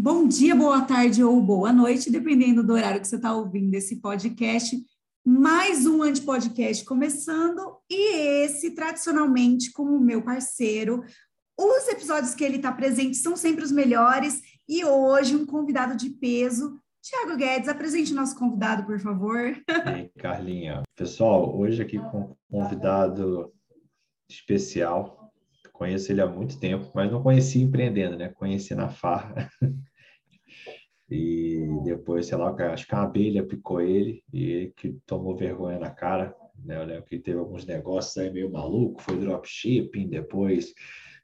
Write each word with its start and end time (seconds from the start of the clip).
Bom 0.00 0.28
dia, 0.28 0.54
boa 0.54 0.82
tarde 0.82 1.24
ou 1.24 1.42
boa 1.42 1.72
noite, 1.72 2.08
dependendo 2.08 2.62
do 2.62 2.74
horário 2.74 3.00
que 3.00 3.08
você 3.08 3.16
está 3.16 3.34
ouvindo 3.34 3.74
esse 3.74 3.96
podcast. 3.96 4.78
Mais 5.26 5.86
um 5.86 6.04
Antipodcast 6.04 6.84
começando, 6.84 7.78
e 7.90 8.44
esse, 8.44 8.76
tradicionalmente, 8.76 9.72
como 9.72 9.96
o 9.96 10.00
meu 10.00 10.22
parceiro. 10.22 11.02
Os 11.58 11.88
episódios 11.88 12.32
que 12.32 12.44
ele 12.44 12.58
está 12.58 12.70
presente 12.70 13.16
são 13.16 13.36
sempre 13.36 13.64
os 13.64 13.72
melhores, 13.72 14.40
e 14.68 14.84
hoje 14.84 15.34
um 15.34 15.44
convidado 15.44 15.96
de 15.96 16.10
peso. 16.10 16.78
Tiago 17.02 17.36
Guedes, 17.36 17.68
apresente 17.68 18.12
o 18.12 18.16
nosso 18.16 18.38
convidado, 18.38 18.86
por 18.86 19.00
favor. 19.00 19.52
E 19.98 20.16
Carlinha. 20.16 20.84
Pessoal, 20.94 21.58
hoje 21.58 21.82
aqui 21.82 21.98
com 21.98 22.20
um 22.20 22.36
convidado 22.48 23.52
especial. 24.30 25.32
Conheço 25.72 26.12
ele 26.12 26.20
há 26.20 26.26
muito 26.26 26.58
tempo, 26.58 26.88
mas 26.94 27.10
não 27.10 27.20
conheci 27.20 27.60
empreendendo, 27.60 28.16
né? 28.16 28.28
Conheci 28.28 28.76
na 28.76 28.88
farra. 28.88 29.50
E 31.10 31.66
depois, 31.84 32.26
sei 32.26 32.36
lá, 32.36 32.54
acho 32.72 32.86
que 32.86 32.94
a 32.94 33.02
abelha 33.02 33.42
picou 33.42 33.80
ele 33.80 34.22
e 34.32 34.44
ele 34.44 34.72
que 34.76 34.90
tomou 35.06 35.34
vergonha 35.34 35.78
na 35.78 35.90
cara. 35.90 36.34
Né? 36.62 36.76
Eu 36.76 36.84
lembro 36.84 37.04
que 37.04 37.18
teve 37.18 37.38
alguns 37.38 37.64
negócios 37.64 38.16
aí 38.18 38.30
meio 38.30 38.50
maluco, 38.50 39.00
foi 39.02 39.18
dropshipping, 39.18 40.08
depois 40.08 40.74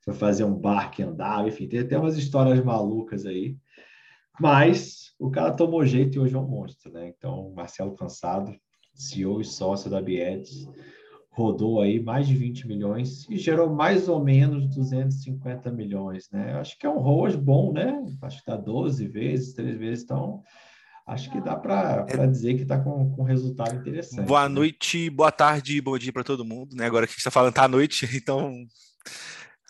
foi 0.02 0.15
fazer 0.15 0.45
um 0.45 0.55
bar 0.55 0.91
que 0.91 1.02
andava, 1.02 1.48
enfim, 1.48 1.66
tem 1.66 1.80
até 1.80 1.98
umas 1.98 2.16
histórias 2.16 2.62
malucas 2.62 3.24
aí. 3.24 3.57
Mas 4.38 5.15
o 5.19 5.30
cara 5.30 5.52
tomou 5.52 5.85
jeito 5.87 6.16
e 6.16 6.19
hoje 6.19 6.35
é 6.35 6.38
um 6.38 6.46
monstro, 6.46 6.93
né? 6.93 7.09
Então, 7.16 7.52
Marcelo 7.55 7.95
Cansado, 7.95 8.55
CEO 8.93 9.41
e 9.41 9.45
sócio 9.45 9.91
da 9.91 10.01
Biedes, 10.01 10.66
rodou 11.34 11.80
aí 11.80 12.01
mais 12.01 12.29
de 12.29 12.37
20 12.37 12.69
milhões 12.69 13.29
e 13.29 13.37
gerou 13.37 13.69
mais 13.69 14.09
ou 14.09 14.23
menos 14.23 14.69
250 14.69 15.70
milhões, 15.73 16.30
né? 16.30 16.55
Acho 16.55 16.79
que 16.79 16.87
é 16.87 16.88
um 16.88 17.01
ROAS 17.01 17.34
bom, 17.34 17.73
né? 17.73 18.01
Acho 18.23 18.38
que 18.38 18.47
dá 18.47 18.57
12 18.57 19.09
vezes, 19.09 19.52
3 19.52 19.77
vezes, 19.77 20.05
então 20.05 20.43
acho 21.05 21.30
que 21.33 21.41
dá 21.41 21.57
para 21.57 22.07
é. 22.09 22.26
dizer 22.29 22.54
que 22.54 22.63
está 22.63 22.79
com, 22.79 23.10
com 23.10 23.24
resultado 23.24 23.74
interessante. 23.74 24.26
Boa 24.26 24.49
né? 24.49 24.54
noite, 24.54 25.10
boa 25.10 25.32
tarde, 25.32 25.80
bom 25.80 25.99
dia 25.99 26.13
para 26.13 26.23
todo 26.23 26.45
mundo, 26.45 26.76
né? 26.76 26.87
Agora 26.87 27.04
que 27.04 27.10
a 27.10 27.15
gente 27.15 27.18
está 27.18 27.32
falando 27.32 27.52
tá 27.52 27.65
à 27.65 27.69
noite, 27.69 28.09
então 28.15 28.65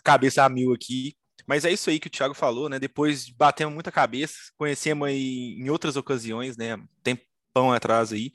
cabeça 0.03 0.43
a 0.43 0.49
mil 0.49 0.71
aqui. 0.71 1.15
Mas 1.47 1.65
é 1.65 1.71
isso 1.71 1.89
aí 1.89 1.99
que 1.99 2.07
o 2.07 2.11
Thiago 2.11 2.35
falou, 2.35 2.69
né? 2.69 2.77
Depois 2.77 3.27
batemos 3.29 3.73
muita 3.73 3.91
cabeça, 3.91 4.35
conhecemos 4.55 5.07
aí 5.07 5.55
em 5.59 5.69
outras 5.69 5.95
ocasiões, 5.95 6.57
né? 6.57 6.77
Tempão 7.03 7.73
atrás 7.73 8.13
aí. 8.13 8.31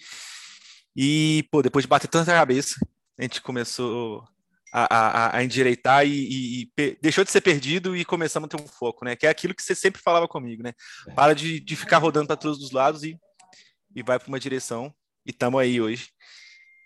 E, 0.97 1.44
pô, 1.50 1.62
depois 1.62 1.84
de 1.84 1.89
bater 1.89 2.09
tanta 2.09 2.33
cabeça, 2.33 2.75
a 3.20 3.22
gente 3.22 3.42
começou 3.42 4.24
a, 4.72 4.96
a, 4.96 5.36
a 5.36 5.44
endireitar 5.44 6.06
e, 6.06 6.10
e, 6.10 6.62
e, 6.78 6.98
deixou 7.02 7.22
de 7.22 7.30
ser 7.30 7.42
perdido 7.42 7.94
e 7.94 8.02
começamos 8.02 8.46
a 8.46 8.56
ter 8.56 8.62
um 8.62 8.66
foco, 8.66 9.04
né? 9.04 9.14
Que 9.14 9.26
é 9.26 9.30
aquilo 9.30 9.54
que 9.54 9.62
você 9.62 9.74
sempre 9.74 10.00
falava 10.00 10.26
comigo, 10.26 10.62
né? 10.62 10.72
É. 11.06 11.12
Para 11.12 11.34
de, 11.34 11.60
de 11.60 11.76
ficar 11.76 11.98
rodando 11.98 12.28
para 12.28 12.36
todos 12.36 12.62
os 12.62 12.70
lados 12.70 13.02
e, 13.04 13.18
e 13.94 14.02
vai 14.02 14.18
para 14.18 14.28
uma 14.28 14.41
direção. 14.41 14.91
E 15.26 15.32
estamos 15.32 15.60
aí 15.60 15.82
hoje. 15.82 16.08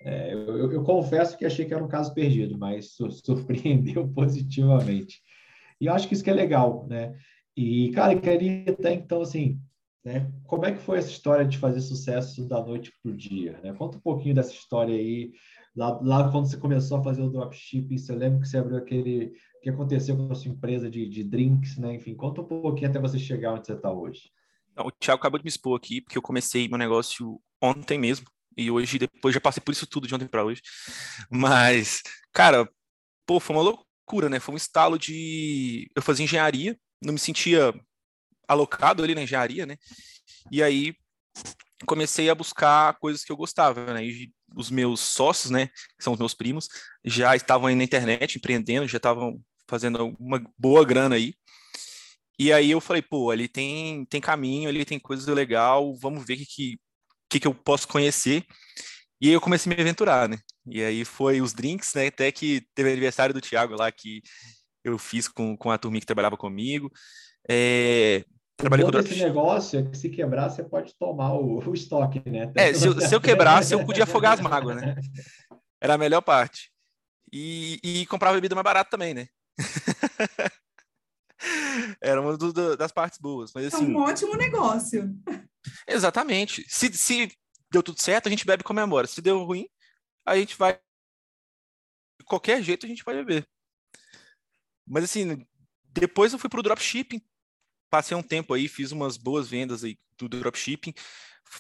É, 0.03 0.35
eu, 0.35 0.73
eu, 0.73 0.83
confesso 0.83 1.39
que 1.39 1.47
achei 1.47 1.65
que 1.65 1.73
era 1.73 1.85
um 1.85 1.89
caso 1.89 2.13
perdido, 2.13 2.59
mas 2.59 2.97
surpreendeu 3.25 4.09
positivamente. 4.09 5.21
E 5.81 5.89
acho 5.89 6.09
que 6.09 6.15
isso 6.15 6.25
que 6.25 6.31
é 6.31 6.35
legal, 6.35 6.85
né? 6.89 7.17
E, 7.57 7.93
cara, 7.93 8.13
eu 8.13 8.21
queria 8.21 8.73
até 8.73 8.93
então, 8.93 9.23
assim, 9.23 9.61
né? 10.05 10.31
Como 10.45 10.67
é 10.67 10.73
que 10.73 10.83
foi 10.83 10.99
essa 10.99 11.09
história 11.11 11.47
de 11.47 11.59
fazer 11.59 11.81
sucesso 11.81 12.47
da 12.47 12.61
noite 12.61 12.93
para 13.03 13.11
o 13.11 13.17
dia? 13.17 13.59
Né? 13.63 13.73
Conta 13.73 13.97
um 13.97 14.01
pouquinho 14.01 14.35
dessa 14.35 14.53
história 14.53 14.95
aí, 14.95 15.33
Lá, 15.77 15.99
lá 16.03 16.31
quando 16.31 16.47
você 16.49 16.57
começou 16.57 16.99
a 16.99 17.03
fazer 17.03 17.23
o 17.23 17.31
dropshipping, 17.31 17.99
você 17.99 18.15
lembra 18.15 18.41
que 18.41 18.49
você 18.49 18.59
abriu 18.59 18.79
aquele... 18.79 19.33
O 19.57 19.61
que 19.65 19.71
aconteceu 19.71 20.17
com 20.17 20.31
a 20.31 20.35
sua 20.35 20.51
empresa 20.51 20.91
de, 20.91 21.09
de 21.09 21.25
drinks, 21.25 21.79
né? 21.79 21.95
Enfim, 21.95 22.15
conta 22.15 22.43
um 22.43 22.45
pouquinho 22.45 22.91
até 22.91 23.01
você 23.01 23.19
chegar 23.19 23.55
onde 23.55 23.67
você 23.67 23.73
está 23.73 23.91
hoje. 23.91 24.31
O 24.77 24.91
Thiago 24.91 25.21
acabou 25.21 25.39
de 25.39 25.45
me 25.45 25.49
expor 25.49 25.77
aqui, 25.77 26.01
porque 26.03 26.19
eu 26.19 26.23
comecei 26.23 26.69
meu 26.69 26.77
negócio 26.77 27.41
ontem 27.63 27.99
mesmo, 27.99 28.27
e 28.57 28.71
hoje, 28.71 28.99
depois, 28.99 29.35
já 29.35 29.41
passei 29.41 29.63
por 29.63 29.73
isso 29.73 29.87
tudo 29.87 30.07
de 30.07 30.15
ontem 30.15 30.29
para 30.29 30.45
hoje. 30.45 30.63
Mas, 31.31 32.03
cara, 32.33 32.69
pô, 33.27 33.41
foi 33.41 33.57
uma 33.57 33.63
loucura, 33.63 34.29
né? 34.29 34.39
Foi 34.39 34.55
um 34.55 34.59
estalo 34.59 34.99
de. 34.99 35.91
Eu 35.95 36.03
fazia 36.03 36.25
engenharia, 36.25 36.79
não 37.03 37.13
me 37.13 37.19
sentia 37.19 37.75
alocado 38.47 39.03
ali 39.03 39.15
na 39.15 39.23
engenharia, 39.23 39.67
né? 39.67 39.77
E 40.51 40.63
aí 40.63 40.95
comecei 41.87 42.31
a 42.31 42.35
buscar 42.35 42.97
coisas 42.99 43.25
que 43.25 43.33
eu 43.33 43.37
gostava, 43.37 43.93
né? 43.93 44.05
E 44.05 44.33
os 44.57 44.71
meus 44.71 45.01
sócios, 45.01 45.51
né, 45.51 45.69
que 45.69 46.05
são 46.05 46.13
os 46.13 46.19
meus 46.19 46.35
primos, 46.35 46.69
já 47.05 47.35
estavam 47.37 47.67
aí 47.67 47.75
na 47.75 47.85
internet 47.85 48.37
empreendendo, 48.37 48.89
já 48.89 48.97
estavam 48.97 49.41
fazendo 49.69 50.15
uma 50.19 50.43
boa 50.59 50.85
grana 50.85 51.17
aí. 51.17 51.35
E 52.39 52.53
aí 52.53 52.71
eu 52.71 52.81
falei, 52.81 53.03
pô, 53.03 53.31
ali 53.31 53.49
tem, 53.49 54.05
tem 54.07 54.21
caminho, 54.21 54.69
ali 54.69 54.85
tem 54.85 54.99
coisa 54.99 55.33
legal, 55.33 55.95
vamos 55.97 56.25
ver 56.27 56.35
o 56.35 56.37
que, 56.39 56.79
que, 57.29 57.41
que 57.41 57.47
eu 57.47 57.55
posso 57.55 57.87
conhecer. 57.87 58.45
E 59.21 59.29
aí 59.29 59.33
eu 59.35 59.41
comecei 59.41 59.73
a 59.73 59.77
me 59.77 59.81
aventurar, 59.83 60.29
né? 60.29 60.39
E 60.67 60.83
aí 60.83 61.05
foi 61.05 61.41
os 61.41 61.53
drinks, 61.53 61.95
né? 61.95 62.09
Até 62.09 62.33
que 62.33 62.67
teve 62.75 62.91
aniversário 62.91 63.35
do 63.35 63.41
Thiago 63.41 63.75
lá 63.77 63.91
que 63.93 64.23
eu 64.85 64.99
fiz 64.99 65.29
com, 65.29 65.57
com 65.57 65.71
a 65.71 65.79
turminha 65.79 66.01
que 66.01 66.07
trabalhava 66.07 66.37
comigo. 66.37 66.91
É, 67.49 68.25
Trabalhei 68.57 68.87
com 68.89 68.99
esse 68.99 69.17
negócio 69.23 69.81
é 69.81 69.83
que 69.83 69.99
se 69.99 70.09
quebrar, 70.09 70.49
você 70.49 70.63
pode 70.63 70.95
tomar 70.97 71.35
o, 71.35 71.59
o 71.59 71.75
estoque, 71.75 72.23
né? 72.31 72.53
É, 72.55 72.73
se 72.73 72.87
eu, 72.87 73.01
se 73.01 73.15
eu 73.15 73.21
quebrasse, 73.21 73.75
eu 73.75 73.85
podia 73.85 74.05
afogar 74.05 74.35
as 74.35 74.41
mágoas, 74.41 74.77
né? 74.77 74.95
Era 75.81 75.95
a 75.95 75.99
melhor 75.99 76.23
parte. 76.23 76.71
E, 77.33 77.81
e 77.83 78.07
comprava 78.07 78.37
bebida 78.37 78.55
mais 78.55 78.65
barata 78.65 78.91
também, 78.91 79.13
né? 79.13 79.27
Era 82.01 82.21
uma 82.21 82.37
do, 82.37 82.53
do, 82.53 82.77
das 82.77 82.93
partes 82.93 83.19
boas. 83.19 83.51
Mas, 83.55 83.75
assim, 83.75 83.85
é 83.85 83.89
um 83.89 83.97
ótimo 83.97 84.37
negócio. 84.37 85.15
Exatamente. 85.87 86.65
Se, 86.69 86.93
se 86.93 87.37
deu 87.71 87.83
tudo 87.83 88.01
certo, 88.01 88.29
a 88.29 88.31
gente 88.31 88.47
bebe 88.47 88.61
e 88.61 88.65
comemora. 88.65 89.07
Se 89.07 89.21
deu 89.21 89.43
ruim, 89.45 89.69
a 90.25 90.37
gente 90.37 90.57
vai. 90.57 90.75
De 92.21 92.25
qualquer 92.25 92.63
jeito, 92.63 92.87
a 92.87 92.89
gente 92.89 93.05
vai 93.05 93.17
beber. 93.17 93.47
Mas 94.87 95.05
assim, 95.05 95.45
depois 95.85 96.33
eu 96.33 96.39
fui 96.39 96.49
pro 96.49 96.63
dropshipping, 96.63 97.21
passei 97.95 98.17
um 98.17 98.23
tempo 98.23 98.53
aí, 98.53 98.67
fiz 98.67 98.91
umas 98.91 99.17
boas 99.17 99.49
vendas 99.49 99.85
aí 99.85 99.97
do 100.19 100.29
dropshipping, 100.29 100.93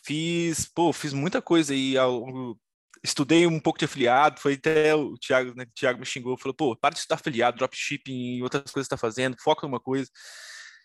fiz, 0.02 0.66
pô, 0.66 0.92
fiz 0.92 1.12
muita 1.12 1.40
coisa 1.40 1.72
aí, 1.72 1.96
ao, 1.96 2.58
estudei 3.04 3.46
um 3.46 3.60
pouco 3.60 3.78
de 3.78 3.84
afiliado, 3.84 4.40
foi 4.40 4.54
até 4.54 4.92
o 4.96 5.16
Thiago, 5.16 5.54
né, 5.54 5.62
o 5.62 5.72
Thiago 5.72 6.00
me 6.00 6.04
xingou, 6.04 6.36
falou, 6.36 6.52
pô, 6.52 6.76
para 6.76 6.92
de 6.92 6.98
estudar 6.98 7.14
afiliado, 7.14 7.56
dropshipping 7.56 8.38
e 8.38 8.42
outras 8.42 8.64
coisas 8.64 8.88
que 8.88 8.94
está 8.94 8.96
fazendo, 8.96 9.36
foca 9.40 9.64
numa 9.64 9.78
coisa. 9.78 10.10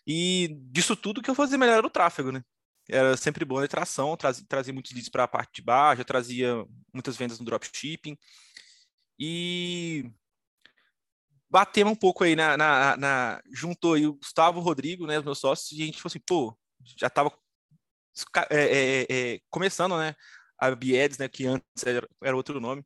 E 0.06 0.56
disso 0.70 0.94
tudo 0.94 1.20
que 1.20 1.28
eu 1.28 1.34
fazia 1.34 1.58
melhor 1.58 1.78
era 1.78 1.86
o 1.86 1.90
tráfego, 1.90 2.30
né? 2.30 2.42
Era 2.88 3.16
sempre 3.16 3.44
boa 3.44 3.64
a 3.64 3.68
tração, 3.68 4.16
trazia, 4.16 4.44
trazia 4.48 4.72
muitos 4.72 4.92
leads 4.92 5.10
para 5.10 5.24
a 5.24 5.28
parte 5.28 5.56
de 5.56 5.62
baixo, 5.62 6.04
trazia 6.04 6.64
muitas 6.94 7.16
vendas 7.16 7.40
no 7.40 7.44
dropshipping. 7.44 8.16
E 9.18 10.10
batemos 11.50 11.92
um 11.92 11.96
pouco 11.96 12.22
aí 12.22 12.36
na, 12.36 12.56
na, 12.56 12.96
na, 12.96 13.42
juntou 13.52 13.94
aí 13.94 14.06
o 14.06 14.14
Gustavo 14.14 14.60
o 14.60 14.62
Rodrigo, 14.62 15.06
né, 15.06 15.18
os 15.18 15.24
meus 15.24 15.38
sócios, 15.38 15.72
e 15.72 15.82
a 15.82 15.86
gente 15.86 16.00
falou 16.00 16.10
assim, 16.10 16.22
pô, 16.24 16.56
já 16.96 17.08
estava 17.08 17.32
é, 18.50 18.56
é, 18.56 19.06
é, 19.10 19.40
começando, 19.50 19.98
né, 19.98 20.14
a 20.56 20.74
Biedes, 20.74 21.18
né, 21.18 21.28
que 21.28 21.46
antes 21.46 21.66
era, 21.84 22.08
era, 22.22 22.36
outro 22.36 22.60
nome, 22.60 22.84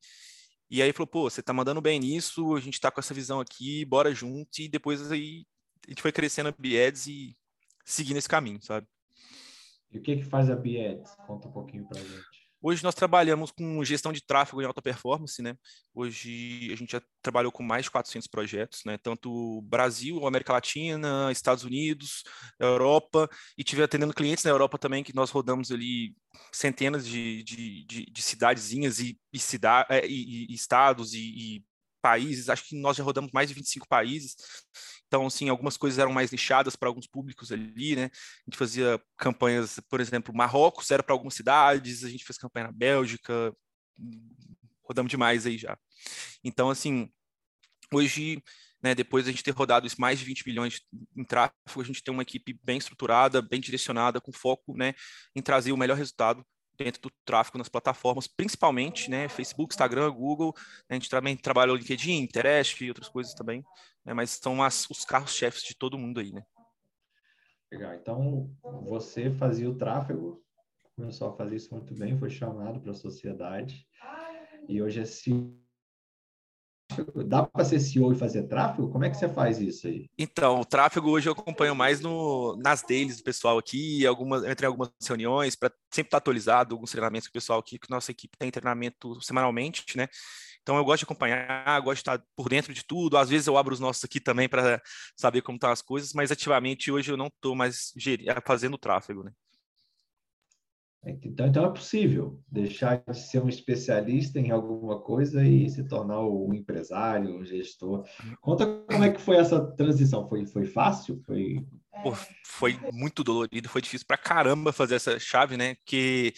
e 0.70 0.80
aí 0.80 0.92
falou, 0.92 1.06
pô, 1.06 1.28
você 1.28 1.42
tá 1.42 1.52
mandando 1.52 1.82
bem 1.82 2.00
nisso, 2.00 2.56
a 2.56 2.60
gente 2.60 2.80
tá 2.80 2.90
com 2.90 3.00
essa 3.00 3.12
visão 3.12 3.38
aqui, 3.38 3.84
bora 3.84 4.14
junto, 4.14 4.58
e 4.58 4.68
depois 4.68 5.12
aí 5.12 5.44
a 5.86 5.90
gente 5.90 6.00
foi 6.00 6.10
crescendo 6.10 6.48
a 6.48 6.54
Biedes 6.58 7.06
e 7.06 7.36
seguindo 7.84 8.16
esse 8.16 8.28
caminho, 8.28 8.62
sabe? 8.62 8.86
E 9.92 9.98
o 9.98 10.02
que 10.02 10.16
que 10.16 10.24
faz 10.24 10.50
a 10.50 10.56
Biedes? 10.56 11.14
Conta 11.26 11.46
um 11.48 11.52
pouquinho 11.52 11.86
pra 11.86 12.00
gente. 12.00 12.43
Hoje 12.66 12.82
nós 12.82 12.94
trabalhamos 12.94 13.50
com 13.50 13.84
gestão 13.84 14.10
de 14.10 14.24
tráfego 14.24 14.62
em 14.62 14.64
alta 14.64 14.80
performance, 14.80 15.42
né? 15.42 15.54
Hoje 15.94 16.70
a 16.72 16.76
gente 16.76 16.92
já 16.92 17.02
trabalhou 17.20 17.52
com 17.52 17.62
mais 17.62 17.84
de 17.84 17.90
400 17.90 18.26
projetos, 18.26 18.80
né? 18.86 18.96
Tanto 18.96 19.60
Brasil, 19.66 20.26
América 20.26 20.54
Latina, 20.54 21.30
Estados 21.30 21.62
Unidos, 21.62 22.22
Europa, 22.58 23.28
e 23.58 23.62
tive 23.62 23.82
atendendo 23.82 24.14
clientes 24.14 24.44
na 24.44 24.50
Europa 24.50 24.78
também, 24.78 25.04
que 25.04 25.14
nós 25.14 25.28
rodamos 25.28 25.70
ali 25.70 26.16
centenas 26.50 27.06
de, 27.06 27.42
de, 27.42 27.84
de, 27.84 28.06
de 28.06 28.22
cidadezinhas 28.22 28.98
e, 28.98 29.20
e, 29.30 29.38
cida 29.38 29.86
é, 29.90 30.06
e, 30.06 30.46
e 30.50 30.54
estados 30.54 31.12
e, 31.12 31.18
e 31.18 31.64
países, 32.04 32.50
acho 32.50 32.68
que 32.68 32.78
nós 32.78 32.98
já 32.98 33.02
rodamos 33.02 33.30
mais 33.32 33.48
de 33.48 33.54
25 33.54 33.88
países. 33.88 34.36
Então, 35.06 35.26
assim, 35.26 35.48
algumas 35.48 35.78
coisas 35.78 35.98
eram 35.98 36.12
mais 36.12 36.30
nichadas 36.30 36.76
para 36.76 36.86
alguns 36.86 37.06
públicos 37.06 37.50
ali, 37.50 37.96
né? 37.96 38.10
A 38.12 38.50
gente 38.50 38.58
fazia 38.58 39.00
campanhas, 39.16 39.80
por 39.88 40.02
exemplo, 40.02 40.34
Marrocos 40.34 40.90
era 40.90 41.02
para 41.02 41.14
algumas 41.14 41.32
cidades, 41.32 42.04
a 42.04 42.10
gente 42.10 42.22
fez 42.22 42.36
campanha 42.36 42.66
na 42.66 42.72
Bélgica, 42.72 43.56
rodamos 44.82 45.08
demais 45.08 45.46
aí 45.46 45.56
já. 45.56 45.78
Então, 46.44 46.68
assim, 46.68 47.08
hoje, 47.90 48.42
né, 48.82 48.94
depois 48.94 49.26
a 49.26 49.30
gente 49.30 49.42
ter 49.42 49.52
rodado 49.52 49.88
mais 49.98 50.18
de 50.18 50.26
20 50.26 50.46
milhões 50.46 50.82
em 51.16 51.24
tráfego, 51.24 51.80
a 51.80 51.84
gente 51.84 52.02
tem 52.02 52.12
uma 52.12 52.22
equipe 52.22 52.60
bem 52.62 52.76
estruturada, 52.76 53.40
bem 53.40 53.62
direcionada, 53.62 54.20
com 54.20 54.30
foco, 54.30 54.76
né, 54.76 54.92
em 55.34 55.40
trazer 55.40 55.72
o 55.72 55.76
melhor 55.78 55.96
resultado 55.96 56.44
dentro 56.76 57.02
do 57.02 57.10
tráfego 57.24 57.58
nas 57.58 57.68
plataformas, 57.68 58.26
principalmente, 58.26 59.10
né, 59.10 59.28
Facebook, 59.28 59.74
Instagram, 59.74 60.10
Google, 60.12 60.54
a 60.88 60.94
gente 60.94 61.08
também 61.08 61.36
trabalha 61.36 61.72
o 61.72 61.76
LinkedIn, 61.76 62.26
Pinterest 62.26 62.84
e 62.84 62.88
outras 62.88 63.08
coisas 63.08 63.34
também, 63.34 63.64
né, 64.04 64.12
mas 64.12 64.30
são 64.30 64.62
as, 64.62 64.88
os 64.90 65.04
carros-chefes 65.04 65.62
de 65.62 65.76
todo 65.76 65.98
mundo 65.98 66.20
aí, 66.20 66.32
né. 66.32 66.44
Legal. 67.70 67.94
Então, 67.94 68.50
você 68.82 69.30
fazia 69.30 69.68
o 69.68 69.76
tráfego, 69.76 70.42
começou 70.94 71.30
a 71.30 71.36
fazer 71.36 71.56
isso 71.56 71.74
muito 71.74 71.94
bem, 71.94 72.18
foi 72.18 72.30
chamado 72.30 72.80
para 72.80 72.92
a 72.92 72.94
sociedade, 72.94 73.86
e 74.68 74.80
hoje 74.80 75.00
é 75.00 75.04
CEO. 75.04 75.63
Dá 77.26 77.42
para 77.44 77.64
ser 77.64 77.80
CEO 77.80 78.12
e 78.12 78.16
fazer 78.16 78.44
tráfego? 78.44 78.90
Como 78.90 79.04
é 79.04 79.10
que 79.10 79.16
você 79.16 79.28
faz 79.28 79.58
isso 79.58 79.86
aí? 79.86 80.06
Então, 80.18 80.60
o 80.60 80.64
tráfego 80.64 81.10
hoje 81.10 81.28
eu 81.28 81.32
acompanho 81.32 81.74
mais 81.74 82.00
no, 82.00 82.56
nas 82.56 82.82
dailies 82.82 83.18
do 83.18 83.24
pessoal 83.24 83.58
aqui, 83.58 84.06
algumas, 84.06 84.44
entre 84.44 84.66
algumas 84.66 84.90
reuniões, 85.06 85.56
para 85.56 85.72
sempre 85.90 86.08
estar 86.08 86.18
atualizado, 86.18 86.74
alguns 86.74 86.90
treinamentos 86.90 87.26
que 87.26 87.32
o 87.32 87.40
pessoal 87.40 87.58
aqui, 87.58 87.78
que 87.78 87.90
nossa 87.90 88.10
equipe 88.10 88.36
tem 88.38 88.50
treinamento 88.50 89.20
semanalmente, 89.22 89.96
né? 89.96 90.08
Então 90.62 90.76
eu 90.76 90.84
gosto 90.84 91.00
de 91.00 91.04
acompanhar, 91.04 91.78
gosto 91.80 91.96
de 91.96 92.00
estar 92.00 92.22
por 92.34 92.48
dentro 92.48 92.72
de 92.72 92.82
tudo. 92.82 93.18
Às 93.18 93.28
vezes 93.28 93.46
eu 93.46 93.56
abro 93.58 93.74
os 93.74 93.80
nossos 93.80 94.02
aqui 94.02 94.18
também 94.18 94.48
para 94.48 94.80
saber 95.14 95.42
como 95.42 95.56
estão 95.56 95.70
as 95.70 95.82
coisas, 95.82 96.12
mas 96.14 96.32
ativamente 96.32 96.90
hoje 96.90 97.12
eu 97.12 97.18
não 97.18 97.26
estou 97.26 97.54
mais 97.54 97.92
fazendo 98.46 98.78
tráfego, 98.78 99.24
né? 99.24 99.32
Então, 101.06 101.46
então 101.46 101.64
é 101.66 101.70
possível 101.70 102.40
deixar 102.50 103.02
de 103.04 103.18
ser 103.18 103.42
um 103.42 103.48
especialista 103.48 104.38
em 104.38 104.50
alguma 104.50 105.00
coisa 105.00 105.44
e 105.44 105.68
se 105.68 105.86
tornar 105.86 106.20
um 106.20 106.52
empresário, 106.54 107.36
um 107.36 107.44
gestor. 107.44 108.04
Conta 108.40 108.66
como 108.88 109.04
é 109.04 109.10
que 109.10 109.20
foi 109.20 109.36
essa 109.36 109.60
transição. 109.72 110.28
Foi, 110.28 110.46
foi 110.46 110.66
fácil? 110.66 111.22
Foi... 111.26 111.64
Pô, 112.02 112.14
foi 112.46 112.78
muito 112.92 113.22
dolorido, 113.22 113.68
foi 113.68 113.82
difícil 113.82 114.06
para 114.06 114.16
caramba 114.16 114.72
fazer 114.72 114.94
essa 114.94 115.18
chave, 115.18 115.56
né? 115.56 115.74
Porque 115.76 116.32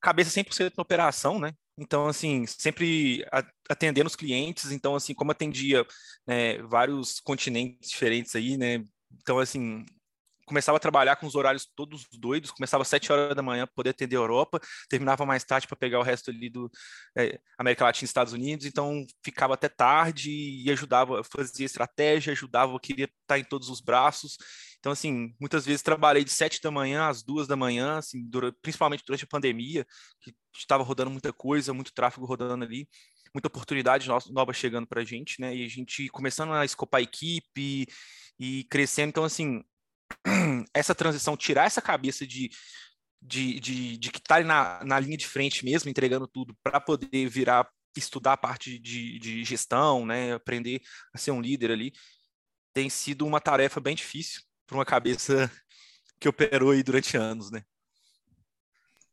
cabeça 0.00 0.30
100% 0.30 0.72
na 0.76 0.82
operação, 0.82 1.40
né? 1.40 1.52
Então, 1.76 2.06
assim, 2.06 2.46
sempre 2.46 3.26
atendendo 3.68 4.06
os 4.06 4.16
clientes. 4.16 4.70
Então, 4.70 4.94
assim, 4.94 5.12
como 5.14 5.32
atendia 5.32 5.84
né, 6.26 6.58
vários 6.62 7.18
continentes 7.20 7.90
diferentes 7.90 8.36
aí, 8.36 8.56
né? 8.56 8.84
Então, 9.20 9.38
assim, 9.38 9.84
começava 10.44 10.76
a 10.76 10.80
trabalhar 10.80 11.16
com 11.16 11.26
os 11.26 11.34
horários 11.34 11.66
todos 11.74 12.06
doidos, 12.12 12.50
começava 12.50 12.82
às 12.82 12.88
7 12.88 13.12
horas 13.12 13.36
da 13.36 13.42
manhã 13.42 13.66
para 13.66 13.74
poder 13.74 13.90
atender 13.90 14.16
a 14.16 14.20
Europa, 14.20 14.60
terminava 14.88 15.24
mais 15.26 15.44
tarde 15.44 15.66
para 15.66 15.76
pegar 15.76 15.98
o 15.98 16.02
resto 16.02 16.30
ali 16.30 16.50
do 16.50 16.70
é, 17.16 17.38
América 17.58 17.84
Latina 17.84 18.04
e 18.04 18.08
Estados 18.08 18.32
Unidos, 18.32 18.66
então 18.66 19.04
ficava 19.24 19.54
até 19.54 19.68
tarde 19.68 20.30
e 20.30 20.70
ajudava, 20.70 21.22
fazia 21.24 21.66
estratégia, 21.66 22.32
ajudava, 22.32 22.78
queria 22.80 23.08
estar 23.22 23.38
em 23.38 23.44
todos 23.44 23.68
os 23.68 23.80
braços. 23.80 24.36
Então, 24.78 24.92
assim, 24.92 25.34
muitas 25.40 25.64
vezes 25.64 25.80
trabalhei 25.82 26.24
de 26.24 26.30
7 26.30 26.60
da 26.62 26.70
manhã 26.70 27.08
às 27.08 27.22
2 27.22 27.46
da 27.46 27.56
manhã, 27.56 27.96
assim, 27.96 28.22
durante, 28.28 28.58
principalmente 28.60 29.02
durante 29.06 29.24
a 29.24 29.28
pandemia, 29.28 29.86
que 30.20 30.34
estava 30.54 30.82
rodando 30.82 31.10
muita 31.10 31.32
coisa, 31.32 31.72
muito 31.72 31.92
tráfego 31.94 32.26
rodando 32.26 32.64
ali, 32.64 32.86
muita 33.34 33.48
oportunidade 33.48 34.08
nova 34.30 34.52
chegando 34.52 34.86
para 34.86 35.00
a 35.00 35.04
gente, 35.04 35.40
né? 35.40 35.56
E 35.56 35.64
a 35.64 35.68
gente 35.68 36.08
começando 36.10 36.52
a 36.52 36.64
escopar 36.64 37.00
a 37.00 37.02
equipe 37.02 37.86
e 38.38 38.64
crescendo. 38.64 39.08
Então, 39.08 39.24
assim, 39.24 39.62
essa 40.74 40.94
transição, 40.94 41.36
tirar 41.36 41.66
essa 41.66 41.82
cabeça 41.82 42.26
de, 42.26 42.50
de, 43.20 43.60
de, 43.60 43.96
de 43.98 44.10
que 44.10 44.18
está 44.18 44.42
na, 44.42 44.82
na 44.84 45.00
linha 45.00 45.16
de 45.16 45.26
frente 45.26 45.64
mesmo, 45.64 45.90
entregando 45.90 46.28
tudo, 46.28 46.56
para 46.62 46.80
poder 46.80 47.28
virar, 47.28 47.68
estudar 47.96 48.34
a 48.34 48.36
parte 48.36 48.78
de, 48.78 49.18
de 49.18 49.44
gestão, 49.44 50.04
né, 50.04 50.34
aprender 50.34 50.80
a 51.14 51.18
ser 51.18 51.30
um 51.30 51.40
líder 51.40 51.70
ali, 51.70 51.92
tem 52.72 52.90
sido 52.90 53.24
uma 53.26 53.40
tarefa 53.40 53.80
bem 53.80 53.94
difícil 53.94 54.42
para 54.66 54.76
uma 54.76 54.84
cabeça 54.84 55.50
que 56.20 56.28
operou 56.28 56.72
aí 56.72 56.82
durante 56.82 57.16
anos, 57.16 57.50
né? 57.50 57.62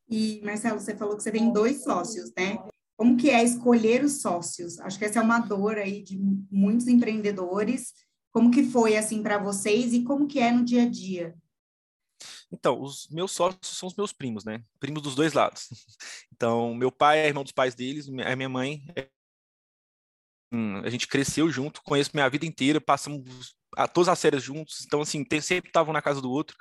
E, 0.10 0.42
Marcelo, 0.44 0.80
você 0.80 0.96
falou 0.96 1.16
que 1.16 1.24
você 1.24 1.32
tem 1.32 1.54
dois 1.54 1.84
sócios, 1.84 2.34
né? 2.38 2.58
Como 2.98 3.16
que 3.16 3.30
é 3.30 3.42
escolher 3.42 4.04
os 4.04 4.22
sócios? 4.22 4.78
Acho 4.82 5.00
que 5.00 5.06
essa 5.06 5.20
é 5.20 5.22
uma 5.22 5.40
dor 5.40 5.78
aí 5.78 6.04
de 6.04 6.20
muitos 6.52 6.88
empreendedores 6.88 7.94
como 8.32 8.52
que 8.52 8.64
foi 8.64 8.98
assim 8.98 9.22
para 9.22 9.38
vocês 9.38 9.94
e 9.94 10.04
como 10.04 10.28
que 10.28 10.40
é 10.40 10.52
no 10.52 10.64
dia 10.64 10.84
a 10.84 10.90
dia? 10.90 11.36
Então, 12.52 12.82
os 12.82 13.08
meus 13.10 13.32
sócios 13.32 13.78
são 13.78 13.88
os 13.88 13.96
meus 13.96 14.12
primos, 14.12 14.44
né? 14.44 14.64
Primos 14.80 15.02
dos 15.02 15.16
dois 15.16 15.34
lados. 15.34 15.68
Então, 16.34 16.74
meu 16.74 16.92
pai 16.92 17.20
é 17.20 17.28
irmão 17.28 17.44
dos 17.44 17.52
pais 17.52 17.76
deles, 17.76 18.10
a 18.10 18.36
minha 18.36 18.50
mãe 18.50 18.84
é... 18.96 19.08
hum, 20.52 20.78
a 20.78 20.90
gente 20.90 21.08
cresceu 21.08 21.52
junto, 21.52 21.84
conheço 21.84 22.10
minha 22.16 22.28
vida 22.28 22.48
inteira, 22.48 22.82
passamos 22.82 23.56
a 23.78 23.88
todas 23.88 24.10
as 24.10 24.18
séries 24.18 24.42
juntos, 24.42 24.84
então 24.84 25.02
assim, 25.02 25.24
sempre 25.40 25.70
estavam 25.70 25.94
na 25.94 26.02
casa 26.02 26.20
do 26.20 26.32
outro 26.32 26.58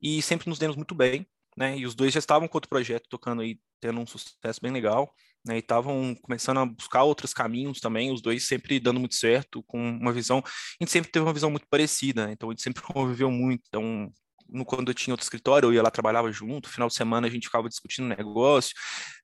e 0.00 0.22
sempre 0.22 0.48
nos 0.48 0.56
demos 0.56 0.76
muito 0.76 0.94
bem, 0.94 1.26
né? 1.58 1.76
E 1.76 1.84
os 1.84 1.94
dois 1.94 2.12
já 2.14 2.18
estavam 2.18 2.46
com 2.46 2.56
outro 2.56 2.68
projeto 2.68 3.08
tocando 3.08 3.42
aí, 3.42 3.58
tendo 3.80 4.00
um 4.00 4.06
sucesso 4.06 4.60
bem 4.62 4.72
legal 4.72 5.12
né, 5.44 5.56
e 5.56 5.58
estavam 5.58 6.14
começando 6.22 6.58
a 6.58 6.66
buscar 6.66 7.02
outros 7.04 7.32
caminhos 7.32 7.80
também, 7.80 8.12
os 8.12 8.20
dois 8.20 8.46
sempre 8.46 8.78
dando 8.78 9.00
muito 9.00 9.14
certo, 9.14 9.62
com 9.64 9.78
uma 9.78 10.12
visão, 10.12 10.38
a 10.38 10.84
gente 10.84 10.90
sempre 10.92 11.10
teve 11.10 11.24
uma 11.24 11.32
visão 11.32 11.50
muito 11.50 11.66
parecida, 11.68 12.26
né, 12.26 12.32
então 12.32 12.50
a 12.50 12.52
gente 12.52 12.62
sempre 12.62 12.82
conviveu 12.82 13.30
muito, 13.30 13.62
então 13.68 14.12
no, 14.48 14.64
quando 14.64 14.88
eu 14.90 14.94
tinha 14.94 15.12
outro 15.12 15.24
escritório, 15.24 15.68
eu 15.68 15.72
ia 15.74 15.82
lá, 15.82 15.90
trabalhava 15.90 16.30
junto, 16.32 16.68
final 16.68 16.88
de 16.88 16.94
semana 16.94 17.26
a 17.26 17.30
gente 17.30 17.46
ficava 17.46 17.68
discutindo 17.68 18.08
negócio, 18.08 18.74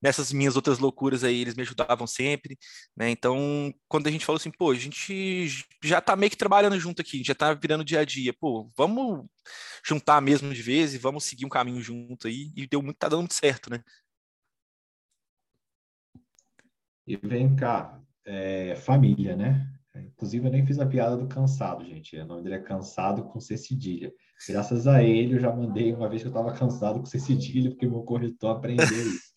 nessas 0.03 0.33
minhas 0.33 0.57
outras 0.57 0.79
loucuras 0.79 1.25
aí, 1.25 1.41
eles 1.41 1.55
me 1.55 1.63
ajudavam 1.63 2.07
sempre, 2.07 2.59
né, 2.97 3.11
então 3.11 3.73
quando 3.89 4.07
a 4.07 4.11
gente 4.11 4.25
falou 4.25 4.39
assim, 4.39 4.51
pô, 4.51 4.71
a 4.71 4.75
gente 4.75 5.47
já 5.83 6.01
tá 6.01 6.17
meio 6.17 6.31
que 6.31 6.37
trabalhando 6.37 6.79
junto 6.79 7.01
aqui, 7.01 7.23
já 7.25 7.35
tá 7.35 7.55
virando 7.55 7.85
dia 7.85 8.01
a 8.01 8.05
dia, 8.05 8.33
pô, 8.39 8.71
vamos 8.77 9.25
juntar 9.87 10.21
mesmo 10.21 10.53
de 10.53 10.63
vez 10.63 10.95
e 10.95 10.99
vamos 10.99 11.25
seguir 11.25 11.47
um 11.47 11.51
caminho 11.51 11.81
junto 11.81 12.27
aí, 12.27 12.53
e 12.57 12.67
deu 12.67 12.83
muito, 12.83 12.97
tá 12.97 13.09
dando 13.09 13.21
muito 13.21 13.35
certo, 13.35 13.71
né. 13.71 13.81
E 17.07 17.17
vem 17.17 17.55
cá, 17.55 18.01
é, 18.25 18.75
família, 18.77 19.37
né? 19.37 19.71
Inclusive, 19.95 20.47
eu 20.47 20.51
nem 20.51 20.67
fiz 20.67 20.79
a 20.79 20.87
piada 20.87 21.17
do 21.17 21.29
cansado, 21.29 21.85
gente. 21.85 22.17
O 22.17 22.27
nome 22.27 22.43
dele 22.43 22.57
é 22.57 22.61
Cansado 22.61 23.25
com 23.25 23.41
C 23.41 23.57
cedilha. 23.57 24.13
Graças 24.49 24.87
a 24.87 25.03
ele, 25.03 25.35
eu 25.35 25.41
já 25.41 25.53
mandei 25.53 25.93
uma 25.93 26.09
vez 26.09 26.23
que 26.23 26.29
eu 26.29 26.31
estava 26.31 26.53
cansado 26.53 26.99
com 26.99 27.07
C 27.07 27.19
cedilha, 27.19 27.71
porque 27.71 27.87
meu 27.87 28.03
corretor 28.03 28.57
aprendeu 28.57 28.85
isso. 28.87 29.33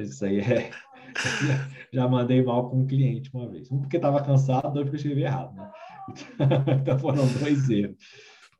isso 0.00 0.24
aí 0.24 0.40
é. 0.40 0.70
Já 1.92 2.08
mandei 2.08 2.42
mal 2.42 2.70
com 2.70 2.80
um 2.80 2.86
cliente 2.86 3.30
uma 3.34 3.48
vez. 3.48 3.70
Um 3.70 3.80
porque 3.80 3.96
estava 3.96 4.22
cansado, 4.22 4.72
dois 4.72 4.84
porque 4.84 4.96
eu 4.96 5.00
escrevi 5.00 5.22
errado, 5.22 5.54
né? 5.54 5.70
Então 6.80 6.98
foram 6.98 7.26
dois 7.40 7.68
erros. 7.68 7.96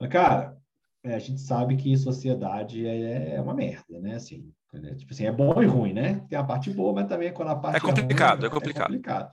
Mas, 0.01 0.11
cara, 0.11 0.57
é, 1.03 1.15
a 1.15 1.19
gente 1.19 1.41
sabe 1.41 1.77
que 1.77 1.97
sociedade 1.97 2.87
é, 2.87 3.37
é 3.37 3.41
uma 3.41 3.55
merda, 3.55 3.99
né? 4.01 4.17
Assim, 4.17 4.53
né? 4.73 4.95
Tipo 4.95 5.13
assim, 5.13 5.27
é 5.27 5.33
bom 5.33 5.63
e 5.63 5.67
ruim, 5.67 5.93
né? 5.93 6.25
Tem 6.29 6.39
a 6.39 6.45
parte 6.45 6.71
boa, 6.71 6.93
mas 6.93 7.07
também 7.07 7.33
quando 7.33 7.49
a 7.49 7.57
parte 7.57 7.77
é 7.77 7.81
complicado, 7.81 8.39
é, 8.39 8.41
ruim, 8.41 8.47
é 8.47 8.51
complicado. 8.51 8.83
É 8.83 8.97
complicado. 8.97 9.33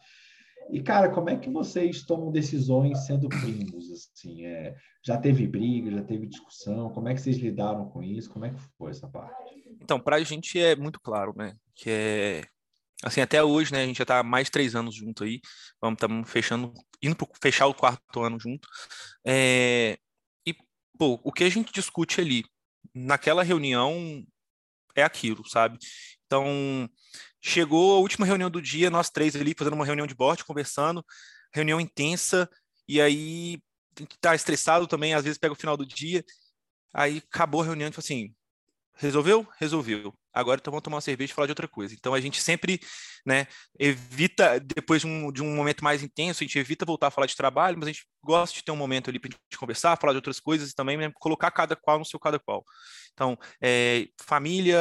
E, 0.69 0.81
cara, 0.81 1.09
como 1.09 1.29
é 1.29 1.37
que 1.37 1.49
vocês 1.49 2.03
tomam 2.03 2.31
decisões 2.31 3.05
sendo 3.05 3.29
primos? 3.29 3.91
Assim, 3.91 4.45
é, 4.45 4.75
já 5.03 5.17
teve 5.17 5.47
briga, 5.47 5.91
já 5.91 6.03
teve 6.03 6.27
discussão? 6.27 6.89
Como 6.89 7.07
é 7.07 7.13
que 7.13 7.21
vocês 7.21 7.37
lidaram 7.37 7.89
com 7.89 8.03
isso? 8.03 8.29
Como 8.29 8.45
é 8.45 8.49
que 8.49 8.59
foi 8.77 8.91
essa 8.91 9.07
parte? 9.07 9.63
Então, 9.81 9.99
para 9.99 10.17
a 10.17 10.23
gente 10.23 10.59
é 10.59 10.75
muito 10.75 10.99
claro, 10.99 11.33
né? 11.35 11.55
Que 11.75 11.89
é 11.89 12.45
assim 13.03 13.21
até 13.21 13.43
hoje, 13.43 13.71
né? 13.71 13.83
A 13.83 13.85
gente 13.85 13.97
já 13.97 14.03
está 14.03 14.23
mais 14.23 14.49
três 14.49 14.75
anos 14.75 14.95
junto 14.95 15.23
aí. 15.23 15.39
Vamos 15.81 15.97
estamos 15.97 16.29
fechando, 16.29 16.73
indo 17.01 17.15
para 17.15 17.27
fechar 17.41 17.67
o 17.67 17.73
quarto 17.73 18.21
ano 18.21 18.39
junto. 18.39 18.67
É, 19.25 19.97
e 20.45 20.53
pô, 20.97 21.19
o 21.23 21.31
que 21.31 21.43
a 21.43 21.49
gente 21.49 21.71
discute 21.71 22.19
ali 22.19 22.43
naquela 22.93 23.43
reunião 23.43 24.25
é 24.95 25.03
aquilo, 25.03 25.47
sabe? 25.47 25.77
Então, 26.25 26.89
chegou 27.47 27.95
a 27.95 27.99
última 27.99 28.25
reunião 28.25 28.49
do 28.49 28.61
dia, 28.61 28.89
nós 28.89 29.09
três 29.09 29.33
ali 29.35 29.55
fazendo 29.57 29.73
uma 29.73 29.85
reunião 29.85 30.05
de 30.05 30.13
board, 30.13 30.43
conversando, 30.43 31.03
reunião 31.53 31.79
intensa, 31.79 32.49
e 32.87 32.99
aí 32.99 33.59
tá 34.19 34.35
estressado 34.35 34.85
também, 34.85 35.13
às 35.13 35.23
vezes 35.23 35.37
pega 35.37 35.53
o 35.53 35.57
final 35.57 35.77
do 35.77 35.85
dia, 35.85 36.23
aí 36.93 37.23
acabou 37.31 37.61
a 37.61 37.65
reunião 37.65 37.87
e 37.87 37.91
falou 37.91 38.03
assim, 38.03 38.35
resolveu? 38.97 39.47
Resolveu 39.59 40.13
agora 40.39 40.59
então 40.59 40.71
vamos 40.71 40.83
tomar 40.83 40.97
uma 40.97 41.01
cerveja 41.01 41.31
e 41.31 41.35
falar 41.35 41.47
de 41.47 41.51
outra 41.51 41.67
coisa. 41.67 41.93
Então 41.93 42.13
a 42.13 42.21
gente 42.21 42.41
sempre, 42.41 42.79
né, 43.25 43.47
evita, 43.79 44.59
depois 44.59 45.01
de 45.01 45.07
um, 45.07 45.31
de 45.31 45.41
um 45.41 45.55
momento 45.55 45.83
mais 45.83 46.03
intenso, 46.03 46.43
a 46.43 46.45
gente 46.45 46.59
evita 46.59 46.85
voltar 46.85 47.07
a 47.07 47.11
falar 47.11 47.27
de 47.27 47.35
trabalho, 47.35 47.77
mas 47.77 47.87
a 47.87 47.91
gente 47.91 48.05
gosta 48.23 48.55
de 48.55 48.63
ter 48.63 48.71
um 48.71 48.75
momento 48.75 49.09
ali 49.09 49.19
para 49.19 49.31
gente 49.31 49.57
conversar, 49.57 49.97
falar 49.97 50.13
de 50.13 50.17
outras 50.17 50.39
coisas 50.39 50.69
e 50.69 50.75
também 50.75 50.97
né, 50.97 51.11
colocar 51.15 51.49
cada 51.51 51.75
qual 51.75 51.99
no 51.99 52.05
seu 52.05 52.19
cada 52.19 52.39
qual. 52.39 52.63
Então, 53.13 53.37
é, 53.61 54.07
família, 54.21 54.79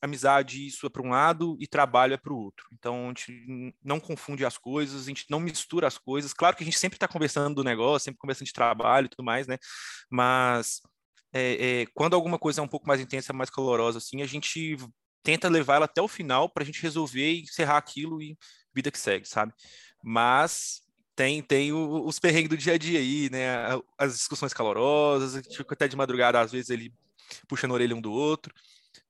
amizade, 0.00 0.66
isso 0.66 0.86
é 0.86 0.90
para 0.90 1.02
um 1.02 1.10
lado 1.10 1.56
e 1.58 1.66
trabalho 1.66 2.14
é 2.14 2.16
para 2.16 2.32
o 2.32 2.38
outro. 2.38 2.64
Então, 2.72 3.06
a 3.06 3.08
gente 3.08 3.74
não 3.82 3.98
confunde 3.98 4.44
as 4.44 4.56
coisas, 4.56 5.02
a 5.02 5.08
gente 5.08 5.24
não 5.28 5.40
mistura 5.40 5.88
as 5.88 5.98
coisas. 5.98 6.32
Claro 6.32 6.56
que 6.56 6.62
a 6.62 6.66
gente 6.66 6.78
sempre 6.78 6.96
está 6.96 7.08
conversando 7.08 7.56
do 7.56 7.64
negócio, 7.64 8.04
sempre 8.04 8.20
conversando 8.20 8.46
de 8.46 8.52
trabalho 8.52 9.06
e 9.06 9.08
tudo 9.08 9.24
mais, 9.24 9.48
né? 9.48 9.58
Mas 10.08 10.80
é, 11.32 11.82
é, 11.82 11.86
quando 11.94 12.14
alguma 12.14 12.38
coisa 12.38 12.60
é 12.60 12.64
um 12.64 12.68
pouco 12.68 12.86
mais 12.86 13.00
intensa, 13.00 13.32
mais 13.32 13.50
calorosa, 13.50 13.98
assim, 13.98 14.22
a 14.22 14.26
gente 14.26 14.76
tenta 15.22 15.48
levar 15.48 15.76
ela 15.76 15.84
até 15.86 16.02
o 16.02 16.08
final 16.08 16.48
para 16.48 16.62
a 16.62 16.66
gente 16.66 16.82
resolver 16.82 17.32
e 17.32 17.42
encerrar 17.42 17.76
aquilo 17.78 18.20
e 18.20 18.36
vida 18.74 18.90
que 18.90 18.98
segue, 18.98 19.26
sabe? 19.26 19.52
Mas 20.02 20.82
tem, 21.14 21.42
tem 21.42 21.72
os 21.72 22.18
perrengues 22.18 22.50
do 22.50 22.56
dia 22.56 22.74
a 22.74 22.78
dia 22.78 22.98
aí, 22.98 23.30
né? 23.30 23.46
As 23.96 24.14
discussões 24.14 24.52
calorosas, 24.52 25.36
a 25.36 25.42
gente 25.42 25.56
fica 25.56 25.74
até 25.74 25.86
de 25.86 25.96
madrugada, 25.96 26.40
às 26.40 26.52
vezes, 26.52 26.70
ele 26.70 26.92
puxando 27.48 27.70
a 27.70 27.74
orelha 27.74 27.94
um 27.94 28.00
do 28.00 28.12
outro. 28.12 28.52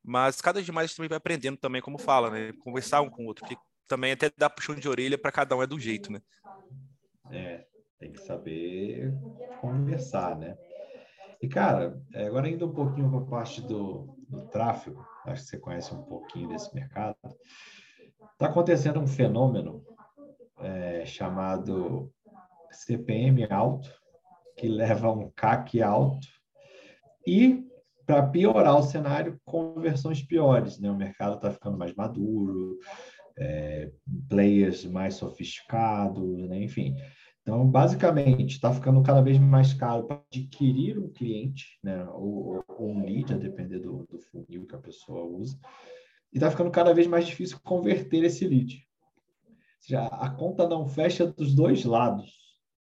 Mas 0.05 0.41
cada 0.41 0.62
dia 0.62 0.73
mais 0.73 0.85
a 0.85 0.87
gente 0.88 0.97
também 0.97 1.09
vai 1.09 1.19
aprendendo 1.19 1.57
também, 1.57 1.81
como 1.81 1.99
fala, 1.99 2.31
né? 2.31 2.52
Conversar 2.61 3.00
um 3.00 3.11
com 3.11 3.25
o 3.25 3.26
outro, 3.26 3.45
que 3.47 3.57
também 3.88 4.12
até 4.12 4.31
dá 4.37 4.50
puxão 4.50 4.75
de 4.75 4.88
orelha 4.88 5.17
para 5.17 5.33
cada 5.33 5.57
um 5.57 5.62
é 5.62 5.67
do 5.67 5.79
jeito, 5.79 6.12
né? 6.12 6.21
É, 7.31 7.64
tem 7.99 8.12
que 8.12 8.21
saber 8.21 9.12
conversar, 9.61 10.37
né? 10.37 10.57
E, 11.42 11.49
cara, 11.49 12.00
é, 12.14 12.26
agora 12.26 12.49
indo 12.49 12.66
um 12.66 12.72
pouquinho 12.72 13.11
para 13.11 13.18
a 13.18 13.26
parte 13.26 13.61
do, 13.62 14.16
do 14.28 14.46
tráfego, 14.46 15.04
acho 15.26 15.42
que 15.42 15.50
você 15.50 15.58
conhece 15.58 15.92
um 15.92 16.02
pouquinho 16.04 16.49
desse 16.49 16.72
mercado, 16.72 17.16
está 18.32 18.46
acontecendo 18.46 19.00
um 19.00 19.06
fenômeno 19.08 19.84
é, 20.61 21.04
chamado 21.04 22.12
CPM 22.70 23.44
alto, 23.50 23.90
que 24.56 24.68
leva 24.68 25.08
a 25.08 25.12
um 25.12 25.30
CAC 25.30 25.82
alto, 25.82 26.28
e 27.26 27.66
para 28.06 28.26
piorar 28.28 28.76
o 28.76 28.82
cenário, 28.82 29.40
conversões 29.44 30.22
piores. 30.22 30.78
Né? 30.78 30.90
O 30.90 30.96
mercado 30.96 31.37
está 31.37 31.50
ficando 31.50 31.76
mais 31.76 31.94
maduro, 31.94 32.78
é, 33.37 33.90
players 34.28 34.84
mais 34.84 35.14
sofisticados, 35.14 36.49
né? 36.49 36.62
enfim. 36.62 36.94
Então, 37.42 37.66
basicamente, 37.66 38.52
está 38.52 38.72
ficando 38.72 39.02
cada 39.02 39.20
vez 39.20 39.37
mais 39.37 39.75
caro 39.75 40.04
para 40.04 40.22
adquirir 40.32 40.96
um 40.99 41.11
cliente, 41.11 41.78
né? 41.82 42.04
ou, 42.11 42.64
ou 42.68 42.88
um 42.88 43.04
lead, 43.04 43.34
a 43.34 43.37
depender 43.37 43.80
do, 43.80 44.06
do 44.08 44.18
funil 44.18 44.64
que 44.64 44.76
a 44.76 44.78
pessoa 44.78 45.25
usa, 45.25 45.58
e 46.32 46.37
está 46.37 46.50
ficando 46.50 46.70
cada 46.70 46.94
vez 46.94 47.06
mais 47.06 47.26
difícil 47.26 47.58
converter 47.64 48.22
esse 48.22 48.46
lead. 48.46 48.87
Ou 49.49 49.56
seja, 49.80 50.06
a 50.06 50.30
conta 50.30 50.68
não 50.68 50.87
fecha 50.87 51.26
dos 51.26 51.52
dois 51.52 51.84
lados. 51.84 52.32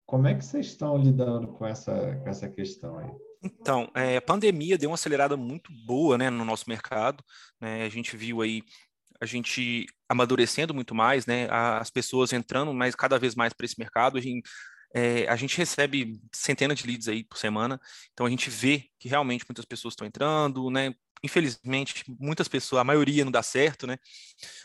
Como 0.06 0.26
é 0.26 0.34
que 0.34 0.44
vocês 0.44 0.66
estão 0.66 0.96
lidando 0.96 1.48
com 1.48 1.66
essa, 1.66 2.16
com 2.16 2.28
essa 2.28 2.48
questão 2.48 2.98
aí? 2.98 3.10
Então, 3.42 3.90
é, 3.94 4.16
a 4.16 4.22
pandemia 4.22 4.78
deu 4.78 4.90
uma 4.90 4.94
acelerada 4.94 5.36
muito 5.36 5.70
boa 5.84 6.16
né, 6.16 6.30
no 6.30 6.44
nosso 6.44 6.64
mercado. 6.68 7.22
Né? 7.60 7.84
A 7.84 7.88
gente 7.88 8.16
viu 8.16 8.40
aí 8.40 8.62
a 9.20 9.26
gente 9.26 9.86
amadurecendo 10.08 10.74
muito 10.74 10.94
mais, 10.94 11.26
né? 11.26 11.48
As 11.50 11.90
pessoas 11.90 12.32
entrando 12.32 12.72
mais 12.72 12.94
cada 12.94 13.18
vez 13.18 13.34
mais 13.34 13.52
para 13.52 13.64
esse 13.64 13.78
mercado. 13.78 14.18
A 14.18 14.20
gente, 14.20 14.48
é, 14.94 15.28
a 15.28 15.36
gente 15.36 15.56
recebe 15.56 16.20
centenas 16.32 16.78
de 16.78 16.86
leads 16.86 17.08
aí 17.08 17.24
por 17.24 17.38
semana, 17.38 17.80
então 18.12 18.26
a 18.26 18.30
gente 18.30 18.50
vê 18.50 18.88
que 18.98 19.08
realmente 19.08 19.44
muitas 19.48 19.64
pessoas 19.64 19.92
estão 19.92 20.06
entrando, 20.06 20.70
né? 20.70 20.94
Infelizmente, 21.22 22.04
muitas 22.20 22.48
pessoas, 22.48 22.80
a 22.80 22.84
maioria 22.84 23.24
não 23.24 23.32
dá 23.32 23.42
certo, 23.42 23.86
né? 23.86 23.96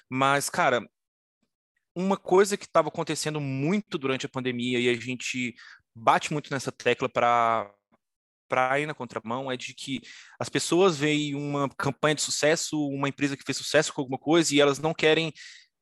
Mas, 0.10 0.50
cara, 0.50 0.86
uma 1.96 2.18
coisa 2.18 2.58
que 2.58 2.66
estava 2.66 2.90
acontecendo 2.90 3.40
muito 3.42 3.98
durante 3.98 4.26
a 4.26 4.30
pandemia 4.30 4.80
e 4.80 4.90
a 4.90 4.94
gente 4.94 5.56
bate 5.96 6.32
muito 6.32 6.52
nessa 6.52 6.72
tecla 6.72 7.10
para 7.10 7.72
para 8.52 8.78
ir 8.82 8.86
na 8.86 8.94
contramão 8.94 9.50
é 9.50 9.56
de 9.56 9.74
que 9.74 10.02
as 10.38 10.50
pessoas 10.50 10.98
veem 10.98 11.36
uma 11.36 11.70
campanha 11.70 12.16
de 12.16 12.22
sucesso, 12.22 12.86
uma 12.90 13.08
empresa 13.08 13.38
que 13.38 13.46
fez 13.46 13.58
sucesso 13.58 13.94
com 13.94 14.02
alguma 14.02 14.18
coisa 14.18 14.54
e 14.54 14.60
elas 14.60 14.78
não 14.78 14.94
querem 14.94 15.32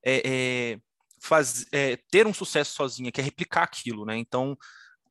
é, 0.06 0.22
é, 0.24 0.80
faz, 1.20 1.66
é, 1.72 1.98
ter 2.12 2.28
um 2.28 2.34
sucesso 2.34 2.76
sozinha, 2.76 3.12
quer 3.12 3.24
replicar 3.24 3.64
aquilo, 3.64 4.06
né? 4.06 4.16
Então 4.18 4.56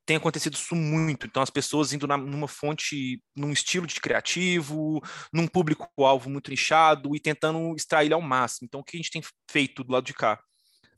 tem 0.06 0.16
acontecido 0.16 0.54
isso 0.54 0.76
muito. 0.76 1.26
Então 1.26 1.42
as 1.42 1.50
pessoas 1.50 1.92
indo 1.92 2.06
na, 2.06 2.16
numa 2.16 2.46
fonte, 2.46 3.20
num 3.34 3.50
estilo 3.50 3.88
de 3.88 4.00
criativo, 4.00 5.02
num 5.32 5.48
público-alvo 5.48 6.30
muito 6.30 6.52
nichado 6.52 7.16
e 7.16 7.18
tentando 7.18 7.74
extrair 7.74 8.12
ao 8.12 8.22
máximo. 8.22 8.66
Então 8.66 8.78
o 8.78 8.84
que 8.84 8.96
a 8.96 9.00
gente 9.00 9.10
tem 9.10 9.22
feito 9.50 9.82
do 9.82 9.92
lado 9.92 10.04
de 10.04 10.14
cá? 10.14 10.40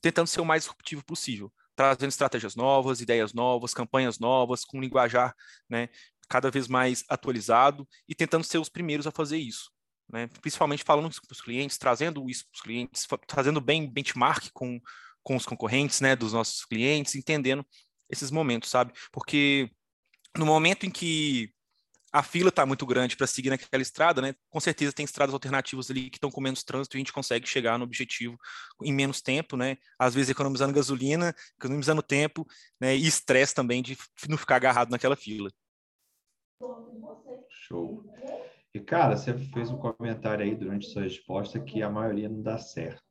Tentando 0.03 0.27
ser 0.27 0.43
o 0.43 0.45
mais 0.45 0.65
disruptivo 0.65 1.03
possível 1.07 1.51
trazendo 1.81 2.11
estratégias 2.11 2.55
novas, 2.55 3.01
ideias 3.01 3.33
novas, 3.33 3.73
campanhas 3.73 4.19
novas, 4.19 4.67
com 4.67 4.79
linguajar 4.79 5.35
né, 5.67 5.89
cada 6.31 6.51
vez 6.51 6.69
mais 6.69 7.05
atualizado 7.09 7.87
e 8.09 8.15
tentando 8.15 8.45
ser 8.45 8.59
os 8.59 8.69
primeiros 8.69 9.07
a 9.07 9.11
fazer 9.11 9.37
isso. 9.37 9.71
Né? 10.09 10.29
Principalmente 10.41 10.85
falando 10.85 11.11
com 11.13 11.33
os 11.33 11.41
clientes, 11.41 11.77
trazendo 11.77 12.31
isso 12.31 12.45
para 12.47 12.57
os 12.57 12.63
clientes, 12.63 13.07
fazendo 13.29 13.61
bem 13.61 13.91
benchmark 13.91 14.51
com, 14.53 14.81
com 15.23 15.37
os 15.37 15.45
concorrentes 15.45 16.01
né, 16.01 16.15
dos 16.15 16.33
nossos 16.33 16.65
clientes, 16.65 17.17
entendendo 17.17 17.67
esses 18.09 18.31
momentos, 18.31 18.71
sabe? 18.71 18.93
Porque 19.13 19.71
no 20.37 20.47
momento 20.47 20.87
em 20.87 20.91
que 20.91 21.53
a 22.13 22.23
fila 22.23 22.49
está 22.49 22.67
muito 22.67 22.85
grande 22.85 23.17
para 23.17 23.27
seguir 23.27 23.51
naquela 23.51 23.83
estrada, 23.83 24.21
né? 24.21 24.35
Com 24.49 24.59
certeza 24.59 24.93
tem 24.93 25.05
estradas 25.05 25.33
alternativas 25.33 25.91
ali 25.91 26.11
que 26.11 26.17
estão 26.17 26.31
com 26.31 26.41
menos 26.41 26.65
trânsito 26.65 26.97
e 26.97 26.99
a 26.99 27.01
gente 27.01 27.13
consegue 27.13 27.47
chegar 27.49 27.79
no 27.79 27.85
objetivo 27.85 28.37
em 28.83 28.93
menos 28.93 29.21
tempo, 29.21 29.57
né? 29.57 29.77
Às 29.99 30.15
vezes 30.15 30.31
economizando 30.31 30.73
gasolina, 30.73 31.35
economizando 31.57 32.03
tempo, 32.03 32.45
né? 32.81 32.97
E 32.97 33.07
estresse 33.07 33.55
também 33.55 33.81
de 33.81 33.97
não 34.29 34.37
ficar 34.37 34.57
agarrado 34.57 34.91
naquela 34.91 35.15
fila. 35.15 35.51
Show. 37.49 38.05
E, 38.75 38.81
cara, 38.81 39.17
você 39.17 39.35
fez 39.35 39.71
um 39.71 39.79
comentário 39.79 40.45
aí 40.45 40.55
durante 40.55 40.87
sua 40.87 41.03
resposta 41.03 41.59
que 41.61 41.83
a 41.83 41.91
maioria 41.91 42.29
não 42.29 42.43
dá 42.43 42.59
certo. 42.59 43.03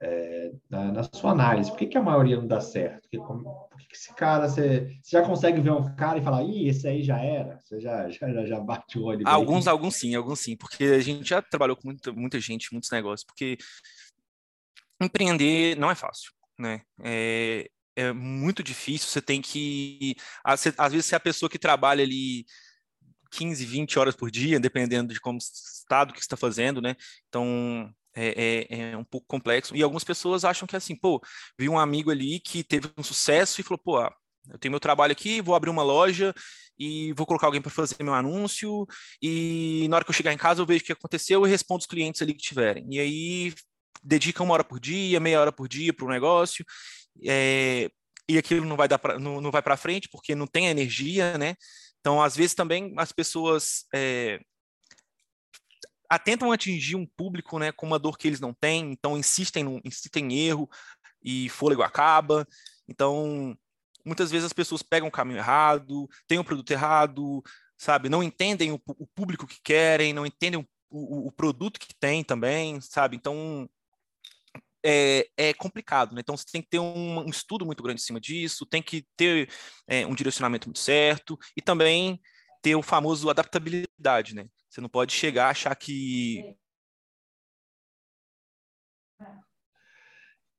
É, 0.00 0.52
na, 0.68 0.92
na, 0.92 1.02
sua 1.02 1.30
análise, 1.30 1.70
por 1.70 1.78
que, 1.78 1.86
que 1.86 1.96
a 1.96 2.02
maioria 2.02 2.36
não 2.36 2.46
dá 2.46 2.60
certo? 2.60 3.02
Porque, 3.02 3.18
como, 3.18 3.44
por 3.44 3.78
que, 3.78 3.86
que 3.86 3.96
esse 3.96 4.14
cara, 4.14 4.48
você, 4.48 4.98
você, 5.02 5.16
já 5.16 5.24
consegue 5.24 5.60
ver 5.60 5.70
um 5.70 5.94
cara 5.96 6.18
e 6.18 6.22
falar, 6.22 6.42
ih, 6.42 6.68
esse 6.68 6.86
aí 6.86 7.02
já 7.02 7.18
era? 7.18 7.58
Você 7.62 7.80
já, 7.80 8.08
já, 8.10 8.44
já 8.44 8.60
bate 8.60 8.98
o 8.98 9.04
olho. 9.04 9.26
Alguns, 9.26 9.66
alguns 9.66 9.96
sim, 9.96 10.14
alguns 10.14 10.40
sim, 10.40 10.56
porque 10.56 10.84
a 10.84 11.00
gente 11.00 11.28
já 11.28 11.40
trabalhou 11.40 11.76
com 11.76 11.88
muita, 11.88 12.12
muita 12.12 12.38
gente, 12.38 12.72
muitos 12.72 12.90
negócios, 12.90 13.24
porque 13.24 13.56
empreender 15.00 15.76
não 15.76 15.90
é 15.90 15.94
fácil, 15.94 16.32
né? 16.58 16.82
É, 17.02 17.70
é 17.96 18.12
muito 18.12 18.62
difícil, 18.62 19.08
você 19.08 19.22
tem 19.22 19.40
que. 19.40 20.16
Às 20.44 20.64
vezes, 20.64 21.06
você 21.06 21.14
é 21.14 21.16
a 21.16 21.20
pessoa 21.20 21.48
que 21.48 21.58
trabalha 21.58 22.02
ali 22.02 22.44
15, 23.30 23.64
20 23.64 23.98
horas 23.98 24.16
por 24.16 24.30
dia, 24.30 24.60
dependendo 24.60 25.12
de 25.12 25.20
como 25.20 25.38
estado 25.38 26.12
que 26.12 26.20
está 26.20 26.36
fazendo, 26.36 26.80
né? 26.80 26.96
Então 27.28 27.92
é, 28.14 28.66
é, 28.70 28.90
é, 28.92 28.96
um 28.96 29.04
pouco 29.04 29.26
complexo. 29.26 29.76
E 29.76 29.82
algumas 29.82 30.04
pessoas 30.04 30.44
acham 30.44 30.66
que 30.66 30.76
é 30.76 30.78
assim, 30.78 30.96
pô, 30.96 31.20
vi 31.58 31.68
um 31.68 31.78
amigo 31.78 32.10
ali 32.10 32.40
que 32.40 32.62
teve 32.62 32.90
um 32.96 33.02
sucesso 33.02 33.60
e 33.60 33.64
falou, 33.64 33.78
pô, 33.78 33.98
ah, 33.98 34.14
eu 34.50 34.58
tenho 34.58 34.72
meu 34.72 34.80
trabalho 34.80 35.12
aqui, 35.12 35.40
vou 35.40 35.54
abrir 35.54 35.70
uma 35.70 35.82
loja 35.82 36.34
e 36.78 37.12
vou 37.14 37.26
colocar 37.26 37.46
alguém 37.46 37.62
para 37.62 37.70
fazer 37.70 38.02
meu 38.02 38.14
anúncio 38.14 38.86
e 39.22 39.86
na 39.88 39.96
hora 39.96 40.04
que 40.04 40.10
eu 40.10 40.14
chegar 40.14 40.32
em 40.32 40.38
casa 40.38 40.60
eu 40.60 40.66
vejo 40.66 40.82
o 40.82 40.86
que 40.86 40.92
aconteceu 40.92 41.46
e 41.46 41.50
respondo 41.50 41.80
os 41.80 41.86
clientes 41.86 42.20
ali 42.22 42.34
que 42.34 42.42
tiverem. 42.42 42.86
E 42.90 43.00
aí 43.00 43.54
dedica 44.02 44.42
uma 44.42 44.54
hora 44.54 44.64
por 44.64 44.78
dia, 44.78 45.18
meia 45.18 45.40
hora 45.40 45.52
por 45.52 45.68
dia 45.68 45.92
para 45.92 46.04
o 46.04 46.10
negócio 46.10 46.64
é, 47.22 47.90
e 48.28 48.38
aquilo 48.38 48.66
não 48.66 48.76
vai 48.76 48.88
dar 48.88 48.98
pra, 48.98 49.18
não, 49.18 49.40
não 49.40 49.50
vai 49.50 49.62
para 49.62 49.76
frente 49.76 50.08
porque 50.08 50.34
não 50.34 50.46
tem 50.46 50.66
energia, 50.66 51.36
né? 51.38 51.56
Então, 52.00 52.22
às 52.22 52.36
vezes 52.36 52.54
também 52.54 52.92
as 52.96 53.12
pessoas 53.12 53.86
é, 53.94 54.40
atentam 56.08 56.52
atingir 56.52 56.96
um 56.96 57.06
público, 57.06 57.58
né, 57.58 57.72
com 57.72 57.86
uma 57.86 57.98
dor 57.98 58.18
que 58.18 58.28
eles 58.28 58.40
não 58.40 58.52
têm, 58.52 58.92
então 58.92 59.16
insistem, 59.16 59.80
insistem 59.84 60.32
em 60.32 60.38
erro 60.46 60.68
e 61.22 61.48
fôlego 61.48 61.82
acaba. 61.82 62.46
Então, 62.88 63.56
muitas 64.04 64.30
vezes 64.30 64.46
as 64.46 64.52
pessoas 64.52 64.82
pegam 64.82 65.08
o 65.08 65.12
caminho 65.12 65.38
errado, 65.38 66.08
têm 66.28 66.38
o 66.38 66.44
produto 66.44 66.70
errado, 66.70 67.42
sabe? 67.78 68.08
Não 68.08 68.22
entendem 68.22 68.72
o, 68.72 68.80
o 68.86 69.06
público 69.06 69.46
que 69.46 69.60
querem, 69.62 70.12
não 70.12 70.26
entendem 70.26 70.60
o, 70.60 70.66
o, 70.90 71.28
o 71.28 71.32
produto 71.32 71.80
que 71.80 71.94
tem 71.98 72.22
também, 72.22 72.80
sabe? 72.80 73.16
Então, 73.16 73.68
é, 74.84 75.26
é, 75.36 75.54
complicado, 75.54 76.14
né? 76.14 76.20
Então 76.20 76.36
você 76.36 76.44
tem 76.50 76.60
que 76.60 76.68
ter 76.68 76.78
um, 76.78 77.20
um, 77.20 77.28
estudo 77.30 77.64
muito 77.64 77.82
grande 77.82 78.00
em 78.00 78.04
cima 78.04 78.20
disso, 78.20 78.66
tem 78.66 78.82
que 78.82 79.06
ter 79.16 79.48
é, 79.86 80.06
um 80.06 80.14
direcionamento 80.14 80.68
muito 80.68 80.78
certo 80.78 81.38
e 81.56 81.62
também 81.62 82.20
ter 82.60 82.76
o 82.76 82.82
famoso 82.82 83.30
adaptabilidade, 83.30 84.34
né? 84.34 84.46
Você 84.68 84.80
não 84.80 84.88
pode 84.88 85.12
chegar 85.12 85.46
a 85.46 85.50
achar 85.50 85.74
que. 85.74 86.56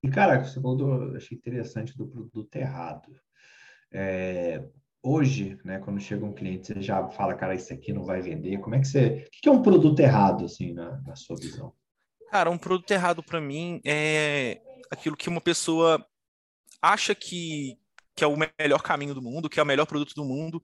E, 0.01 0.10
cara, 0.10 0.44
você 0.44 0.55
falou 0.62 0.77
do, 0.77 1.15
achei 1.17 1.38
interessante 1.38 1.98
do 1.98 2.08
produto 2.08 2.55
errado. 2.55 3.12
É, 3.91 4.63
hoje, 5.01 5.60
né, 5.63 5.79
quando 5.79 6.00
chega 6.00 6.25
um 6.25 6.34
cliente, 6.34 6.67
você 6.67 6.82
já 6.82 7.08
fala, 7.10 7.36
cara, 7.36 7.55
isso 7.55 7.74
aqui 7.74 7.91
não 7.91 8.05
vai 8.05 8.22
vender. 8.22 8.60
Como 8.60 8.75
é 8.75 8.79
que 8.79 8.88
você. 8.88 9.27
O 9.27 9.29
que 9.32 9.50
é 9.50 9.51
um 9.51 9.62
produto 9.62 10.00
errado, 10.00 10.46
assim, 10.46 10.74
na, 10.74 11.01
na 11.01 11.15
sua 11.15 11.36
visão? 11.36 11.74
Cara, 12.36 12.51
um 12.51 12.58
produto 12.58 12.92
errado 12.92 13.24
para 13.24 13.39
mim 13.39 13.80
é 13.86 14.60
aquilo 14.92 15.15
que 15.15 15.30
uma 15.30 15.39
pessoa 15.39 16.06
acha 16.82 17.15
que, 17.15 17.80
que 18.13 18.25
é 18.25 18.27
o 18.27 18.36
melhor 18.60 18.84
caminho 18.84 19.13
do 19.13 19.22
mundo, 19.22 19.50
que 19.50 19.58
é 19.58 19.63
o 19.63 19.65
melhor 19.65 19.86
produto 19.86 20.13
do 20.13 20.25
mundo. 20.25 20.62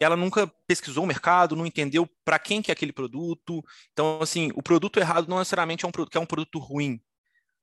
Ela 0.00 0.16
nunca 0.16 0.50
pesquisou 0.66 1.04
o 1.04 1.06
mercado, 1.06 1.54
não 1.54 1.66
entendeu 1.66 2.08
para 2.24 2.38
quem 2.38 2.62
que 2.62 2.70
é 2.70 2.72
aquele 2.72 2.90
produto. 2.90 3.62
Então, 3.92 4.18
assim, 4.22 4.50
o 4.54 4.62
produto 4.62 4.98
errado 4.98 5.28
não 5.28 5.38
necessariamente 5.38 5.84
é 5.84 5.88
um 5.88 5.92
produto 5.92 6.10
que 6.10 6.16
é 6.16 6.22
um 6.22 6.24
produto 6.24 6.58
ruim. 6.58 6.98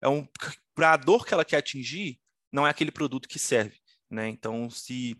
É 0.03 0.08
um 0.08 0.27
para 0.75 0.94
a 0.94 0.98
dor 0.98 1.25
que 1.25 1.34
ela 1.34 1.44
quer 1.44 1.58
atingir, 1.58 2.20
não 2.51 2.67
é 2.67 2.70
aquele 2.70 2.91
produto 2.91 3.27
que 3.27 3.39
serve, 3.39 3.79
né? 4.08 4.29
Então, 4.29 4.70
se 4.70 5.17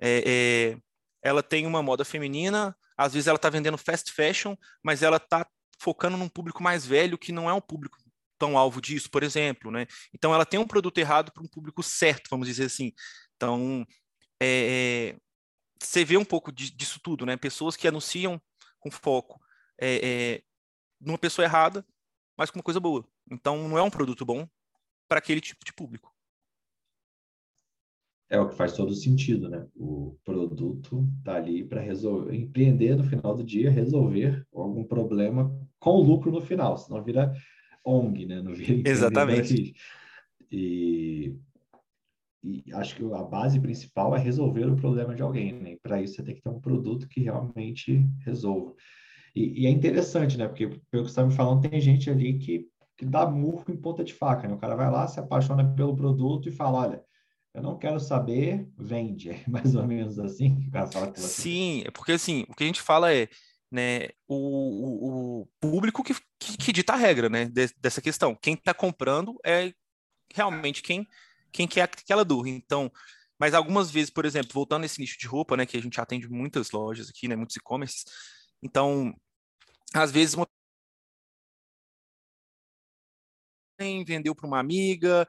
é, 0.00 0.24
é, 0.26 0.78
ela 1.22 1.40
tem 1.40 1.68
uma 1.68 1.84
moda 1.84 2.04
feminina, 2.04 2.76
às 2.98 3.12
vezes 3.12 3.28
ela 3.28 3.36
está 3.36 3.48
vendendo 3.48 3.78
fast 3.78 4.10
fashion, 4.10 4.56
mas 4.82 5.04
ela 5.04 5.18
está 5.18 5.46
focando 5.78 6.16
num 6.16 6.28
público 6.28 6.62
mais 6.62 6.84
velho 6.86 7.18
que 7.18 7.32
não 7.32 7.48
é 7.48 7.52
um 7.52 7.60
público 7.60 7.98
tão 8.38 8.58
alvo 8.58 8.80
disso, 8.80 9.10
por 9.10 9.22
exemplo, 9.22 9.70
né? 9.70 9.86
Então 10.12 10.34
ela 10.34 10.44
tem 10.44 10.58
um 10.58 10.66
produto 10.66 10.98
errado 10.98 11.32
para 11.32 11.42
um 11.42 11.48
público 11.48 11.82
certo, 11.82 12.28
vamos 12.30 12.46
dizer 12.46 12.66
assim. 12.66 12.92
Então 13.36 13.86
é, 14.40 15.14
é, 15.14 15.16
você 15.80 16.04
vê 16.04 16.16
um 16.16 16.24
pouco 16.24 16.52
disso 16.52 17.00
tudo, 17.02 17.24
né? 17.26 17.36
Pessoas 17.36 17.76
que 17.76 17.88
anunciam 17.88 18.40
com 18.80 18.90
foco 18.90 19.40
é, 19.80 19.96
é, 20.36 20.42
numa 21.00 21.18
pessoa 21.18 21.44
errada, 21.44 21.84
mas 22.36 22.50
com 22.50 22.58
uma 22.58 22.64
coisa 22.64 22.80
boa. 22.80 23.06
Então 23.30 23.68
não 23.68 23.78
é 23.78 23.82
um 23.82 23.90
produto 23.90 24.24
bom 24.24 24.48
para 25.08 25.18
aquele 25.18 25.40
tipo 25.40 25.64
de 25.64 25.72
público. 25.72 26.13
É 28.30 28.40
o 28.40 28.48
que 28.48 28.56
faz 28.56 28.72
todo 28.72 28.94
sentido, 28.94 29.48
né? 29.48 29.66
O 29.76 30.16
produto 30.24 31.06
está 31.18 31.36
ali 31.36 31.64
para 31.64 31.80
resolver, 31.80 32.34
empreender 32.34 32.96
no 32.96 33.04
final 33.04 33.34
do 33.34 33.44
dia, 33.44 33.70
resolver 33.70 34.44
algum 34.52 34.84
problema 34.84 35.54
com 35.78 36.00
lucro 36.00 36.32
no 36.32 36.40
final, 36.40 36.76
senão 36.78 37.02
vira 37.02 37.32
ONG, 37.84 38.26
né? 38.26 38.40
Não 38.40 38.54
vira 38.54 38.88
Exatamente. 38.88 39.74
E, 40.50 41.36
e 42.42 42.64
acho 42.72 42.96
que 42.96 43.04
a 43.12 43.22
base 43.22 43.60
principal 43.60 44.16
é 44.16 44.18
resolver 44.18 44.66
o 44.66 44.76
problema 44.76 45.14
de 45.14 45.22
alguém, 45.22 45.52
né? 45.52 45.76
Para 45.82 46.00
isso 46.00 46.14
você 46.14 46.22
tem 46.22 46.34
que 46.34 46.42
ter 46.42 46.48
um 46.48 46.60
produto 46.60 47.08
que 47.08 47.20
realmente 47.20 48.06
resolva. 48.24 48.74
E, 49.34 49.62
e 49.62 49.66
é 49.66 49.70
interessante, 49.70 50.38
né? 50.38 50.48
Porque 50.48 50.66
pelo 50.66 51.04
que 51.04 51.10
você 51.10 51.20
está 51.20 51.24
me 51.24 51.34
falando, 51.34 51.68
tem 51.68 51.80
gente 51.80 52.08
ali 52.08 52.38
que, 52.38 52.66
que 52.96 53.04
dá 53.04 53.28
murro 53.28 53.64
em 53.68 53.76
ponta 53.76 54.02
de 54.02 54.14
faca, 54.14 54.48
né? 54.48 54.54
O 54.54 54.58
cara 54.58 54.76
vai 54.76 54.90
lá, 54.90 55.06
se 55.06 55.20
apaixona 55.20 55.74
pelo 55.74 55.94
produto 55.94 56.48
e 56.48 56.52
fala, 56.52 56.78
olha 56.78 57.04
eu 57.54 57.62
não 57.62 57.78
quero 57.78 58.00
saber, 58.00 58.68
vende. 58.76 59.30
É 59.30 59.44
mais 59.48 59.74
ou 59.76 59.86
menos 59.86 60.18
assim 60.18 60.58
que 60.58 60.68
o 60.68 60.70
fala 60.72 61.06
com 61.06 61.20
você. 61.20 61.42
Sim, 61.42 61.82
é 61.86 61.90
porque 61.90 62.12
assim, 62.12 62.44
o 62.48 62.54
que 62.54 62.64
a 62.64 62.66
gente 62.66 62.82
fala 62.82 63.14
é, 63.14 63.28
né, 63.70 64.08
o, 64.26 65.42
o 65.42 65.46
público 65.60 66.02
que, 66.02 66.14
que, 66.38 66.56
que, 66.56 66.72
dita 66.72 66.94
a 66.94 66.96
regra, 66.96 67.28
né, 67.28 67.48
dessa 67.78 68.02
questão. 68.02 68.34
Quem 68.34 68.54
está 68.54 68.74
comprando 68.74 69.38
é 69.46 69.72
realmente 70.34 70.82
quem, 70.82 71.06
quem 71.52 71.68
quer 71.68 71.82
aquela 71.82 72.24
dor. 72.24 72.48
Então, 72.48 72.90
mas 73.38 73.54
algumas 73.54 73.90
vezes, 73.90 74.10
por 74.10 74.24
exemplo, 74.24 74.50
voltando 74.52 74.82
nesse 74.82 75.00
nicho 75.00 75.18
de 75.18 75.26
roupa, 75.26 75.56
né, 75.56 75.64
que 75.64 75.76
a 75.76 75.82
gente 75.82 76.00
atende 76.00 76.28
muitas 76.28 76.72
lojas 76.72 77.08
aqui, 77.08 77.28
né, 77.28 77.36
muitos 77.36 77.56
e-commerces, 77.56 78.04
então, 78.62 79.14
às 79.94 80.10
vezes 80.10 80.34
uma 80.34 80.46
vendeu 84.06 84.34
para 84.34 84.46
uma 84.46 84.60
amiga, 84.60 85.26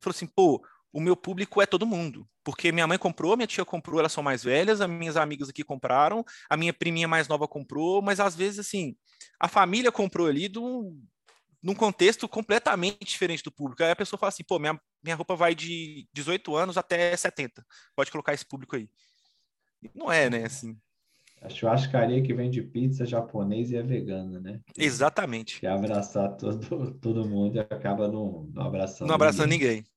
falou 0.00 0.14
assim, 0.14 0.26
pô, 0.26 0.62
o 0.96 1.00
meu 1.00 1.14
público 1.14 1.60
é 1.60 1.66
todo 1.66 1.84
mundo. 1.84 2.26
Porque 2.42 2.72
minha 2.72 2.86
mãe 2.86 2.96
comprou, 2.96 3.36
minha 3.36 3.46
tia 3.46 3.66
comprou, 3.66 4.00
elas 4.00 4.12
são 4.12 4.22
mais 4.22 4.42
velhas, 4.42 4.80
as 4.80 4.88
minhas 4.88 5.14
amigas 5.14 5.50
aqui 5.50 5.62
compraram, 5.62 6.24
a 6.48 6.56
minha 6.56 6.72
priminha 6.72 7.06
mais 7.06 7.28
nova 7.28 7.46
comprou, 7.46 8.00
mas 8.00 8.18
às 8.18 8.34
vezes, 8.34 8.60
assim, 8.60 8.96
a 9.38 9.46
família 9.46 9.92
comprou 9.92 10.26
ali 10.26 10.48
do, 10.48 10.96
num 11.62 11.74
contexto 11.74 12.26
completamente 12.26 13.04
diferente 13.04 13.42
do 13.42 13.52
público. 13.52 13.82
Aí 13.82 13.90
a 13.90 13.96
pessoa 13.96 14.18
fala 14.18 14.30
assim, 14.30 14.42
pô, 14.42 14.58
minha, 14.58 14.80
minha 15.04 15.14
roupa 15.16 15.36
vai 15.36 15.54
de 15.54 16.08
18 16.14 16.56
anos 16.56 16.78
até 16.78 17.14
70. 17.14 17.62
Pode 17.94 18.10
colocar 18.10 18.32
esse 18.32 18.46
público 18.46 18.74
aí. 18.74 18.88
Não 19.94 20.10
é, 20.10 20.30
né, 20.30 20.44
assim. 20.44 20.78
A 21.42 21.50
churrascaria 21.50 22.22
que 22.22 22.32
vende 22.32 22.62
pizza 22.62 23.04
japonês 23.04 23.70
e 23.70 23.76
é 23.76 23.82
vegana, 23.82 24.40
né? 24.40 24.60
Exatamente. 24.78 25.60
Quer 25.60 25.72
abraçar 25.72 26.34
todo, 26.38 26.94
todo 26.94 27.28
mundo 27.28 27.56
e 27.56 27.60
acaba 27.60 28.08
não, 28.08 28.48
não 28.54 28.62
abraçando 28.64 29.08
Não 29.08 29.14
abraçando 29.14 29.50
ninguém. 29.50 29.76
ninguém. 29.76 29.95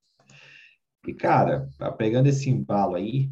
E, 1.07 1.13
cara, 1.13 1.69
tá 1.77 1.91
pegando 1.91 2.27
esse 2.27 2.49
embalo 2.49 2.95
aí, 2.95 3.31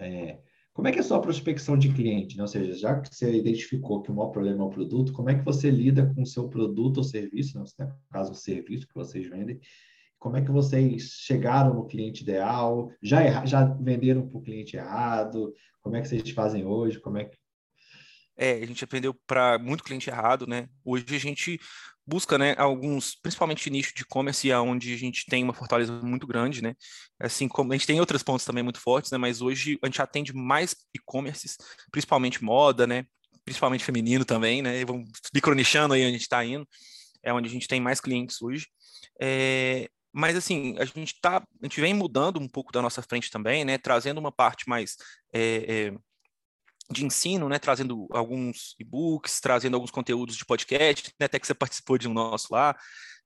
é, 0.00 0.38
como 0.72 0.86
é 0.86 0.92
que 0.92 0.98
é 0.98 1.00
a 1.00 1.04
sua 1.04 1.20
prospecção 1.20 1.76
de 1.76 1.92
cliente? 1.92 2.36
Né? 2.36 2.42
Ou 2.42 2.48
seja, 2.48 2.72
já 2.74 3.00
que 3.00 3.12
você 3.12 3.36
identificou 3.36 4.00
que 4.00 4.12
o 4.12 4.14
maior 4.14 4.30
problema 4.30 4.62
é 4.62 4.66
o 4.66 4.70
produto, 4.70 5.12
como 5.12 5.28
é 5.28 5.36
que 5.36 5.44
você 5.44 5.70
lida 5.70 6.12
com 6.14 6.22
o 6.22 6.26
seu 6.26 6.48
produto 6.48 6.98
ou 6.98 7.04
serviço, 7.04 7.58
né? 7.58 7.64
no 7.80 8.08
caso, 8.12 8.32
o 8.32 8.36
serviço 8.36 8.86
que 8.86 8.94
vocês 8.94 9.28
vendem, 9.28 9.58
como 10.18 10.36
é 10.36 10.42
que 10.42 10.50
vocês 10.50 11.14
chegaram 11.14 11.74
no 11.74 11.86
cliente 11.86 12.22
ideal? 12.22 12.92
Já, 13.02 13.44
já 13.44 13.64
venderam 13.64 14.28
para 14.28 14.38
o 14.38 14.42
cliente 14.42 14.76
errado? 14.76 15.52
Como 15.80 15.96
é 15.96 16.00
que 16.00 16.08
vocês 16.08 16.30
fazem 16.30 16.64
hoje? 16.64 17.00
Como 17.00 17.18
é 17.18 17.24
que 17.24 17.36
é, 18.40 18.52
a 18.52 18.66
gente 18.66 18.84
aprendeu 18.84 19.12
para 19.26 19.58
muito 19.58 19.82
cliente 19.82 20.08
errado, 20.08 20.46
né? 20.46 20.68
Hoje 20.84 21.04
a 21.10 21.18
gente 21.18 21.58
busca, 22.08 22.38
né, 22.38 22.54
alguns, 22.56 23.14
principalmente 23.14 23.68
nicho 23.68 23.94
de 23.94 24.02
e-commerce, 24.02 24.50
onde 24.54 24.94
a 24.94 24.96
gente 24.96 25.26
tem 25.26 25.44
uma 25.44 25.52
fortaleza 25.52 25.92
muito 26.02 26.26
grande, 26.26 26.62
né? 26.62 26.74
Assim 27.20 27.46
como 27.46 27.72
a 27.72 27.76
gente 27.76 27.86
tem 27.86 28.00
outros 28.00 28.22
pontos 28.22 28.46
também 28.46 28.64
muito 28.64 28.80
fortes, 28.80 29.10
né? 29.10 29.18
Mas 29.18 29.42
hoje 29.42 29.78
a 29.82 29.86
gente 29.86 30.00
atende 30.00 30.32
mais 30.32 30.74
e-commerces, 30.94 31.58
principalmente 31.90 32.42
moda, 32.42 32.86
né? 32.86 33.04
Principalmente 33.44 33.84
feminino 33.84 34.24
também, 34.24 34.62
né? 34.62 34.82
Vamos 34.86 35.10
micronichando 35.34 35.92
aí 35.92 36.00
onde 36.00 36.08
a 36.08 36.12
gente 36.12 36.22
está 36.22 36.42
indo, 36.42 36.66
é 37.22 37.32
onde 37.32 37.46
a 37.46 37.52
gente 37.52 37.68
tem 37.68 37.80
mais 37.80 38.00
clientes 38.00 38.40
hoje. 38.40 38.66
É, 39.20 39.88
mas 40.12 40.34
assim, 40.34 40.76
a 40.78 40.86
gente 40.86 41.20
tá, 41.20 41.36
a 41.36 41.66
gente 41.66 41.80
vem 41.80 41.92
mudando 41.92 42.40
um 42.40 42.48
pouco 42.48 42.72
da 42.72 42.80
nossa 42.80 43.02
frente 43.02 43.30
também, 43.30 43.66
né? 43.66 43.76
Trazendo 43.76 44.18
uma 44.18 44.32
parte 44.32 44.66
mais 44.66 44.96
é, 45.32 45.90
é, 45.92 45.98
de 46.90 47.04
ensino, 47.04 47.48
né, 47.48 47.58
trazendo 47.58 48.06
alguns 48.10 48.74
e-books, 48.78 49.40
trazendo 49.40 49.74
alguns 49.74 49.90
conteúdos 49.90 50.36
de 50.36 50.44
podcast, 50.44 51.12
né, 51.20 51.26
até 51.26 51.38
que 51.38 51.46
você 51.46 51.54
participou 51.54 51.98
de 51.98 52.08
um 52.08 52.14
nosso 52.14 52.48
lá, 52.50 52.74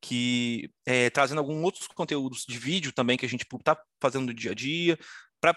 que 0.01 0.71
é, 0.85 1.11
trazendo 1.11 1.39
alguns 1.39 1.63
outros 1.63 1.87
conteúdos 1.87 2.45
de 2.47 2.59
vídeo 2.59 2.93
também 2.93 3.17
que 3.17 3.25
a 3.25 3.29
gente 3.29 3.47
está 3.51 3.81
fazendo 4.01 4.27
no 4.27 4.35
dia 4.35 4.51
a 4.51 4.55
dia, 4.55 4.99
para 5.41 5.57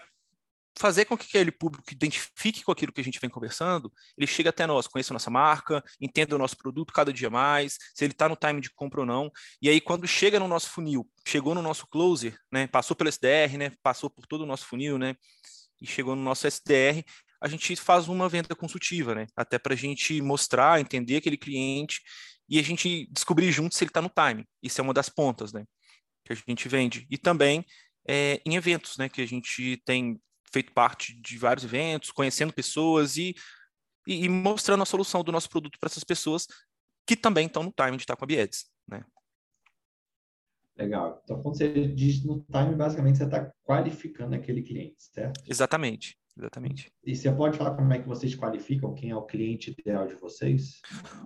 fazer 0.78 1.06
com 1.06 1.18
que 1.18 1.26
aquele 1.26 1.52
público 1.52 1.92
identifique 1.92 2.64
com 2.64 2.72
aquilo 2.72 2.92
que 2.92 3.02
a 3.02 3.04
gente 3.04 3.20
vem 3.20 3.30
conversando, 3.30 3.92
ele 4.18 4.28
chega 4.28 4.50
até 4.50 4.68
nós, 4.68 4.88
conheça 4.88 5.14
a 5.14 5.16
nossa 5.16 5.32
marca, 5.32 5.84
entenda 6.00 6.36
o 6.36 6.40
nosso 6.40 6.58
produto 6.58 6.94
cada 6.94 7.12
dia 7.14 7.30
mais, 7.30 7.78
se 7.94 8.04
ele 8.04 8.12
está 8.12 8.28
no 8.28 8.36
time 8.36 8.62
de 8.62 8.70
compra 8.70 9.00
ou 9.00 9.06
não, 9.06 9.32
e 9.62 9.70
aí 9.70 9.80
quando 9.80 10.06
chega 10.06 10.40
no 10.40 10.48
nosso 10.48 10.70
funil, 10.70 11.10
chegou 11.26 11.56
no 11.56 11.62
nosso 11.62 11.88
closer, 11.88 12.38
né, 12.52 12.68
passou 12.68 12.96
pelo 12.96 13.10
SDR, 13.10 13.58
né, 13.58 13.72
passou 13.82 14.10
por 14.10 14.28
todo 14.28 14.42
o 14.42 14.46
nosso 14.46 14.66
funil, 14.66 14.98
né, 14.98 15.16
e 15.82 15.88
chegou 15.88 16.16
no 16.16 16.22
nosso 16.22 16.46
SDR, 16.46 17.04
a 17.46 17.48
gente 17.48 17.76
faz 17.76 18.08
uma 18.08 18.28
venda 18.28 18.56
consultiva, 18.56 19.14
né? 19.14 19.28
Até 19.36 19.60
para 19.60 19.76
a 19.76 19.78
gente 19.78 20.20
mostrar, 20.20 20.82
entender 20.82 21.18
aquele 21.18 21.38
cliente 21.38 22.02
e 22.50 22.58
a 22.58 22.64
gente 22.64 23.08
descobrir 23.12 23.52
junto 23.52 23.76
se 23.76 23.84
ele 23.84 23.92
está 23.92 24.02
no 24.02 24.10
time. 24.10 24.44
Isso 24.64 24.82
é 24.82 24.84
uma 24.84 24.96
das 24.96 25.10
pontas, 25.10 25.54
né? 25.54 25.64
Que 26.24 26.34
a 26.34 26.36
gente 26.36 26.68
vende. 26.68 27.06
E 27.08 27.20
também 27.20 27.64
é, 28.08 28.42
em 28.44 28.56
eventos, 28.56 28.98
né? 28.98 29.08
Que 29.08 29.22
a 29.22 29.28
gente 29.28 29.80
tem 29.86 30.20
feito 30.52 30.74
parte 30.74 31.14
de 31.22 31.38
vários 31.38 31.64
eventos, 31.64 32.10
conhecendo 32.10 32.52
pessoas 32.52 33.16
e, 33.16 33.36
e, 34.08 34.26
e 34.26 34.30
mostrando 34.30 34.82
a 34.82 34.88
solução 34.88 35.24
do 35.24 35.32
nosso 35.32 35.48
produto 35.48 35.78
para 35.80 35.86
essas 35.86 36.04
pessoas 36.04 36.48
que 37.06 37.16
também 37.16 37.46
estão 37.46 37.62
no 37.62 37.72
time 37.72 37.96
de 37.96 38.04
estar 38.04 38.16
com 38.16 38.24
a 38.24 38.28
Biedes, 38.28 38.66
né? 38.88 39.06
Legal. 40.76 41.22
Então, 41.24 41.40
quando 41.44 41.60
você 41.60 41.88
diz 41.90 42.26
no 42.26 42.44
time, 42.52 42.74
basicamente 42.74 43.20
você 43.20 43.26
está 43.26 43.52
qualificando 43.64 44.34
aquele 44.34 44.64
cliente, 44.64 44.96
certo? 44.98 45.44
Exatamente. 45.48 46.18
Exatamente. 46.38 46.92
E 47.06 47.16
você 47.16 47.32
pode 47.32 47.58
falar 47.58 47.76
como 47.76 47.94
é 47.94 48.00
que 48.00 48.08
vocês 48.08 48.36
qualificam 48.36 48.94
quem 48.94 49.12
é 49.12 49.16
o 49.16 49.26
cliente 49.26 49.74
ideal 49.78 50.06
de 50.08 50.16
vocês? 50.16 50.82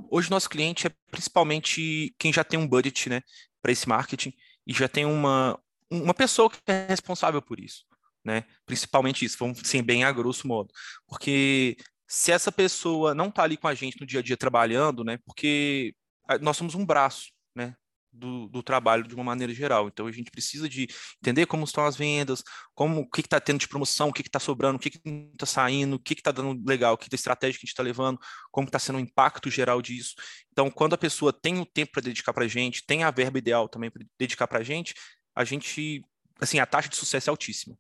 Hoje, 0.10 0.30
nosso 0.30 0.50
cliente 0.50 0.86
é 0.86 0.91
principalmente 1.10 2.13
quem 2.19 2.32
já 2.32 2.43
tem 2.43 2.60
um 2.60 2.67
budget 2.67 3.10
né, 3.10 3.22
para 3.62 3.72
esse 3.72 3.89
marketing 3.89 4.34
e 4.67 4.74
já 4.74 4.88
tem 4.88 5.06
uma, 5.06 5.60
uma 5.89 6.13
pessoa 6.13 6.50
que 6.50 6.60
é 6.67 6.86
responsável 6.88 7.41
por 7.41 7.60
isso. 7.60 7.86
Né? 8.24 8.43
Principalmente 8.65 9.26
isso, 9.26 9.38
vamos 9.39 9.60
ser 9.63 9.82
bem 9.82 10.04
a 10.04 10.12
grosso 10.12 10.48
modo. 10.48 10.72
Porque 11.08 11.76
se 12.08 12.32
essa 12.32 12.52
pessoa 12.52 13.15
não 13.15 13.30
está 13.30 13.43
ali 13.43 13.58
com 13.58 13.67
a 13.67 13.74
gente 13.74 14.00
no 14.00 14.06
dia 14.06 14.19
a 14.19 14.24
dia 14.24 14.38
trabalhando, 14.38 15.04
né? 15.04 15.19
Porque 15.26 15.95
nós 16.41 16.58
somos 16.58 16.76
um 16.76 16.86
braço, 16.86 17.32
né? 17.56 17.76
Do, 18.19 18.47
do, 18.49 18.62
trabalho 18.62 19.08
de 19.08 19.15
uma 19.15 19.23
maneira 19.23 19.53
geral. 19.53 19.88
Então 19.88 20.05
a 20.05 20.12
gente 20.12 20.29
precisa 20.29 20.67
de 20.67 20.88
entender 21.21 21.45
como 21.45 21.63
estão 21.63 21.86
as 21.86 21.95
vendas, 21.95 22.43
como 22.75 23.01
o 23.01 23.10
que 23.10 23.21
está 23.21 23.39
tendo 23.39 23.60
de 23.60 23.67
promoção, 23.67 24.10
o 24.10 24.13
que 24.13 24.21
está 24.21 24.39
sobrando, 24.39 24.77
o 24.77 24.79
que 24.79 24.99
está 25.34 25.45
saindo, 25.45 25.95
o 25.95 25.99
que 25.99 26.13
está 26.13 26.32
dando 26.32 26.62
legal, 26.67 26.93
o 26.93 26.97
que 26.97 27.10
da 27.10 27.15
estratégia 27.15 27.60
que 27.60 27.65
a 27.65 27.65
gente 27.65 27.73
está 27.73 27.84
levando, 27.84 28.19
como 28.51 28.67
está 28.67 28.77
sendo 28.77 28.97
o 28.97 28.99
impacto 28.99 29.49
geral 29.49 29.82
disso. 29.82 30.15
Então, 30.51 30.69
quando 30.69 30.93
a 30.93 30.97
pessoa 30.97 31.32
tem 31.32 31.60
o 31.60 31.65
tempo 31.65 31.93
para 31.93 32.01
dedicar 32.01 32.34
para 32.34 32.45
a 32.45 32.47
gente, 32.47 32.86
tem 32.86 33.03
a 33.03 33.12
verba 33.12 33.38
ideal 33.38 33.67
também 33.67 33.89
para 33.89 34.05
dedicar 34.19 34.47
para 34.47 34.60
a 34.60 34.63
gente, 34.63 34.93
a 35.36 35.43
gente, 35.43 36.03
assim, 36.39 36.60
a 36.60 36.65
taxa 36.65 36.89
de 36.89 36.97
sucesso 36.97 37.29
é 37.29 37.32
altíssima. 37.32 37.77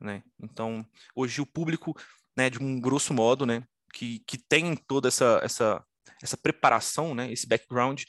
Né? 0.00 0.22
Então, 0.40 0.86
hoje 1.14 1.40
o 1.40 1.46
público, 1.46 1.94
né, 2.36 2.48
de 2.48 2.58
um 2.58 2.80
grosso 2.80 3.12
modo, 3.12 3.44
né, 3.44 3.64
que, 3.92 4.20
que 4.20 4.38
tem 4.38 4.76
toda 4.76 5.08
essa, 5.08 5.40
essa, 5.42 5.84
essa 6.22 6.36
preparação, 6.36 7.14
né, 7.14 7.30
esse 7.32 7.46
background, 7.46 8.02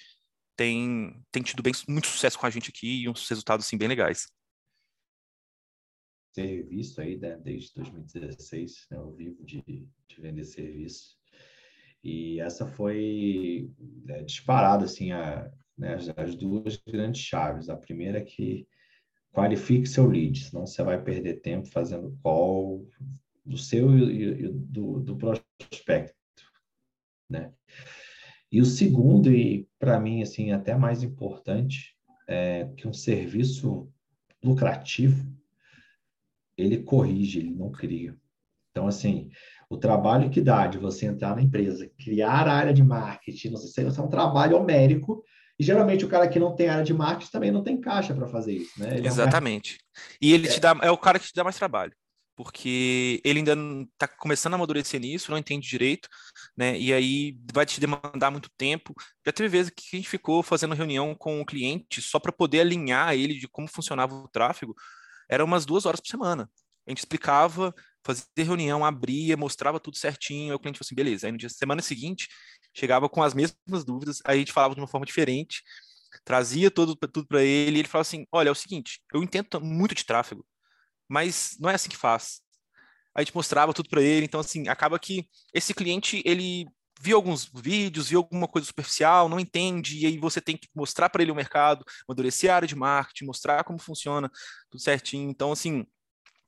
tem, 0.61 1.25
tem 1.31 1.41
tido 1.41 1.63
bem, 1.63 1.73
muito 1.87 2.05
sucesso 2.05 2.37
com 2.37 2.45
a 2.45 2.49
gente 2.51 2.69
aqui 2.69 3.01
e 3.01 3.09
uns 3.09 3.27
resultados 3.27 3.65
assim, 3.65 3.79
bem 3.79 3.87
legais. 3.87 4.31
Serviço 6.35 7.01
aí, 7.01 7.17
né, 7.17 7.35
desde 7.37 7.73
2016, 7.73 8.85
né, 8.91 8.97
eu 8.97 9.11
vivo 9.11 9.43
de, 9.43 9.63
de 9.63 10.21
vender 10.21 10.45
serviço. 10.45 11.17
E 12.03 12.39
essa 12.39 12.67
foi 12.67 13.71
né, 14.05 14.21
disparada, 14.21 14.85
assim, 14.85 15.11
a, 15.11 15.51
né, 15.75 15.95
as, 15.95 16.09
as, 16.15 16.35
duas 16.35 16.77
grandes 16.77 17.21
chaves. 17.21 17.67
A 17.67 17.75
primeira 17.75 18.19
é 18.19 18.23
que 18.23 18.67
qualifique 19.33 19.87
seu 19.87 20.07
lead, 20.07 20.43
senão 20.43 20.67
você 20.67 20.83
vai 20.83 21.03
perder 21.03 21.41
tempo 21.41 21.67
fazendo 21.69 22.17
call 22.21 22.87
do 23.43 23.57
seu 23.57 23.97
e, 23.97 24.45
e 24.45 24.47
do, 24.47 24.99
do 24.99 25.17
prospecto, 25.17 26.15
né? 27.27 27.51
E 28.51 28.59
o 28.59 28.65
segundo, 28.65 29.31
e 29.31 29.67
para 29.79 29.99
mim, 29.99 30.21
assim, 30.21 30.51
até 30.51 30.75
mais 30.75 31.03
importante, 31.03 31.95
é 32.27 32.69
que 32.75 32.87
um 32.87 32.93
serviço 32.93 33.89
lucrativo, 34.43 35.25
ele 36.57 36.83
corrige, 36.83 37.39
ele 37.39 37.51
não 37.51 37.71
cria. 37.71 38.15
Então, 38.71 38.87
assim, 38.87 39.29
o 39.69 39.77
trabalho 39.77 40.29
que 40.29 40.41
dá 40.41 40.67
de 40.67 40.77
você 40.77 41.05
entrar 41.05 41.35
na 41.35 41.41
empresa, 41.41 41.89
criar 41.97 42.47
a 42.47 42.53
área 42.53 42.73
de 42.73 42.83
marketing, 42.83 43.49
não 43.49 43.57
sei 43.57 43.89
se 43.89 43.99
é 43.99 44.03
um 44.03 44.09
trabalho 44.09 44.57
homérico, 44.57 45.23
e 45.57 45.63
geralmente 45.63 46.03
o 46.03 46.09
cara 46.09 46.27
que 46.27 46.39
não 46.39 46.55
tem 46.55 46.67
área 46.67 46.83
de 46.83 46.93
marketing 46.93 47.31
também 47.31 47.51
não 47.51 47.63
tem 47.63 47.79
caixa 47.79 48.13
para 48.13 48.27
fazer 48.27 48.53
isso, 48.53 48.79
né? 48.79 48.97
Ele 48.97 49.07
Exatamente. 49.07 49.75
É 49.75 49.77
um. 49.77 50.17
E 50.21 50.33
ele 50.33 50.47
é. 50.47 50.51
te 50.51 50.59
dá, 50.59 50.77
é 50.81 50.91
o 50.91 50.97
cara 50.97 51.19
que 51.19 51.27
te 51.27 51.33
dá 51.35 51.43
mais 51.43 51.55
trabalho. 51.55 51.93
Porque 52.43 53.21
ele 53.23 53.37
ainda 53.37 53.55
está 53.93 54.07
começando 54.07 54.53
a 54.53 54.55
amadurecer 54.55 54.99
nisso, 54.99 55.29
não 55.29 55.37
entende 55.37 55.67
direito, 55.67 56.09
né? 56.57 56.75
E 56.75 56.91
aí 56.91 57.37
vai 57.53 57.67
te 57.67 57.79
demandar 57.79 58.31
muito 58.31 58.49
tempo. 58.57 58.95
Já 59.23 59.31
teve 59.31 59.47
vezes 59.47 59.71
que 59.75 59.95
a 59.95 59.97
gente 59.97 60.09
ficou 60.09 60.41
fazendo 60.41 60.73
reunião 60.73 61.13
com 61.13 61.39
o 61.39 61.45
cliente 61.45 62.01
só 62.01 62.19
para 62.19 62.31
poder 62.31 62.61
alinhar 62.61 63.13
ele 63.13 63.35
de 63.35 63.47
como 63.47 63.67
funcionava 63.67 64.15
o 64.15 64.27
tráfego. 64.27 64.73
Era 65.29 65.45
umas 65.45 65.67
duas 65.67 65.85
horas 65.85 65.99
por 65.99 66.07
semana. 66.07 66.49
A 66.87 66.89
gente 66.89 66.97
explicava, 66.97 67.71
fazia 68.03 68.25
reunião, 68.37 68.83
abria, 68.83 69.37
mostrava 69.37 69.79
tudo 69.79 69.97
certinho. 69.97 70.49
Aí 70.49 70.55
o 70.55 70.59
cliente 70.59 70.79
falou 70.79 70.87
assim, 70.87 70.95
beleza. 70.95 71.27
Aí 71.27 71.31
no 71.31 71.37
dia 71.37 71.47
semana 71.47 71.79
seguinte 71.83 72.27
chegava 72.75 73.07
com 73.07 73.21
as 73.21 73.35
mesmas 73.35 73.85
dúvidas, 73.85 74.19
aí 74.25 74.37
a 74.37 74.39
gente 74.39 74.51
falava 74.51 74.73
de 74.73 74.81
uma 74.81 74.87
forma 74.87 75.05
diferente, 75.05 75.61
trazia 76.25 76.71
tudo, 76.71 76.95
tudo 76.95 77.27
para 77.27 77.43
ele, 77.43 77.77
e 77.77 77.79
ele 77.81 77.87
falava 77.87 78.07
assim: 78.07 78.25
olha, 78.31 78.49
é 78.49 78.51
o 78.51 78.55
seguinte, 78.55 78.99
eu 79.13 79.21
entendo 79.21 79.61
muito 79.61 79.93
de 79.93 80.05
tráfego, 80.05 80.43
mas 81.11 81.57
não 81.59 81.69
é 81.69 81.75
assim 81.75 81.89
que 81.89 81.97
faz. 81.97 82.39
A 83.13 83.21
gente 83.21 83.35
mostrava 83.35 83.73
tudo 83.73 83.89
para 83.89 84.01
ele, 84.01 84.25
então 84.25 84.39
assim, 84.39 84.69
acaba 84.69 84.97
que 84.97 85.27
esse 85.53 85.73
cliente, 85.73 86.23
ele 86.25 86.65
viu 87.01 87.17
alguns 87.17 87.51
vídeos, 87.53 88.07
viu 88.07 88.19
alguma 88.19 88.47
coisa 88.47 88.65
superficial, 88.65 89.27
não 89.27 89.37
entende, 89.37 89.99
e 89.99 90.05
aí 90.05 90.17
você 90.17 90.39
tem 90.39 90.55
que 90.55 90.69
mostrar 90.73 91.09
para 91.09 91.21
ele 91.21 91.31
o 91.31 91.35
mercado, 91.35 91.83
amadurecer 92.07 92.49
a 92.49 92.55
área 92.55 92.67
de 92.67 92.77
marketing, 92.77 93.25
mostrar 93.25 93.65
como 93.65 93.77
funciona 93.77 94.31
tudo 94.69 94.81
certinho. 94.81 95.29
Então, 95.29 95.51
assim, 95.51 95.85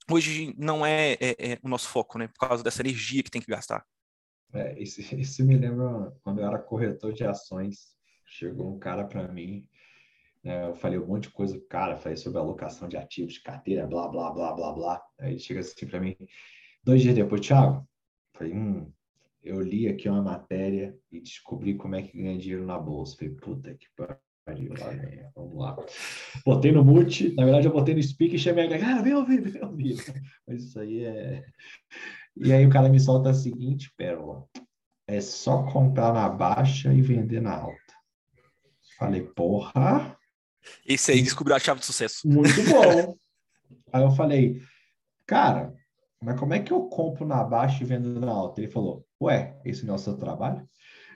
hoje 0.09 0.55
não 0.57 0.85
é, 0.85 1.17
é, 1.19 1.35
é 1.39 1.59
o 1.61 1.67
nosso 1.67 1.89
foco, 1.89 2.17
né? 2.17 2.29
Por 2.29 2.47
causa 2.47 2.63
dessa 2.63 2.81
energia 2.81 3.21
que 3.21 3.31
tem 3.31 3.41
que 3.41 3.51
gastar. 3.51 3.85
É, 4.53 4.81
isso, 4.81 5.01
isso 5.01 5.43
me 5.43 5.57
lembra 5.57 6.15
quando 6.23 6.39
eu 6.39 6.47
era 6.47 6.57
corretor 6.57 7.11
de 7.11 7.25
ações. 7.25 7.97
Chegou 8.25 8.73
um 8.73 8.79
cara 8.79 9.03
para 9.03 9.27
mim, 9.27 9.67
né, 10.43 10.67
eu 10.67 10.75
falei 10.75 10.99
um 10.99 11.07
monte 11.07 11.23
de 11.23 11.33
coisa 11.33 11.59
cara, 11.69 11.95
falei 11.95 12.17
sobre 12.17 12.39
alocação 12.39 12.87
de 12.87 12.97
ativos, 12.97 13.37
carteira, 13.37 13.87
blá, 13.87 14.07
blá, 14.07 14.31
blá, 14.31 14.53
blá, 14.53 14.73
blá. 14.73 15.01
Aí 15.19 15.39
chega 15.39 15.61
assim 15.61 15.87
para 15.87 15.99
mim, 15.99 16.15
dois 16.83 17.01
dias 17.01 17.15
depois, 17.15 17.41
Thiago, 17.41 17.87
falei, 18.35 18.53
hum, 18.53 18.91
eu 19.41 19.61
li 19.61 19.87
aqui 19.87 20.09
uma 20.09 20.21
matéria 20.21 20.97
e 21.11 21.19
descobri 21.19 21.75
como 21.75 21.95
é 21.95 22.01
que 22.01 22.17
ganha 22.17 22.37
dinheiro 22.37 22.65
na 22.65 22.77
bolsa. 22.77 23.17
Falei, 23.17 23.33
puta 23.35 23.73
que 23.73 23.87
pariu, 24.45 24.73
lá 24.77 24.89
vem, 24.89 25.25
vamos 25.35 25.57
lá. 25.57 25.77
Botei 26.45 26.71
no 26.71 26.83
mute, 26.83 27.33
na 27.35 27.43
verdade 27.43 27.67
eu 27.67 27.73
botei 27.73 27.95
no 27.95 28.03
speak 28.03 28.35
e 28.35 28.39
chamei 28.39 28.65
a 28.65 28.77
galera, 28.77 29.01
vem 29.01 29.13
ouvir, 29.13 29.41
vem 29.41 29.63
ouvir. 29.63 29.95
Mas 30.47 30.63
isso 30.63 30.79
aí 30.79 31.05
é... 31.05 31.45
E 32.35 32.51
aí 32.51 32.65
o 32.65 32.69
cara 32.69 32.89
me 32.89 32.99
solta 32.99 33.29
a 33.29 33.33
seguinte 33.33 33.93
pérola, 33.95 34.45
é 35.07 35.21
só 35.21 35.63
comprar 35.71 36.13
na 36.13 36.27
baixa 36.27 36.91
e 36.93 37.01
vender 37.01 37.41
na 37.41 37.55
alta. 37.55 37.77
Falei, 38.97 39.21
porra. 39.21 40.17
Esse 40.85 41.11
aí 41.11 41.21
descobriu 41.21 41.55
a 41.55 41.59
chave 41.59 41.79
do 41.79 41.85
sucesso. 41.85 42.27
Muito 42.27 42.63
bom. 42.69 43.15
aí 43.91 44.03
eu 44.03 44.11
falei, 44.11 44.61
cara, 45.25 45.73
mas 46.21 46.39
como 46.39 46.53
é 46.53 46.59
que 46.59 46.71
eu 46.71 46.83
compro 46.83 47.25
na 47.25 47.43
baixa 47.43 47.83
e 47.83 47.85
vendo 47.85 48.19
na 48.19 48.31
alta? 48.31 48.61
Ele 48.61 48.71
falou, 48.71 49.05
ué, 49.21 49.59
esse 49.65 49.85
não 49.85 49.93
é 49.93 49.97
o 49.97 49.99
seu 49.99 50.17
trabalho? 50.17 50.67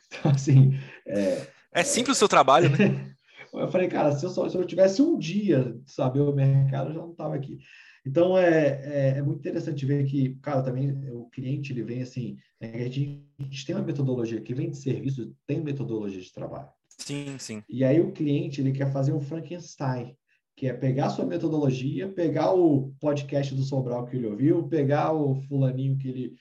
Então, 0.10 0.32
assim. 0.32 0.80
É, 1.06 1.48
é 1.74 1.84
simples 1.84 2.16
o 2.16 2.20
seu 2.20 2.30
trabalho, 2.30 2.70
né? 2.70 3.14
eu 3.54 3.70
falei, 3.70 3.90
cara, 3.90 4.14
se 4.14 4.26
eu, 4.26 4.30
só, 4.30 4.48
se 4.48 4.56
eu 4.56 4.64
tivesse 4.64 5.02
um 5.02 5.18
dia 5.18 5.78
de 5.84 5.92
saber 5.92 6.22
o 6.22 6.34
mercado, 6.34 6.92
eu 6.92 6.94
já 6.94 7.02
não 7.02 7.12
estava 7.12 7.36
aqui. 7.36 7.60
Então, 8.06 8.38
é, 8.38 8.68
é, 8.84 9.18
é, 9.18 9.22
muito 9.22 9.40
interessante 9.40 9.86
ver 9.86 10.06
que, 10.06 10.36
cara, 10.36 10.64
também 10.64 10.92
o 11.12 11.30
cliente, 11.30 11.74
ele 11.74 11.84
vem 11.84 12.02
assim, 12.02 12.38
né, 12.62 12.72
a, 12.74 12.90
gente, 12.90 13.28
a 13.38 13.44
gente 13.44 13.66
tem 13.66 13.76
uma 13.76 13.84
metodologia, 13.84 14.40
que 14.40 14.54
vem 14.54 14.72
de 14.72 14.78
serviço, 14.78 15.36
tem 15.46 15.62
metodologia 15.62 16.22
de 16.22 16.32
trabalho. 16.32 16.70
Sim, 16.98 17.38
sim. 17.38 17.64
E 17.70 17.84
aí 17.84 18.00
o 18.00 18.12
cliente, 18.12 18.62
ele 18.62 18.72
quer 18.72 18.92
fazer 18.92 19.14
um 19.14 19.22
Frankenstein, 19.22 20.16
que 20.56 20.68
é 20.68 20.74
pegar 20.74 21.08
a 21.08 21.10
sua 21.10 21.26
metodologia, 21.26 22.10
pegar 22.10 22.52
o 22.52 22.94
podcast 23.00 23.54
do 23.54 23.64
Sobral 23.64 24.08
que 24.08 24.18
ele 24.18 24.28
ouviu, 24.28 24.68
pegar 24.68 25.14
o 25.14 25.36
fulaninho 25.48 25.98
que 25.98 26.08
ele 26.08 26.36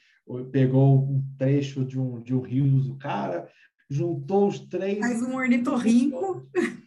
pegou 0.51 1.05
um 1.05 1.23
trecho 1.39 1.85
de 1.85 2.01
um, 2.01 2.21
de 2.21 2.35
um 2.35 2.41
rio 2.41 2.67
do 2.81 2.97
cara, 2.97 3.49
juntou 3.89 4.49
os 4.49 4.59
três... 4.59 4.99
Faz 4.99 5.23
um 5.23 5.37
ornitorrinco. 5.37 6.49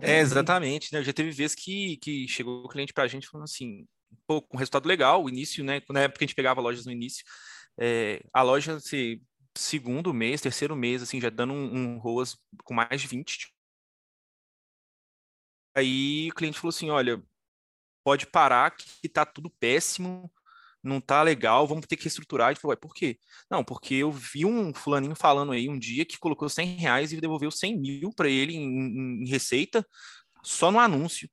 É, 0.00 0.18
exatamente, 0.18 0.92
né? 0.92 1.00
Já 1.00 1.12
teve 1.12 1.30
vezes 1.30 1.54
que, 1.54 1.96
que 1.98 2.26
chegou 2.26 2.64
o 2.64 2.68
cliente 2.68 2.92
para 2.92 3.04
a 3.04 3.06
gente 3.06 3.28
falando 3.28 3.44
assim, 3.44 3.86
pô, 4.26 4.42
com 4.42 4.56
resultado 4.56 4.88
legal, 4.88 5.22
o 5.22 5.28
início, 5.28 5.62
né? 5.62 5.80
Na 5.90 6.00
época 6.00 6.24
a 6.24 6.26
gente 6.26 6.34
pegava 6.34 6.60
lojas 6.60 6.84
no 6.84 6.90
início, 6.90 7.24
é, 7.78 8.20
a 8.32 8.42
loja, 8.42 8.74
assim, 8.74 9.20
segundo 9.58 10.14
mês, 10.14 10.40
terceiro 10.40 10.76
mês, 10.76 11.02
assim, 11.02 11.20
já 11.20 11.30
dando 11.30 11.52
um, 11.52 11.94
um 11.94 11.98
ROAS 11.98 12.36
com 12.64 12.74
mais 12.74 13.00
de 13.00 13.08
20. 13.08 13.52
Aí 15.74 16.28
o 16.30 16.34
cliente 16.34 16.58
falou 16.58 16.70
assim, 16.70 16.90
olha, 16.90 17.22
pode 18.04 18.26
parar 18.26 18.70
que 18.70 19.08
tá 19.08 19.24
tudo 19.24 19.50
péssimo, 19.50 20.30
não 20.82 21.00
tá 21.00 21.22
legal, 21.22 21.66
vamos 21.66 21.86
ter 21.86 21.96
que 21.96 22.04
reestruturar. 22.04 22.50
Ele 22.50 22.60
falou, 22.60 22.76
por 22.76 22.94
quê? 22.94 23.18
Não, 23.50 23.64
porque 23.64 23.94
eu 23.94 24.10
vi 24.12 24.44
um 24.44 24.72
fulaninho 24.72 25.14
falando 25.14 25.52
aí 25.52 25.68
um 25.68 25.78
dia 25.78 26.04
que 26.04 26.18
colocou 26.18 26.48
100 26.48 26.76
reais 26.76 27.12
e 27.12 27.20
devolveu 27.20 27.50
100 27.50 27.78
mil 27.78 28.12
para 28.12 28.28
ele 28.28 28.54
em, 28.54 29.22
em, 29.22 29.28
receita 29.28 29.86
só 30.42 30.70
no 30.70 30.78
anúncio. 30.78 31.28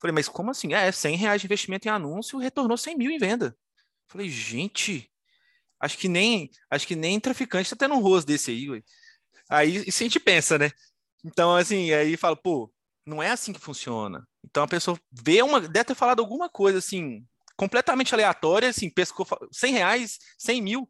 Falei, 0.00 0.14
mas 0.14 0.28
como 0.28 0.50
assim? 0.50 0.74
É, 0.74 0.90
100 0.90 1.16
reais 1.16 1.40
de 1.40 1.46
investimento 1.46 1.88
em 1.88 1.90
anúncio 1.90 2.38
retornou 2.38 2.76
100 2.76 2.96
mil 2.96 3.10
em 3.10 3.18
venda. 3.18 3.56
Falei, 4.08 4.28
gente, 4.28 5.11
acho 5.82 5.98
que 5.98 6.08
nem 6.08 6.48
acho 6.70 6.86
que 6.86 6.96
nem 6.96 7.20
traficante 7.20 7.68
tá 7.68 7.76
tendo 7.76 7.94
um 7.94 8.00
rosto 8.00 8.28
desse 8.28 8.52
aí. 8.52 8.70
Ué. 8.70 8.82
Aí 9.50 9.84
isso 9.86 10.02
a 10.02 10.06
gente 10.06 10.20
pensa, 10.20 10.56
né? 10.56 10.70
Então, 11.24 11.54
assim, 11.54 11.92
aí 11.92 12.16
fala, 12.16 12.36
pô, 12.36 12.72
não 13.04 13.22
é 13.22 13.30
assim 13.30 13.52
que 13.52 13.60
funciona. 13.60 14.26
Então 14.44 14.62
a 14.62 14.68
pessoa 14.68 14.98
vê 15.10 15.42
uma, 15.42 15.60
deve 15.60 15.84
ter 15.84 15.94
falado 15.94 16.20
alguma 16.20 16.48
coisa 16.48 16.78
assim, 16.78 17.26
completamente 17.56 18.14
aleatória, 18.14 18.68
assim, 18.68 18.88
pescou 18.88 19.26
100 19.52 19.72
reais, 19.74 20.18
100 20.38 20.62
mil, 20.62 20.88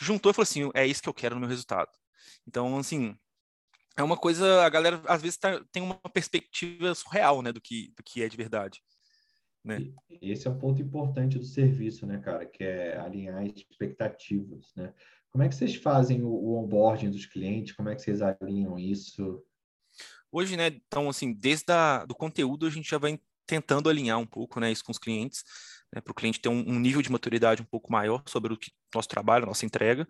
juntou 0.00 0.30
e 0.30 0.34
falou 0.34 0.44
assim, 0.44 0.70
é 0.74 0.86
isso 0.86 1.02
que 1.02 1.08
eu 1.08 1.14
quero 1.14 1.34
no 1.34 1.40
meu 1.40 1.48
resultado. 1.48 1.90
Então, 2.46 2.76
assim, 2.78 3.16
é 3.96 4.02
uma 4.02 4.16
coisa, 4.16 4.64
a 4.64 4.68
galera 4.68 5.02
às 5.06 5.22
vezes 5.22 5.38
tá, 5.38 5.60
tem 5.72 5.82
uma 5.82 5.98
perspectiva 6.12 6.94
surreal, 6.94 7.42
né, 7.42 7.52
do 7.52 7.60
que, 7.60 7.92
do 7.96 8.02
que 8.02 8.22
é 8.22 8.28
de 8.28 8.36
verdade. 8.36 8.82
Né? 9.64 9.92
Esse 10.20 10.48
é 10.48 10.50
um 10.50 10.58
ponto 10.58 10.82
importante 10.82 11.38
do 11.38 11.44
serviço, 11.44 12.06
né, 12.06 12.18
cara, 12.18 12.44
que 12.44 12.64
é 12.64 12.98
alinhar 12.98 13.44
expectativas, 13.44 14.72
né? 14.76 14.92
Como 15.30 15.42
é 15.42 15.48
que 15.48 15.54
vocês 15.54 15.74
fazem 15.76 16.22
o, 16.22 16.28
o 16.28 16.62
onboarding 16.62 17.10
dos 17.10 17.24
clientes? 17.24 17.74
Como 17.74 17.88
é 17.88 17.94
que 17.94 18.02
vocês 18.02 18.20
alinham 18.20 18.78
isso? 18.78 19.42
Hoje, 20.30 20.56
né, 20.56 20.66
então, 20.68 21.08
assim, 21.08 21.32
desde 21.32 21.72
a, 21.72 22.04
do 22.04 22.14
conteúdo 22.14 22.66
a 22.66 22.70
gente 22.70 22.90
já 22.90 22.98
vai 22.98 23.18
tentando 23.46 23.88
alinhar 23.88 24.18
um 24.18 24.26
pouco, 24.26 24.60
né, 24.60 24.70
isso 24.70 24.84
com 24.84 24.92
os 24.92 24.98
clientes 24.98 25.42
né, 25.94 26.00
para 26.00 26.10
o 26.10 26.14
cliente 26.14 26.40
ter 26.40 26.48
um, 26.48 26.58
um, 26.58 26.78
nível 26.78 27.02
de 27.02 27.12
maturidade 27.12 27.62
um 27.62 27.66
pouco 27.66 27.92
maior 27.92 28.22
sobre 28.26 28.52
o 28.52 28.56
que 28.56 28.72
nosso 28.94 29.08
trabalho, 29.08 29.46
nossa 29.46 29.66
entrega. 29.66 30.06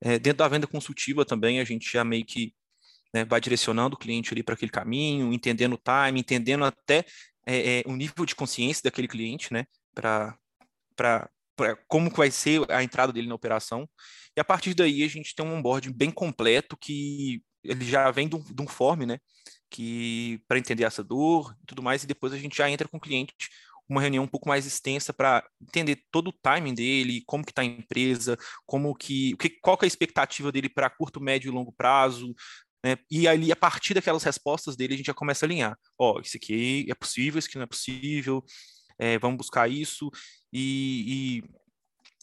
É, 0.00 0.18
dentro 0.18 0.38
da 0.38 0.48
venda 0.48 0.66
consultiva 0.66 1.24
também, 1.24 1.60
a 1.60 1.64
gente 1.64 1.90
já 1.90 2.02
meio 2.04 2.24
que 2.24 2.54
né, 3.12 3.24
vai 3.24 3.40
direcionando 3.40 3.96
o 3.96 3.98
cliente 3.98 4.32
ali 4.32 4.42
para 4.42 4.54
aquele 4.54 4.70
caminho, 4.70 5.32
entendendo 5.32 5.74
o 5.74 5.78
time, 5.78 6.20
entendendo 6.20 6.64
até 6.64 7.04
é, 7.46 7.80
é, 7.80 7.82
o 7.86 7.94
nível 7.94 8.26
de 8.26 8.34
consciência 8.34 8.82
daquele 8.84 9.08
cliente, 9.08 9.52
né, 9.52 9.64
para 9.94 10.36
como 11.88 12.10
vai 12.10 12.30
ser 12.30 12.70
a 12.70 12.82
entrada 12.82 13.12
dele 13.12 13.28
na 13.28 13.34
operação. 13.34 13.88
E 14.36 14.40
a 14.40 14.44
partir 14.44 14.74
daí 14.74 15.02
a 15.02 15.08
gente 15.08 15.34
tem 15.34 15.46
um 15.46 15.54
onboarding 15.54 15.92
bem 15.92 16.10
completo 16.10 16.76
que 16.76 17.42
ele 17.64 17.84
já 17.84 18.10
vem 18.10 18.28
de 18.28 18.36
um, 18.36 18.40
de 18.40 18.62
um 18.62 18.66
form, 18.66 19.06
né, 19.06 19.18
que 19.70 20.40
para 20.46 20.58
entender 20.58 20.84
essa 20.84 21.02
dor 21.02 21.56
e 21.62 21.66
tudo 21.66 21.82
mais, 21.82 22.04
e 22.04 22.06
depois 22.06 22.32
a 22.32 22.38
gente 22.38 22.56
já 22.56 22.68
entra 22.68 22.86
com 22.88 22.98
o 22.98 23.00
cliente 23.00 23.34
uma 23.88 24.00
reunião 24.00 24.24
um 24.24 24.28
pouco 24.28 24.48
mais 24.48 24.66
extensa 24.66 25.12
para 25.12 25.46
entender 25.62 26.02
todo 26.10 26.28
o 26.28 26.32
timing 26.32 26.74
dele, 26.74 27.22
como 27.24 27.44
que 27.44 27.52
está 27.52 27.62
a 27.62 27.64
empresa, 27.64 28.36
como 28.66 28.94
que, 28.94 29.36
que 29.36 29.50
qual 29.60 29.78
que 29.78 29.84
é 29.84 29.86
a 29.86 29.88
expectativa 29.88 30.50
dele 30.50 30.68
para 30.68 30.90
curto, 30.90 31.20
médio 31.20 31.48
e 31.48 31.54
longo 31.54 31.72
prazo, 31.72 32.34
né? 32.86 32.96
E 33.10 33.26
ali, 33.26 33.50
a 33.50 33.56
partir 33.56 33.94
daquelas 33.94 34.22
respostas 34.22 34.76
dele, 34.76 34.94
a 34.94 34.96
gente 34.96 35.06
já 35.06 35.14
começa 35.14 35.44
a 35.44 35.46
alinhar. 35.48 35.76
Ó, 35.98 36.14
oh, 36.14 36.20
isso 36.20 36.36
aqui 36.36 36.86
é 36.88 36.94
possível, 36.94 37.40
isso 37.40 37.48
aqui 37.48 37.56
não 37.56 37.64
é 37.64 37.66
possível, 37.66 38.44
é, 38.96 39.18
vamos 39.18 39.38
buscar 39.38 39.68
isso, 39.68 40.08
e, 40.52 41.42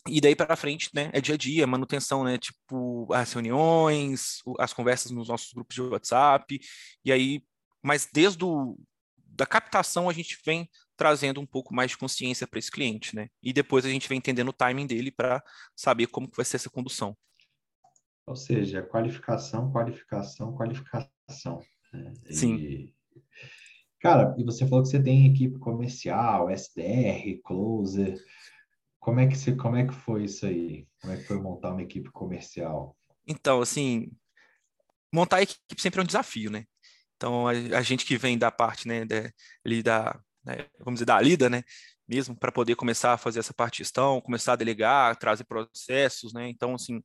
e, 0.07 0.15
e 0.15 0.21
daí 0.21 0.37
para 0.37 0.55
frente, 0.55 0.89
né, 0.93 1.09
é 1.11 1.19
dia 1.19 1.35
a 1.35 1.37
dia, 1.37 1.67
manutenção, 1.67 2.23
né, 2.23 2.37
tipo, 2.37 3.13
as 3.13 3.33
reuniões, 3.33 4.37
as 4.57 4.71
conversas 4.71 5.11
nos 5.11 5.27
nossos 5.27 5.51
grupos 5.51 5.75
de 5.75 5.81
WhatsApp, 5.81 6.57
e 7.03 7.11
aí, 7.11 7.43
mas 7.83 8.07
desde 8.11 8.45
o, 8.45 8.77
da 9.17 9.45
captação 9.45 10.09
a 10.09 10.13
gente 10.13 10.37
vem 10.45 10.69
trazendo 10.95 11.41
um 11.41 11.45
pouco 11.45 11.75
mais 11.75 11.91
de 11.91 11.97
consciência 11.97 12.47
para 12.47 12.59
esse 12.59 12.71
cliente, 12.71 13.13
né? 13.13 13.27
E 13.41 13.51
depois 13.51 13.83
a 13.83 13.89
gente 13.89 14.07
vem 14.07 14.19
entendendo 14.19 14.49
o 14.49 14.53
timing 14.53 14.87
dele 14.87 15.11
para 15.11 15.43
saber 15.75 16.07
como 16.07 16.29
que 16.29 16.37
vai 16.37 16.45
ser 16.45 16.55
essa 16.55 16.69
condução. 16.69 17.17
Ou 18.25 18.35
seja, 18.35 18.81
qualificação, 18.81 19.71
qualificação, 19.71 20.53
qualificação. 20.55 21.59
Né? 21.91 22.13
Sim. 22.31 22.55
E, 22.55 22.95
cara, 23.99 24.33
e 24.37 24.43
você 24.43 24.65
falou 24.65 24.83
que 24.83 24.89
você 24.89 25.01
tem 25.01 25.27
equipe 25.27 25.59
comercial, 25.59 26.49
SDR, 26.49 27.41
closer. 27.43 28.17
Como 28.99 29.19
é 29.19 29.27
que 29.27 29.37
você, 29.37 29.55
como 29.55 29.75
é 29.75 29.85
que 29.85 29.93
foi 29.93 30.25
isso 30.25 30.45
aí? 30.45 30.87
Como 31.01 31.13
é 31.13 31.17
que 31.17 31.23
foi 31.23 31.39
montar 31.39 31.71
uma 31.71 31.81
equipe 31.81 32.09
comercial? 32.11 32.95
Então, 33.27 33.61
assim, 33.61 34.11
montar 35.13 35.37
a 35.37 35.41
equipe 35.43 35.81
sempre 35.81 35.99
é 35.99 36.03
um 36.03 36.07
desafio, 36.07 36.49
né? 36.49 36.65
Então, 37.15 37.47
a, 37.47 37.51
a 37.51 37.81
gente 37.81 38.05
que 38.05 38.17
vem 38.17 38.37
da 38.37 38.51
parte, 38.51 38.87
né, 38.87 39.05
de, 39.05 39.31
ali 39.65 39.83
da, 39.83 40.19
né, 40.43 40.65
vamos 40.79 40.95
dizer, 40.95 41.05
da 41.05 41.21
lida, 41.21 41.49
né, 41.49 41.63
mesmo 42.07 42.37
para 42.37 42.51
poder 42.51 42.75
começar 42.75 43.13
a 43.13 43.17
fazer 43.17 43.39
essa 43.39 43.53
parte 43.53 43.75
de 43.75 43.77
gestão, 43.79 44.19
começar 44.19 44.53
a 44.53 44.57
delegar, 44.57 45.15
trazer 45.17 45.45
processos, 45.45 46.33
né? 46.33 46.49
Então, 46.49 46.75
assim, 46.75 47.01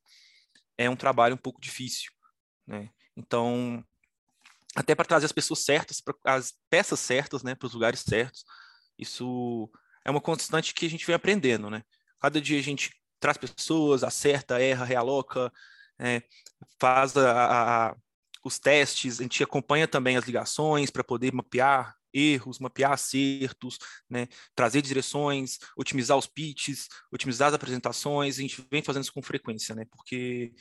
é 0.78 0.88
um 0.88 0.96
trabalho 0.96 1.34
um 1.34 1.38
pouco 1.38 1.60
difícil, 1.60 2.12
né? 2.66 2.88
Então, 3.16 3.84
até 4.74 4.94
para 4.94 5.04
trazer 5.04 5.26
as 5.26 5.32
pessoas 5.32 5.64
certas, 5.64 6.00
as 6.24 6.54
peças 6.70 7.00
certas, 7.00 7.42
né, 7.42 7.54
para 7.54 7.66
os 7.66 7.74
lugares 7.74 8.00
certos, 8.00 8.44
isso 8.96 9.68
é 10.04 10.10
uma 10.10 10.20
constante 10.20 10.72
que 10.72 10.86
a 10.86 10.90
gente 10.90 11.04
vem 11.04 11.16
aprendendo, 11.16 11.68
né? 11.68 11.82
Cada 12.20 12.40
dia 12.40 12.58
a 12.58 12.62
gente 12.62 12.94
traz 13.18 13.36
pessoas, 13.36 14.04
acerta, 14.04 14.62
erra, 14.62 14.84
realoca, 14.84 15.52
é, 15.98 16.22
faz 16.80 17.16
a, 17.16 17.88
a, 17.90 17.96
os 18.44 18.58
testes, 18.58 19.18
a 19.18 19.24
gente 19.24 19.42
acompanha 19.42 19.88
também 19.88 20.16
as 20.16 20.24
ligações 20.24 20.90
para 20.90 21.02
poder 21.02 21.32
mapear 21.32 21.97
erros, 22.18 22.58
mapear 22.58 22.92
acertos, 22.92 23.78
né, 24.08 24.26
trazer 24.54 24.82
direções, 24.82 25.58
otimizar 25.76 26.16
os 26.16 26.26
pitches, 26.26 26.88
otimizar 27.12 27.48
as 27.48 27.54
apresentações, 27.54 28.38
a 28.38 28.42
gente 28.42 28.66
vem 28.70 28.82
fazendo 28.82 29.02
isso 29.02 29.12
com 29.12 29.22
frequência, 29.22 29.74
né, 29.74 29.84
porque 29.90 30.52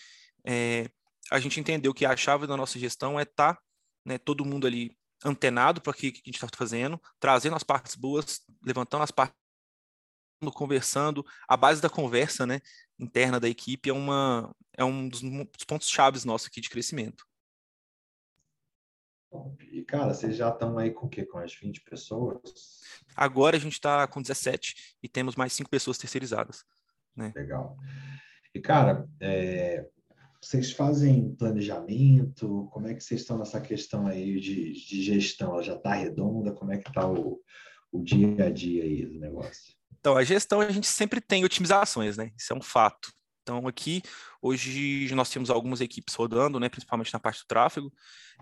é, 0.45 0.89
a 1.31 1.39
gente 1.39 1.59
entendeu 1.59 1.93
que 1.93 2.05
a 2.05 2.15
chave 2.15 2.47
da 2.47 2.57
nossa 2.57 2.79
gestão 2.79 3.19
é 3.19 3.23
estar 3.23 3.55
tá, 3.55 3.61
né, 4.05 4.17
todo 4.17 4.45
mundo 4.45 4.67
ali 4.67 4.97
antenado 5.25 5.81
para 5.81 5.91
o 5.91 5.93
que, 5.93 6.11
que 6.11 6.19
a 6.19 6.27
gente 6.27 6.35
está 6.43 6.47
fazendo, 6.55 7.01
trazendo 7.19 7.55
as 7.55 7.63
partes 7.63 7.95
boas, 7.95 8.41
levantando 8.63 9.03
as 9.03 9.11
partes 9.11 9.35
conversando, 10.53 11.25
a 11.47 11.57
base 11.57 11.81
da 11.81 11.89
conversa, 11.89 12.45
né, 12.45 12.59
interna 12.99 13.39
da 13.39 13.49
equipe 13.49 13.89
é 13.89 13.93
uma 13.93 14.53
é 14.77 14.83
um 14.83 15.09
dos, 15.09 15.21
pontos 15.65 15.89
chaves 15.89 16.23
nossos 16.23 16.47
aqui 16.47 16.61
de 16.61 16.69
crescimento. 16.69 17.25
E, 19.71 19.83
cara, 19.83 20.13
vocês 20.13 20.35
já 20.35 20.49
estão 20.49 20.77
aí 20.77 20.91
com 20.91 21.07
o 21.07 21.09
quê? 21.09 21.25
Com 21.25 21.37
as 21.37 21.53
20 21.53 21.81
pessoas? 21.81 22.81
Agora 23.15 23.57
a 23.57 23.59
gente 23.59 23.73
está 23.73 24.07
com 24.07 24.21
17 24.21 24.97
e 25.01 25.09
temos 25.09 25.35
mais 25.35 25.53
cinco 25.53 25.69
pessoas 25.69 25.97
terceirizadas. 25.97 26.63
Né? 27.15 27.33
Legal. 27.35 27.77
E, 28.53 28.59
cara, 28.59 29.07
é, 29.19 29.87
vocês 30.41 30.71
fazem 30.71 31.35
planejamento? 31.35 32.67
Como 32.71 32.87
é 32.87 32.93
que 32.93 33.03
vocês 33.03 33.21
estão 33.21 33.37
nessa 33.37 33.59
questão 33.59 34.07
aí 34.07 34.39
de, 34.39 34.71
de 34.71 35.01
gestão? 35.01 35.53
Ela 35.53 35.63
já 35.63 35.75
está 35.75 35.93
redonda? 35.93 36.53
Como 36.53 36.71
é 36.71 36.77
que 36.77 36.87
está 36.87 37.07
o, 37.07 37.41
o 37.91 38.03
dia 38.03 38.45
a 38.45 38.49
dia 38.49 38.83
aí 38.83 39.05
do 39.05 39.19
negócio? 39.19 39.75
Então, 39.99 40.15
a 40.15 40.23
gestão 40.23 40.61
a 40.61 40.69
gente 40.69 40.87
sempre 40.87 41.19
tem 41.19 41.43
otimizações, 41.43 42.17
né? 42.17 42.31
Isso 42.37 42.53
é 42.53 42.55
um 42.55 42.61
fato. 42.61 43.11
Então, 43.41 43.65
aqui, 43.67 44.01
hoje 44.41 45.13
nós 45.15 45.29
temos 45.29 45.49
algumas 45.49 45.81
equipes 45.81 46.13
rodando, 46.15 46.59
né? 46.59 46.69
Principalmente 46.69 47.13
na 47.13 47.19
parte 47.19 47.41
do 47.41 47.47
tráfego. 47.47 47.91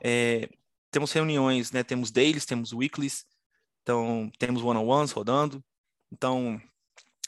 É, 0.04 0.50
temos 0.96 1.12
reuniões, 1.12 1.74
né? 1.74 1.84
Temos 1.84 2.10
dailies, 2.10 2.46
temos 2.46 2.72
weeklies, 2.72 3.26
então 3.82 4.32
temos 4.40 4.64
one-on-ones 4.64 5.12
rodando. 5.12 5.62
Então, 6.10 6.58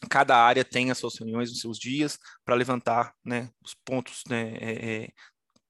cada 0.09 0.37
área 0.37 0.63
tem 0.63 0.89
as 0.89 0.97
suas 0.97 1.17
reuniões 1.17 1.49
nos 1.49 1.59
seus 1.59 1.77
dias 1.77 2.17
para 2.45 2.55
levantar, 2.55 3.13
né? 3.25 3.49
Os 3.61 3.75
pontos, 3.83 4.23
né? 4.29 4.55
É, 4.61 4.71
é, 4.71 5.09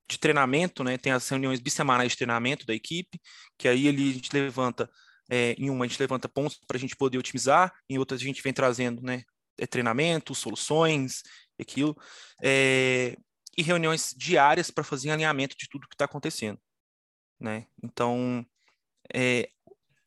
de 0.08 0.20
treinamento, 0.20 0.84
né? 0.84 0.96
Tem 1.00 1.12
as 1.12 1.28
reuniões 1.28 1.60
bissemanais 1.60 2.12
de 2.12 2.18
treinamento 2.20 2.68
da 2.68 2.76
equipe, 2.76 3.20
que 3.58 3.68
aí 3.68 3.88
ali 3.88 4.12
a 4.12 4.14
gente 4.14 4.30
levanta, 4.32 4.88
é, 5.28 5.54
em 5.54 5.72
uma 5.72 5.86
a 5.86 5.88
gente 5.88 6.00
levanta 6.00 6.30
pontos 6.30 6.60
para 6.68 6.78
a 6.78 6.80
gente 6.80 6.96
poder 6.96 7.18
otimizar, 7.18 7.74
em 7.90 7.98
outras 7.98 8.22
a 8.22 8.24
gente 8.24 8.44
vem 8.44 8.54
trazendo, 8.54 9.02
né? 9.02 9.24
É, 9.58 9.66
treinamento, 9.66 10.36
soluções, 10.36 11.24
aquilo, 11.60 11.98
é, 12.44 13.18
e 13.58 13.64
reuniões 13.64 14.14
diárias 14.16 14.70
para 14.70 14.84
fazer 14.84 15.10
alinhamento 15.10 15.56
de 15.58 15.68
tudo 15.68 15.88
que 15.88 15.96
está 15.96 16.06
acontecendo 16.06 16.60
né? 17.40 17.66
Então, 17.84 18.46
é, 19.14 19.50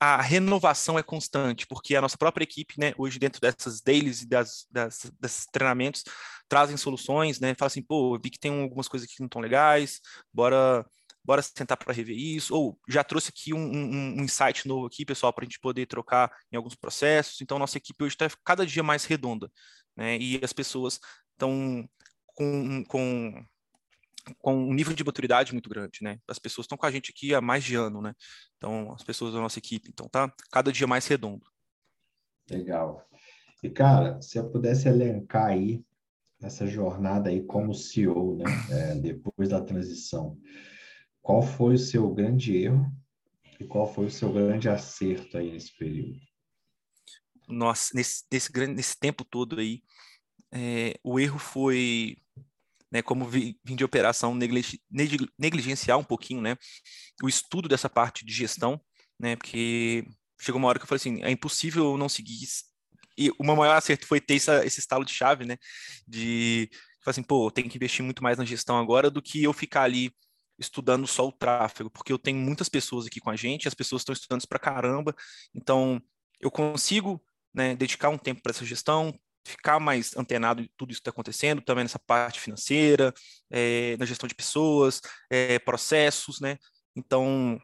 a 0.00 0.20
renovação 0.22 0.98
é 0.98 1.02
constante, 1.02 1.66
porque 1.66 1.94
a 1.94 2.00
nossa 2.00 2.16
própria 2.16 2.44
equipe, 2.44 2.80
né, 2.80 2.94
hoje 2.96 3.18
dentro 3.18 3.38
dessas 3.38 3.82
dailies 3.82 4.22
e 4.22 4.28
das, 4.28 4.66
das, 4.70 5.12
desses 5.20 5.44
treinamentos, 5.52 6.04
trazem 6.48 6.76
soluções, 6.78 7.38
né, 7.38 7.54
fala 7.54 7.66
assim, 7.66 7.82
pô, 7.82 8.18
vi 8.18 8.30
que 8.30 8.38
tem 8.38 8.62
algumas 8.62 8.88
coisas 8.88 9.06
aqui 9.06 9.16
que 9.16 9.22
não 9.22 9.26
estão 9.26 9.42
legais, 9.42 10.00
bora 10.32 10.86
bora 11.22 11.42
sentar 11.42 11.76
para 11.76 11.92
rever 11.92 12.16
isso, 12.16 12.54
ou 12.56 12.80
já 12.88 13.04
trouxe 13.04 13.28
aqui 13.28 13.52
um, 13.52 13.58
um, 13.58 14.20
um 14.20 14.24
insight 14.24 14.66
novo 14.66 14.86
aqui, 14.86 15.04
pessoal, 15.04 15.34
para 15.34 15.44
a 15.44 15.46
gente 15.46 15.60
poder 15.60 15.84
trocar 15.84 16.32
em 16.50 16.56
alguns 16.56 16.74
processos, 16.74 17.42
então 17.42 17.58
nossa 17.58 17.76
equipe 17.76 18.02
hoje 18.02 18.14
está 18.14 18.26
cada 18.42 18.64
dia 18.64 18.82
mais 18.82 19.04
redonda, 19.04 19.52
né, 19.94 20.16
e 20.16 20.40
as 20.42 20.52
pessoas 20.54 20.98
estão 21.34 21.86
com, 22.26 22.82
com 22.84 23.44
com 24.38 24.54
um 24.54 24.74
nível 24.74 24.94
de 24.94 25.04
maturidade 25.04 25.52
muito 25.52 25.68
grande, 25.68 25.98
né? 26.02 26.18
As 26.28 26.38
pessoas 26.38 26.64
estão 26.64 26.78
com 26.78 26.86
a 26.86 26.90
gente 26.90 27.10
aqui 27.10 27.34
há 27.34 27.40
mais 27.40 27.64
de 27.64 27.74
ano, 27.74 28.00
né? 28.00 28.14
Então, 28.56 28.92
as 28.92 29.02
pessoas 29.02 29.32
da 29.32 29.40
nossa 29.40 29.58
equipe, 29.58 29.88
então 29.88 30.08
tá 30.08 30.32
cada 30.50 30.72
dia 30.72 30.86
mais 30.86 31.06
redondo. 31.06 31.44
Legal. 32.50 33.06
E 33.62 33.68
cara, 33.68 34.20
se 34.20 34.38
eu 34.38 34.50
pudesse 34.50 34.88
elencar 34.88 35.46
aí 35.46 35.84
essa 36.42 36.66
jornada 36.66 37.28
aí 37.28 37.42
como 37.42 37.74
CEO, 37.74 38.36
né? 38.36 38.44
É, 38.70 38.94
depois 38.94 39.48
da 39.48 39.60
transição, 39.60 40.38
qual 41.20 41.42
foi 41.42 41.74
o 41.74 41.78
seu 41.78 42.12
grande 42.12 42.56
erro 42.56 42.90
e 43.58 43.64
qual 43.64 43.92
foi 43.92 44.06
o 44.06 44.10
seu 44.10 44.32
grande 44.32 44.68
acerto 44.68 45.36
aí 45.36 45.52
nesse 45.52 45.76
período? 45.76 46.18
Nossa, 47.46 47.90
nesse, 47.94 48.24
nesse, 48.32 48.50
nesse 48.68 48.98
tempo 48.98 49.24
todo 49.24 49.60
aí, 49.60 49.82
é, 50.52 50.98
o 51.04 51.20
erro 51.20 51.38
foi 51.38 52.16
né, 52.90 53.02
como 53.02 53.26
vim 53.26 53.56
de 53.64 53.84
operação 53.84 54.34
negligenciar 54.34 55.98
um 55.98 56.04
pouquinho, 56.04 56.40
né, 56.40 56.56
o 57.22 57.28
estudo 57.28 57.68
dessa 57.68 57.88
parte 57.88 58.24
de 58.24 58.32
gestão, 58.32 58.80
né, 59.18 59.36
porque 59.36 60.04
chegou 60.40 60.58
uma 60.58 60.68
hora 60.68 60.78
que 60.78 60.84
eu 60.84 60.88
falei 60.88 61.00
assim, 61.00 61.22
é 61.22 61.30
impossível 61.30 61.96
não 61.96 62.08
seguir 62.08 62.36
e 63.16 63.30
o 63.38 63.44
meu 63.44 63.54
maior 63.54 63.76
acerto 63.76 64.06
foi 64.06 64.20
ter 64.20 64.36
essa, 64.36 64.64
esse 64.64 64.80
estalo 64.80 65.04
de 65.04 65.12
chave, 65.12 65.44
né, 65.44 65.58
de 66.08 66.70
falar 67.04 67.12
assim, 67.12 67.22
pô, 67.22 67.50
tem 67.50 67.68
que 67.68 67.76
investir 67.76 68.04
muito 68.04 68.22
mais 68.22 68.38
na 68.38 68.44
gestão 68.44 68.78
agora 68.78 69.10
do 69.10 69.20
que 69.20 69.42
eu 69.42 69.52
ficar 69.52 69.82
ali 69.82 70.10
estudando 70.58 71.06
só 71.06 71.26
o 71.26 71.32
tráfego, 71.32 71.90
porque 71.90 72.12
eu 72.12 72.18
tenho 72.18 72.38
muitas 72.38 72.68
pessoas 72.68 73.06
aqui 73.06 73.20
com 73.20 73.30
a 73.30 73.36
gente, 73.36 73.68
as 73.68 73.74
pessoas 73.74 74.02
estão 74.02 74.12
estudando 74.12 74.40
isso 74.40 74.48
pra 74.48 74.58
caramba, 74.58 75.14
então 75.54 76.00
eu 76.40 76.50
consigo 76.50 77.22
né, 77.52 77.74
dedicar 77.74 78.08
um 78.10 78.18
tempo 78.18 78.42
para 78.42 78.50
essa 78.50 78.64
gestão, 78.64 79.18
ficar 79.50 79.78
mais 79.78 80.16
antenado 80.16 80.62
em 80.62 80.70
tudo 80.76 80.90
isso 80.90 81.00
que 81.00 81.02
está 81.02 81.10
acontecendo, 81.10 81.62
também 81.62 81.84
nessa 81.84 81.98
parte 81.98 82.40
financeira, 82.40 83.12
é, 83.50 83.96
na 83.98 84.06
gestão 84.06 84.28
de 84.28 84.34
pessoas, 84.34 85.00
é, 85.28 85.58
processos, 85.58 86.40
né? 86.40 86.56
Então, 86.96 87.60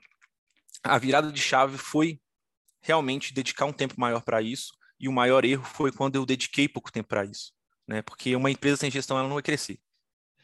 a 0.82 0.98
virada 0.98 1.32
de 1.32 1.40
chave 1.40 1.78
foi 1.78 2.20
realmente 2.82 3.34
dedicar 3.34 3.66
um 3.66 3.72
tempo 3.72 3.94
maior 3.98 4.22
para 4.22 4.40
isso, 4.42 4.72
e 4.98 5.08
o 5.08 5.12
maior 5.12 5.44
erro 5.44 5.64
foi 5.64 5.92
quando 5.92 6.16
eu 6.16 6.24
dediquei 6.24 6.68
pouco 6.68 6.92
tempo 6.92 7.08
para 7.08 7.24
isso, 7.24 7.52
né? 7.86 8.02
Porque 8.02 8.36
uma 8.36 8.50
empresa 8.50 8.78
sem 8.78 8.90
gestão, 8.90 9.18
ela 9.18 9.28
não 9.28 9.34
vai 9.34 9.42
crescer. 9.42 9.78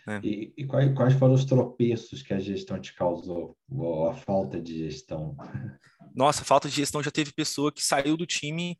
Né? 0.07 0.21
E, 0.25 0.53
e 0.57 0.67
quais, 0.67 0.93
quais, 0.95 1.15
foram 1.15 1.35
os 1.35 1.45
tropeços 1.45 2.23
que 2.23 2.35
a 2.35 2.39
gestão 2.41 2.81
te 2.81 2.93
causou, 2.95 3.57
ou 3.71 4.09
a 4.09 4.15
falta 4.15 4.61
de 4.61 4.79
gestão? 4.79 5.37
Nossa, 6.15 6.45
falta 6.45 6.69
de 6.69 6.75
gestão 6.75 7.03
já 7.03 7.11
teve 7.11 7.33
pessoa 7.33 7.73
que 7.73 7.83
saiu 7.83 8.17
do 8.17 8.27
time 8.27 8.79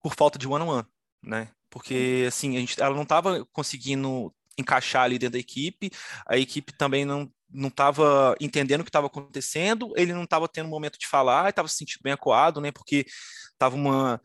por 0.00 0.14
falta 0.14 0.38
de 0.38 0.46
one-on-one, 0.46 0.82
-on 0.82 0.84
-one, 0.84 0.88
né? 1.22 1.50
Porque 1.72 2.26
assim, 2.28 2.56
a 2.56 2.60
gente, 2.60 2.80
ela 2.80 2.94
não 2.94 3.02
estava 3.02 3.46
conseguindo 3.46 4.32
encaixar 4.58 5.04
ali 5.04 5.18
dentro 5.18 5.32
da 5.32 5.38
equipe, 5.38 5.90
a 6.26 6.36
equipe 6.36 6.72
também 6.74 7.04
não 7.04 7.32
não 7.54 7.68
estava 7.68 8.34
entendendo 8.40 8.80
o 8.80 8.84
que 8.84 8.88
estava 8.88 9.08
acontecendo, 9.08 9.92
ele 9.94 10.14
não 10.14 10.24
estava 10.24 10.48
tendo 10.48 10.70
momento 10.70 10.98
de 10.98 11.06
falar, 11.06 11.50
estava 11.50 11.68
se 11.68 11.76
sentindo 11.76 12.00
bem 12.02 12.12
acuado, 12.14 12.62
né? 12.62 12.72
Porque 12.72 13.04
estava 13.52 13.76
uma 13.76 14.20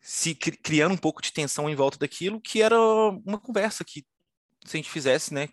se 0.00 0.34
criando 0.34 0.92
um 0.92 0.96
pouco 0.98 1.22
de 1.22 1.32
tensão 1.32 1.70
em 1.70 1.74
volta 1.74 1.98
daquilo, 1.98 2.40
que 2.40 2.62
era 2.62 2.78
uma 3.26 3.40
conversa 3.40 3.84
que 3.84 4.06
se 4.66 4.76
a 4.76 4.78
gente 4.78 4.90
fizesse, 4.90 5.32
né, 5.34 5.48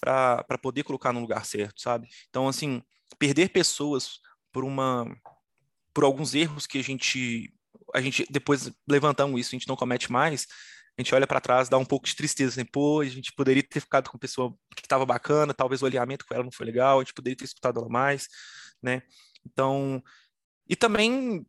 para 0.00 0.58
poder 0.62 0.84
colocar 0.84 1.12
no 1.12 1.20
lugar 1.20 1.44
certo, 1.44 1.80
sabe? 1.80 2.08
Então, 2.28 2.48
assim, 2.48 2.82
perder 3.18 3.50
pessoas 3.50 4.20
por 4.52 4.64
uma 4.64 5.04
por 5.98 6.04
alguns 6.04 6.32
erros 6.32 6.64
que 6.64 6.78
a 6.78 6.82
gente 6.82 7.52
a 7.92 8.00
gente 8.00 8.24
depois 8.30 8.70
levantamos 8.88 9.40
isso, 9.40 9.48
a 9.48 9.58
gente 9.58 9.66
não 9.66 9.74
comete 9.74 10.12
mais, 10.12 10.46
a 10.96 11.02
gente 11.02 11.12
olha 11.12 11.26
para 11.26 11.40
trás, 11.40 11.68
dá 11.68 11.76
um 11.76 11.84
pouco 11.84 12.06
de 12.06 12.14
tristeza, 12.14 12.52
assim, 12.52 12.64
pô, 12.64 13.00
a 13.00 13.04
gente 13.04 13.32
poderia 13.32 13.64
ter 13.64 13.80
ficado 13.80 14.08
com 14.08 14.16
pessoa 14.16 14.54
que 14.76 14.82
estava 14.82 15.04
bacana, 15.04 15.52
talvez 15.52 15.82
o 15.82 15.86
alinhamento 15.86 16.24
com 16.24 16.32
ela 16.32 16.44
não 16.44 16.52
foi 16.52 16.66
legal, 16.66 17.00
a 17.00 17.02
gente 17.02 17.14
poderia 17.14 17.36
ter 17.36 17.46
escutado 17.46 17.80
ela 17.80 17.88
mais, 17.88 18.28
né? 18.80 19.02
Então, 19.44 20.00
e 20.68 20.76
também 20.76 21.44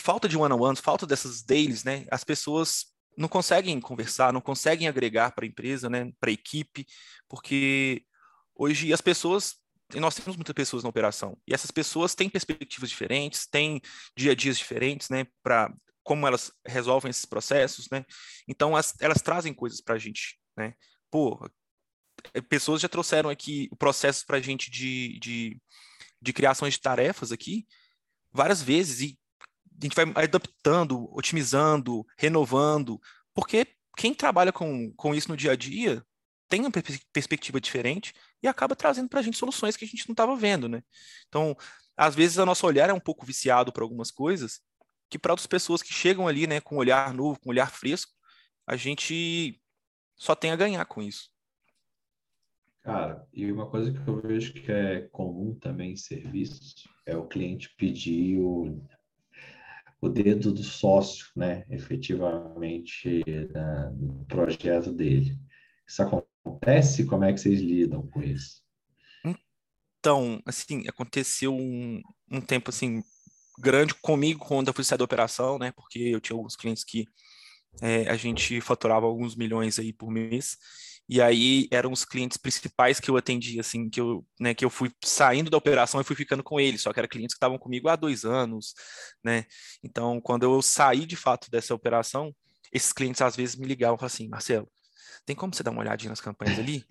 falta 0.00 0.26
de 0.26 0.38
one-on-ones, 0.38 0.80
falta 0.80 1.06
dessas 1.06 1.42
dailies, 1.42 1.84
né? 1.84 2.06
As 2.10 2.24
pessoas 2.24 2.86
não 3.14 3.28
conseguem 3.28 3.78
conversar, 3.78 4.32
não 4.32 4.40
conseguem 4.40 4.88
agregar 4.88 5.32
para 5.32 5.44
a 5.44 5.48
empresa, 5.48 5.90
né, 5.90 6.10
para 6.18 6.30
a 6.30 6.32
equipe, 6.32 6.86
porque 7.28 8.06
hoje 8.54 8.90
as 8.90 9.02
pessoas 9.02 9.65
e 9.94 10.00
nós 10.00 10.14
temos 10.14 10.36
muitas 10.36 10.54
pessoas 10.54 10.82
na 10.82 10.88
operação. 10.88 11.38
E 11.46 11.54
essas 11.54 11.70
pessoas 11.70 12.14
têm 12.14 12.28
perspectivas 12.28 12.90
diferentes, 12.90 13.46
têm 13.46 13.80
dia 14.16 14.32
a 14.32 14.34
dias 14.34 14.58
diferentes, 14.58 15.08
né? 15.08 15.26
Para 15.42 15.72
como 16.02 16.26
elas 16.26 16.52
resolvem 16.64 17.10
esses 17.10 17.24
processos, 17.24 17.88
né? 17.90 18.04
Então, 18.48 18.76
as, 18.76 18.94
elas 19.00 19.22
trazem 19.22 19.52
coisas 19.52 19.80
para 19.80 19.94
a 19.94 19.98
gente, 19.98 20.38
né? 20.56 20.74
Pô, 21.10 21.38
é, 22.34 22.40
pessoas 22.40 22.80
já 22.80 22.88
trouxeram 22.88 23.30
aqui 23.30 23.68
processos 23.78 24.24
para 24.24 24.38
a 24.38 24.40
gente 24.40 24.70
de, 24.70 25.18
de, 25.20 25.60
de 26.20 26.32
criações 26.32 26.74
de 26.74 26.80
tarefas 26.80 27.32
aqui, 27.32 27.66
várias 28.32 28.62
vezes 28.62 29.00
e 29.00 29.18
a 29.80 29.84
gente 29.84 29.96
vai 29.96 30.24
adaptando, 30.24 31.08
otimizando, 31.14 32.06
renovando, 32.16 33.00
porque 33.34 33.66
quem 33.96 34.14
trabalha 34.14 34.52
com, 34.52 34.92
com 34.94 35.14
isso 35.14 35.28
no 35.28 35.36
dia 35.36 35.52
a 35.52 35.56
dia 35.56 36.04
tem 36.48 36.60
uma 36.60 36.70
perspectiva 37.12 37.60
diferente 37.60 38.14
e 38.42 38.48
acaba 38.48 38.76
trazendo 38.76 39.08
para 39.08 39.20
a 39.20 39.22
gente 39.22 39.36
soluções 39.36 39.76
que 39.76 39.84
a 39.84 39.88
gente 39.88 40.08
não 40.08 40.12
estava 40.12 40.36
vendo, 40.36 40.68
né? 40.68 40.82
Então, 41.28 41.56
às 41.96 42.14
vezes, 42.14 42.36
o 42.36 42.46
nosso 42.46 42.66
olhar 42.66 42.90
é 42.90 42.92
um 42.92 43.00
pouco 43.00 43.24
viciado 43.24 43.72
para 43.72 43.82
algumas 43.82 44.10
coisas, 44.10 44.60
que 45.08 45.18
para 45.18 45.32
outras 45.32 45.46
pessoas 45.46 45.82
que 45.82 45.92
chegam 45.92 46.28
ali, 46.28 46.46
né, 46.46 46.60
com 46.60 46.76
um 46.76 46.78
olhar 46.78 47.12
novo, 47.14 47.40
com 47.40 47.48
um 47.48 47.52
olhar 47.52 47.70
fresco, 47.70 48.12
a 48.66 48.76
gente 48.76 49.60
só 50.16 50.34
tem 50.34 50.50
a 50.50 50.56
ganhar 50.56 50.84
com 50.84 51.02
isso. 51.02 51.30
Cara, 52.82 53.26
e 53.32 53.50
uma 53.50 53.68
coisa 53.68 53.92
que 53.92 54.08
eu 54.08 54.20
vejo 54.20 54.52
que 54.52 54.70
é 54.70 55.02
comum 55.10 55.54
também 55.54 55.92
em 55.92 55.96
serviços 55.96 56.86
é 57.04 57.16
o 57.16 57.26
cliente 57.26 57.74
pedir 57.76 58.38
o, 58.38 58.80
o 60.00 60.08
dedo 60.08 60.52
do 60.52 60.62
sócio, 60.62 61.26
né, 61.34 61.64
efetivamente, 61.68 63.24
no 63.98 64.24
projeto 64.26 64.92
dele. 64.92 65.36
Isso 65.86 66.02
acontece? 66.02 66.35
Como 67.06 67.24
é 67.24 67.32
que 67.32 67.40
vocês 67.40 67.60
lidam 67.60 68.06
com 68.06 68.22
isso? 68.22 68.62
Então, 69.98 70.40
assim, 70.46 70.84
aconteceu 70.88 71.52
um, 71.52 72.00
um 72.30 72.40
tempo, 72.40 72.70
assim, 72.70 73.02
grande 73.58 73.94
comigo 73.94 74.44
quando 74.46 74.68
eu 74.68 74.74
fui 74.74 74.84
sair 74.84 74.98
da 74.98 75.04
operação, 75.04 75.58
né, 75.58 75.72
porque 75.72 75.98
eu 75.98 76.20
tinha 76.20 76.36
alguns 76.36 76.54
clientes 76.54 76.84
que 76.84 77.06
é, 77.82 78.08
a 78.08 78.16
gente 78.16 78.60
faturava 78.60 79.06
alguns 79.06 79.34
milhões 79.34 79.78
aí 79.78 79.92
por 79.92 80.10
mês, 80.10 80.56
e 81.08 81.20
aí 81.20 81.68
eram 81.70 81.92
os 81.92 82.04
clientes 82.04 82.36
principais 82.36 82.98
que 82.98 83.10
eu 83.10 83.16
atendia, 83.16 83.60
assim, 83.60 83.88
que 83.88 84.00
eu, 84.00 84.24
né, 84.40 84.54
que 84.54 84.64
eu 84.64 84.70
fui 84.70 84.90
saindo 85.04 85.50
da 85.50 85.56
operação 85.56 86.00
e 86.00 86.04
fui 86.04 86.16
ficando 86.16 86.42
com 86.42 86.58
eles, 86.60 86.82
só 86.82 86.92
que 86.92 86.98
eram 86.98 87.08
clientes 87.08 87.34
que 87.34 87.38
estavam 87.38 87.58
comigo 87.58 87.88
há 87.88 87.96
dois 87.96 88.24
anos, 88.24 88.74
né? 89.24 89.44
Então, 89.84 90.20
quando 90.20 90.42
eu 90.42 90.60
saí 90.62 91.06
de 91.06 91.16
fato 91.16 91.50
dessa 91.50 91.74
operação, 91.74 92.34
esses 92.72 92.92
clientes 92.92 93.22
às 93.22 93.36
vezes 93.36 93.56
me 93.56 93.66
ligavam 93.66 93.96
e 93.96 93.98
falavam 93.98 94.14
assim, 94.14 94.28
Marcelo, 94.28 94.68
tem 95.24 95.36
como 95.36 95.54
você 95.54 95.62
dar 95.62 95.70
uma 95.70 95.80
olhadinha 95.80 96.10
nas 96.10 96.20
campanhas 96.20 96.58
ali? 96.58 96.84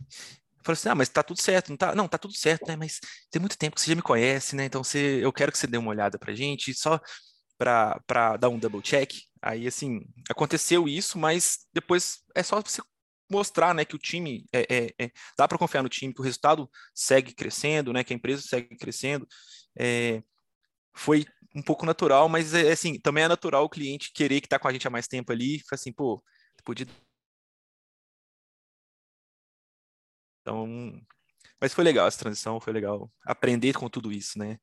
Falei 0.64 0.74
assim, 0.74 0.90
ah, 0.90 0.96
mas 0.96 1.10
tá 1.10 1.22
tudo 1.22 1.42
certo, 1.42 1.70
não 1.70 1.78
tá? 1.78 1.94
Não, 1.94 2.08
tá 2.08 2.18
tudo 2.18 2.36
certo, 2.36 2.68
né? 2.68 2.76
Mas 2.76 3.00
tem 3.30 3.40
muito 3.40 3.58
tempo 3.58 3.76
que 3.76 3.82
você 3.82 3.92
já 3.92 3.96
me 3.96 4.02
conhece, 4.02 4.56
né? 4.56 4.66
Então 4.66 4.84
você, 4.84 5.24
eu 5.24 5.32
quero 5.32 5.52
que 5.52 5.58
você 5.58 5.68
dê 5.68 5.78
uma 5.78 5.92
olhada 5.92 6.18
pra 6.18 6.34
gente, 6.34 6.74
só 6.74 7.00
para 7.58 8.38
dar 8.38 8.50
um 8.50 8.60
double 8.60 8.82
check. 8.82 9.14
Aí, 9.42 9.68
assim, 9.68 10.02
aconteceu 10.30 10.88
isso, 10.88 11.20
mas 11.20 11.60
depois 11.72 12.20
é 12.36 12.42
só 12.42 12.62
você 12.62 12.82
mostrar 13.30 13.74
né, 13.74 13.86
que 13.86 13.96
o 13.96 14.00
time 14.00 14.46
é, 14.54 14.66
é, 14.70 15.06
é 15.06 15.12
dá 15.38 15.48
para 15.48 15.58
confiar 15.58 15.84
no 15.84 15.90
time, 15.90 16.14
que 16.14 16.22
o 16.22 16.24
resultado 16.24 16.70
segue 16.94 17.34
crescendo, 17.34 17.92
né, 17.94 18.04
que 18.04 18.14
a 18.14 18.16
empresa 18.16 18.42
segue 18.42 18.76
crescendo. 18.76 19.28
É, 19.78 20.22
foi 20.96 21.26
um 21.56 21.62
pouco 21.62 21.86
natural, 21.86 22.28
mas 22.28 22.54
é, 22.54 22.72
assim, 22.72 23.00
também 23.00 23.24
é 23.24 23.28
natural 23.28 23.64
o 23.64 23.70
cliente 23.70 24.12
querer 24.14 24.42
que 24.42 24.48
está 24.48 24.60
com 24.60 24.68
a 24.68 24.74
gente 24.74 24.88
há 24.88 24.92
mais 24.92 25.08
tempo 25.08 25.32
ali, 25.32 25.62
assim, 25.72 25.92
pô, 25.92 26.24
podia. 26.64 26.88
Então, 30.46 31.02
mas 31.60 31.74
foi 31.74 31.84
legal 31.84 32.08
essa 32.08 32.20
transição, 32.20 32.60
foi 32.60 32.72
legal 32.72 33.10
aprender 33.26 33.74
com 33.74 33.90
tudo 33.90 34.12
isso, 34.12 34.38
né? 34.38 34.60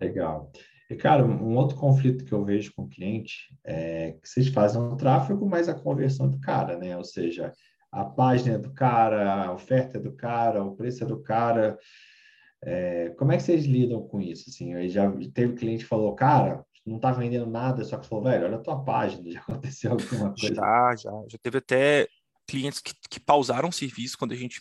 Legal. 0.00 0.52
E, 0.88 0.94
cara, 0.94 1.24
um 1.24 1.56
outro 1.56 1.76
conflito 1.76 2.24
que 2.24 2.32
eu 2.32 2.44
vejo 2.44 2.72
com 2.72 2.82
o 2.82 2.88
cliente 2.88 3.52
é 3.64 4.12
que 4.12 4.28
vocês 4.28 4.46
fazem 4.46 4.80
o 4.80 4.94
tráfego, 4.96 5.44
mas 5.48 5.68
a 5.68 5.74
conversão 5.74 6.26
é 6.26 6.28
do 6.28 6.40
cara, 6.40 6.78
né? 6.78 6.96
Ou 6.96 7.02
seja, 7.02 7.52
a 7.90 8.04
página 8.04 8.54
é 8.54 8.58
do 8.58 8.72
cara, 8.72 9.46
a 9.46 9.52
oferta 9.52 9.98
é 9.98 10.00
do 10.00 10.12
cara, 10.12 10.62
o 10.62 10.76
preço 10.76 11.02
é 11.02 11.06
do 11.06 11.20
cara. 11.20 11.76
É, 12.62 13.10
como 13.18 13.32
é 13.32 13.36
que 13.36 13.42
vocês 13.42 13.64
lidam 13.64 14.06
com 14.06 14.20
isso? 14.20 14.50
Assim, 14.50 14.74
aí 14.74 14.88
já 14.88 15.10
teve 15.32 15.54
cliente 15.54 15.82
que 15.82 15.88
falou, 15.88 16.14
cara, 16.14 16.64
não 16.86 17.00
tá 17.00 17.10
vendendo 17.10 17.46
nada, 17.46 17.82
só 17.82 17.96
que 17.96 18.06
falou, 18.06 18.24
velho, 18.24 18.44
olha 18.44 18.56
a 18.56 18.62
tua 18.62 18.84
página, 18.84 19.24
já 19.32 19.40
aconteceu 19.40 19.90
alguma 19.92 20.32
coisa? 20.32 20.54
Já, 20.54 20.94
já. 20.96 21.24
Já 21.28 21.38
teve 21.42 21.58
até 21.58 22.06
clientes 22.46 22.80
que, 22.80 22.94
que 23.10 23.20
pausaram 23.20 23.68
o 23.68 23.72
serviço 23.72 24.18
quando 24.18 24.32
a 24.32 24.36
gente 24.36 24.60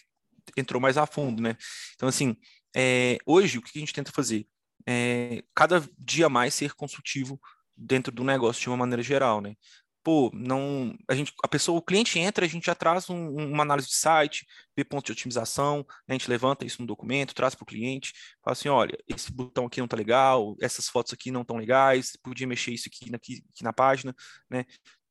entrou 0.57 0.81
mais 0.81 0.97
a 0.97 1.05
fundo, 1.05 1.41
né? 1.41 1.55
Então, 1.95 2.09
assim, 2.09 2.35
é, 2.75 3.17
hoje, 3.25 3.57
o 3.57 3.61
que 3.61 3.77
a 3.77 3.79
gente 3.79 3.93
tenta 3.93 4.11
fazer? 4.11 4.47
é, 4.87 5.43
cada 5.55 5.83
dia 5.97 6.29
mais 6.29 6.53
ser 6.53 6.73
consultivo 6.73 7.39
dentro 7.75 8.11
do 8.11 8.23
negócio 8.23 8.61
de 8.61 8.69
uma 8.69 8.77
maneira 8.77 9.01
geral, 9.01 9.41
né? 9.41 9.55
Pô, 10.03 10.29
não, 10.33 10.93
a 11.09 11.15
gente, 11.15 11.33
a 11.41 11.47
pessoa, 11.47 11.79
o 11.79 11.81
cliente 11.81 12.19
entra, 12.19 12.45
a 12.45 12.47
gente 12.47 12.65
já 12.65 12.75
traz 12.75 13.09
um, 13.09 13.29
uma 13.29 13.63
análise 13.63 13.87
de 13.87 13.95
site, 13.95 14.45
vê 14.75 14.83
pontos 14.83 15.05
de 15.05 15.13
otimização, 15.13 15.77
né? 15.77 16.09
a 16.09 16.13
gente 16.13 16.29
levanta 16.29 16.65
isso 16.65 16.81
no 16.81 16.87
documento, 16.87 17.33
traz 17.33 17.55
para 17.55 17.63
o 17.63 17.65
cliente, 17.65 18.11
fala 18.43 18.51
assim, 18.51 18.67
olha, 18.67 18.97
esse 19.07 19.31
botão 19.31 19.65
aqui 19.65 19.79
não 19.79 19.87
tá 19.87 19.95
legal, 19.95 20.57
essas 20.61 20.89
fotos 20.89 21.13
aqui 21.13 21.31
não 21.31 21.41
estão 21.41 21.55
legais, 21.55 22.17
podia 22.21 22.45
mexer 22.45 22.71
isso 22.73 22.89
aqui, 22.89 23.15
aqui, 23.15 23.45
aqui 23.49 23.63
na 23.63 23.71
página, 23.71 24.13
né? 24.49 24.65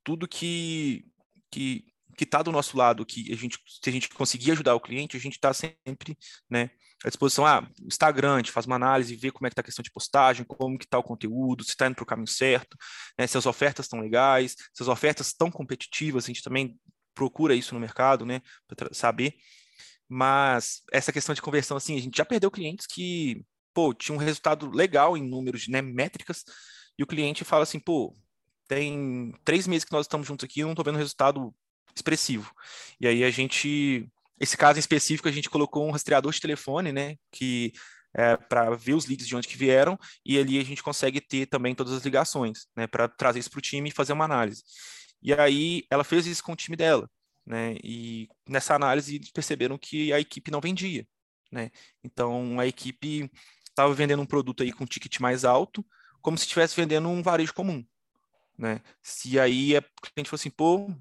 Tudo 0.05 0.29
que 0.29 1.05
que 1.51 1.92
que 2.17 2.25
está 2.25 2.43
do 2.43 2.53
nosso 2.53 2.77
lado, 2.77 3.07
que 3.07 3.33
a 3.33 3.37
gente, 3.37 3.59
se 3.67 3.89
a 3.89 3.93
gente 3.93 4.09
conseguir 4.09 4.53
ajudar 4.53 4.75
o 4.75 4.81
cliente, 4.81 5.17
a 5.17 5.21
gente 5.21 5.35
está 5.35 5.53
sempre, 5.53 6.17
né, 6.49 6.71
à 7.05 7.09
disposição. 7.09 7.47
Ah, 7.47 7.69
Instagram, 7.83 8.35
a 8.35 8.39
gente 8.39 8.53
faz 8.53 8.67
uma 8.67 8.77
análise, 8.77 9.17
vê 9.17 9.31
como 9.31 9.47
é 9.47 9.51
que 9.51 9.55
está 9.55 9.61
a 9.61 9.65
questão 9.65 9.83
de 9.83 9.91
postagem, 9.91 10.45
como 10.45 10.79
que 10.79 10.85
está 10.85 10.99
o 10.99 11.03
conteúdo, 11.03 11.65
se 11.65 11.71
está 11.71 11.87
indo 11.87 11.95
para 11.95 12.03
o 12.03 12.07
caminho 12.07 12.29
certo, 12.29 12.77
né, 13.19 13.27
se 13.27 13.37
as 13.37 13.47
ofertas 13.47 13.87
estão 13.87 14.01
legais, 14.01 14.57
se 14.73 14.83
as 14.83 14.89
ofertas 14.89 15.29
estão 15.29 15.51
competitivas, 15.51 16.25
a 16.25 16.29
gente 16.29 16.43
também 16.43 16.79
procura 17.15 17.55
isso 17.55 17.75
no 17.75 17.81
mercado, 17.81 18.25
né, 18.25 18.41
para 18.67 18.93
saber. 18.93 19.35
Mas 20.09 20.83
essa 20.93 21.13
questão 21.13 21.35
de 21.35 21.43
conversão, 21.43 21.77
assim, 21.77 21.97
a 21.97 22.01
gente 22.01 22.17
já 22.17 22.25
perdeu 22.25 22.51
clientes 22.51 22.87
que, 22.87 23.45
pô, 23.73 23.95
tinha 23.95 24.15
um 24.15 24.19
resultado 24.19 24.71
legal 24.71 25.17
em 25.17 25.27
números, 25.27 25.69
né, 25.69 25.81
métricas, 25.81 26.45
e 26.99 27.03
o 27.03 27.07
cliente 27.07 27.45
fala 27.45 27.63
assim, 27.63 27.81
pô, 27.81 28.17
tem 28.69 29.35
três 29.45 29.67
meses 29.67 29.85
que 29.85 29.93
nós 29.93 30.07
estamos 30.07 30.27
juntos 30.27 30.45
aqui, 30.45 30.61
eu 30.61 30.67
não 30.67 30.73
estou 30.73 30.85
vendo 30.85 30.99
resultado 30.99 31.55
expressivo. 31.95 32.53
E 33.01 33.07
aí 33.07 33.25
a 33.25 33.31
gente, 33.31 34.09
esse 34.39 34.57
caso 34.57 34.79
em 34.79 34.81
específico, 34.81 35.29
a 35.29 35.33
gente 35.33 35.51
colocou 35.51 35.87
um 35.87 35.91
rastreador 35.91 36.33
de 36.33 36.41
telefone, 36.41 36.93
né, 36.93 37.17
que 37.31 37.73
é, 38.15 38.37
para 38.37 38.75
ver 38.77 38.95
os 38.95 39.07
leads 39.07 39.27
de 39.27 39.35
onde 39.35 39.49
que 39.49 39.57
vieram, 39.57 39.99
e 40.25 40.39
ali 40.39 40.59
a 40.59 40.65
gente 40.65 40.83
consegue 40.83 41.21
ter 41.21 41.47
também 41.47 41.75
todas 41.75 41.93
as 41.93 42.05
ligações, 42.05 42.67
né, 42.77 42.87
para 42.87 43.09
trazer 43.09 43.39
isso 43.39 43.51
para 43.51 43.59
o 43.59 43.63
time 43.63 43.89
e 43.89 43.93
fazer 43.93 44.13
uma 44.13 44.25
análise. 44.25 44.63
E 45.23 45.33
aí 45.33 45.85
ela 45.91 46.05
fez 46.05 46.27
isso 46.27 46.43
com 46.43 46.53
o 46.53 46.57
time 46.57 46.77
dela, 46.77 47.09
né, 47.47 47.77
e 47.83 48.29
nessa 48.49 48.75
análise 48.75 49.17
eles 49.17 49.31
perceberam 49.31 49.79
que 49.79 50.13
a 50.13 50.21
equipe 50.21 50.51
não 50.51 50.61
vendia, 50.61 51.07
né, 51.51 51.71
então 52.05 52.61
a 52.61 52.67
equipe 52.67 53.31
estava 53.69 53.95
vendendo 53.95 54.23
um 54.23 54.27
produto 54.27 54.63
aí 54.63 54.73
com 54.73 54.85
ticket 54.85 55.19
mais 55.19 55.45
alto, 55.45 55.85
como 56.21 56.37
se 56.37 56.45
estivesse 56.45 56.77
vendendo 56.77 57.09
um 57.09 57.23
varejo 57.23 57.55
comum, 57.55 57.85
né, 58.59 58.81
se 59.03 59.41
aí 59.41 59.77
a 59.77 59.83
cliente 59.83 60.29
falou 60.29 60.39
assim, 60.39 60.51
pô, 60.51 60.95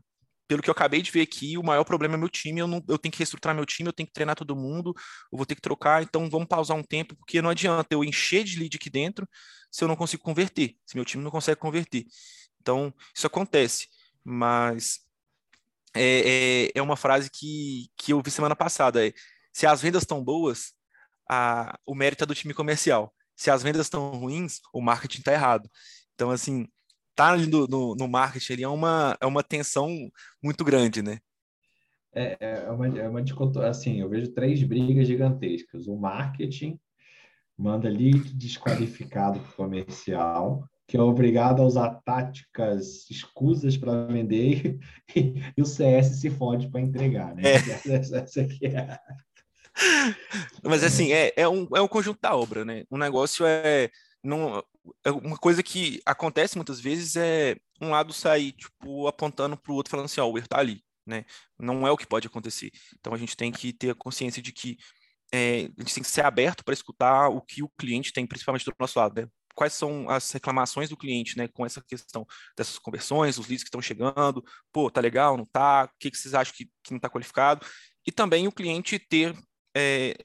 pelo 0.52 0.62
que 0.62 0.70
eu 0.70 0.74
acabei 0.74 1.02
de 1.02 1.10
ver 1.10 1.22
aqui, 1.22 1.58
o 1.58 1.64
maior 1.64 1.86
problema 1.86 2.16
é 2.16 2.18
meu 2.18 2.28
time, 2.28 2.60
eu, 2.60 2.68
não, 2.68 2.84
eu 2.90 2.98
tenho 2.98 3.10
que 3.10 3.20
reestruturar 3.20 3.56
meu 3.56 3.66
time, 3.66 3.88
eu 3.88 3.94
tenho 3.94 4.06
que 4.06 4.12
treinar 4.12 4.36
todo 4.36 4.54
mundo, 4.54 4.94
eu 5.32 5.38
vou 5.38 5.46
ter 5.46 5.56
que 5.56 5.62
trocar, 5.62 6.04
então 6.04 6.30
vamos 6.30 6.50
pausar 6.50 6.76
um 6.76 6.84
tempo, 6.84 7.16
porque 7.16 7.42
não 7.42 7.50
adianta 7.50 7.88
eu 7.96 8.04
encher 8.04 8.44
de 8.44 8.60
lead 8.60 8.76
aqui 8.76 8.90
dentro 8.90 9.26
se 9.72 9.82
eu 9.82 9.88
não 9.88 9.96
consigo 9.96 10.22
converter, 10.22 10.76
se 10.86 10.98
meu 10.98 11.06
time 11.06 11.24
não 11.24 11.32
consegue 11.32 11.58
converter. 11.58 12.04
Então, 12.60 12.94
isso 13.16 13.26
acontece, 13.26 13.88
mas 14.26 15.00
é, 15.96 16.66
é, 16.66 16.72
é 16.76 16.82
uma 16.82 16.98
frase 16.98 17.30
que, 17.32 17.88
que 17.96 18.12
eu 18.12 18.22
vi 18.22 18.30
semana 18.30 18.54
passada, 18.54 19.08
é, 19.08 19.14
se 19.54 19.66
as 19.66 19.82
vendas 19.82 20.04
estão 20.04 20.22
boas, 20.22 20.74
a, 21.30 21.80
o 21.86 21.96
mérito 21.96 22.26
é 22.26 22.28
do 22.28 22.36
time 22.36 22.54
comercial. 22.54 23.14
Se 23.38 23.50
as 23.50 23.64
vendas 23.64 23.86
estão 23.86 24.12
ruins, 24.12 24.60
o 24.74 24.82
marketing 24.82 25.20
está 25.20 25.32
errado. 25.32 25.70
Então, 26.14 26.30
assim, 26.30 26.68
tá 27.16 27.36
no, 27.38 27.68
no, 27.68 27.96
no 27.96 28.08
marketing 28.08 28.54
ali 28.54 28.64
é 28.64 28.68
uma, 28.68 29.18
é 29.20 29.26
uma 29.26 29.44
tensão 29.44 29.90
muito 30.42 30.64
grande, 30.64 31.02
né? 31.02 31.20
É, 32.14 32.38
é 32.40 32.72
uma, 32.72 32.88
é 33.00 33.08
uma 33.08 33.24
assim, 33.68 34.02
eu 34.02 34.10
vejo 34.10 34.34
três 34.34 34.62
brigas 34.64 35.08
gigantescas. 35.08 35.88
O 35.88 35.96
marketing 35.96 36.80
manda 37.58 37.90
lead 37.90 38.34
desqualificado 38.34 39.40
para 39.40 39.50
o 39.50 39.56
comercial, 39.56 40.68
que 40.88 40.98
é 40.98 41.02
obrigado 41.02 41.62
a 41.62 41.66
usar 41.66 42.02
táticas 42.04 43.10
escusas 43.10 43.78
para 43.78 44.08
vender 44.08 44.78
e, 45.16 45.36
e, 45.56 45.62
o 45.62 45.66
CS 45.66 46.20
se 46.20 46.30
fode 46.30 46.70
para 46.70 46.82
entregar, 46.82 47.34
né? 47.36 47.44
É. 47.44 47.56
Essa, 47.96 48.18
essa 48.18 48.42
aqui 48.42 48.66
é... 48.66 49.00
Mas 50.64 50.84
assim, 50.84 51.14
é, 51.14 51.32
é, 51.38 51.48
um, 51.48 51.66
é 51.74 51.82
um 51.82 51.88
conjunto 51.88 52.20
da 52.22 52.36
obra, 52.36 52.66
né? 52.66 52.84
O 52.90 52.98
negócio 52.98 53.46
é 53.46 53.90
não, 54.24 54.64
é 55.04 55.12
uma 55.12 55.38
coisa 55.38 55.64
que 55.64 56.02
acontece 56.06 56.56
muitas 56.56 56.80
vezes 56.80 57.16
é 57.16 57.56
um 57.82 57.90
lado 57.90 58.14
sair, 58.14 58.52
tipo, 58.54 59.08
apontando 59.08 59.58
para 59.58 59.72
o 59.72 59.76
outro, 59.76 59.92
falando 59.92 60.06
assim, 60.06 60.22
ó, 60.22 60.30
o 60.30 60.38
erro 60.38 60.48
tá 60.48 60.60
ali, 60.60 60.84
né? 61.06 61.26
Não 61.60 61.88
é 61.88 61.92
o 61.92 61.98
que 61.98 62.06
pode 62.06 62.28
acontecer. 62.28 62.72
Então 63.00 63.14
a 63.14 63.18
gente 63.18 63.36
tem 63.36 63.52
que 63.52 63.74
ter 63.74 63.92
a 63.92 63.96
consciência 63.96 64.42
de 64.42 64.52
que 64.52 64.78
é, 65.34 65.70
a 65.78 65.82
gente 65.82 65.94
tem 65.94 66.04
que 66.04 66.10
ser 66.10 66.26
aberto 66.26 66.64
para 66.64 66.74
escutar 66.74 67.30
o 67.30 67.42
que 67.42 67.64
o 67.64 67.70
cliente 67.70 68.14
tem, 68.14 68.28
principalmente 68.28 68.66
do 68.66 68.74
nosso 68.80 69.00
lado, 69.00 69.22
né? 69.22 69.28
Quais 69.56 69.74
são 69.74 70.10
as 70.10 70.32
reclamações 70.32 70.90
do 70.90 70.98
cliente, 70.98 71.38
né, 71.38 71.48
com 71.48 71.66
essa 71.66 71.82
questão 71.82 72.26
dessas 72.58 72.80
conversões, 72.80 73.38
os 73.38 73.48
leads 73.48 73.64
que 73.64 73.68
estão 73.68 73.82
chegando, 73.82 74.44
pô, 74.72 74.90
tá 74.90 75.02
legal, 75.02 75.36
não 75.36 75.46
tá, 75.46 75.86
o 75.86 76.00
que, 76.00 76.10
que 76.10 76.18
vocês 76.18 76.34
acham 76.34 76.54
que, 76.56 76.66
que 76.82 76.92
não 76.92 76.98
está 76.98 77.10
qualificado, 77.10 77.66
e 78.06 78.12
também 78.12 78.48
o 78.48 78.52
cliente 78.52 78.98
ter 78.98 79.36
é, 79.76 80.16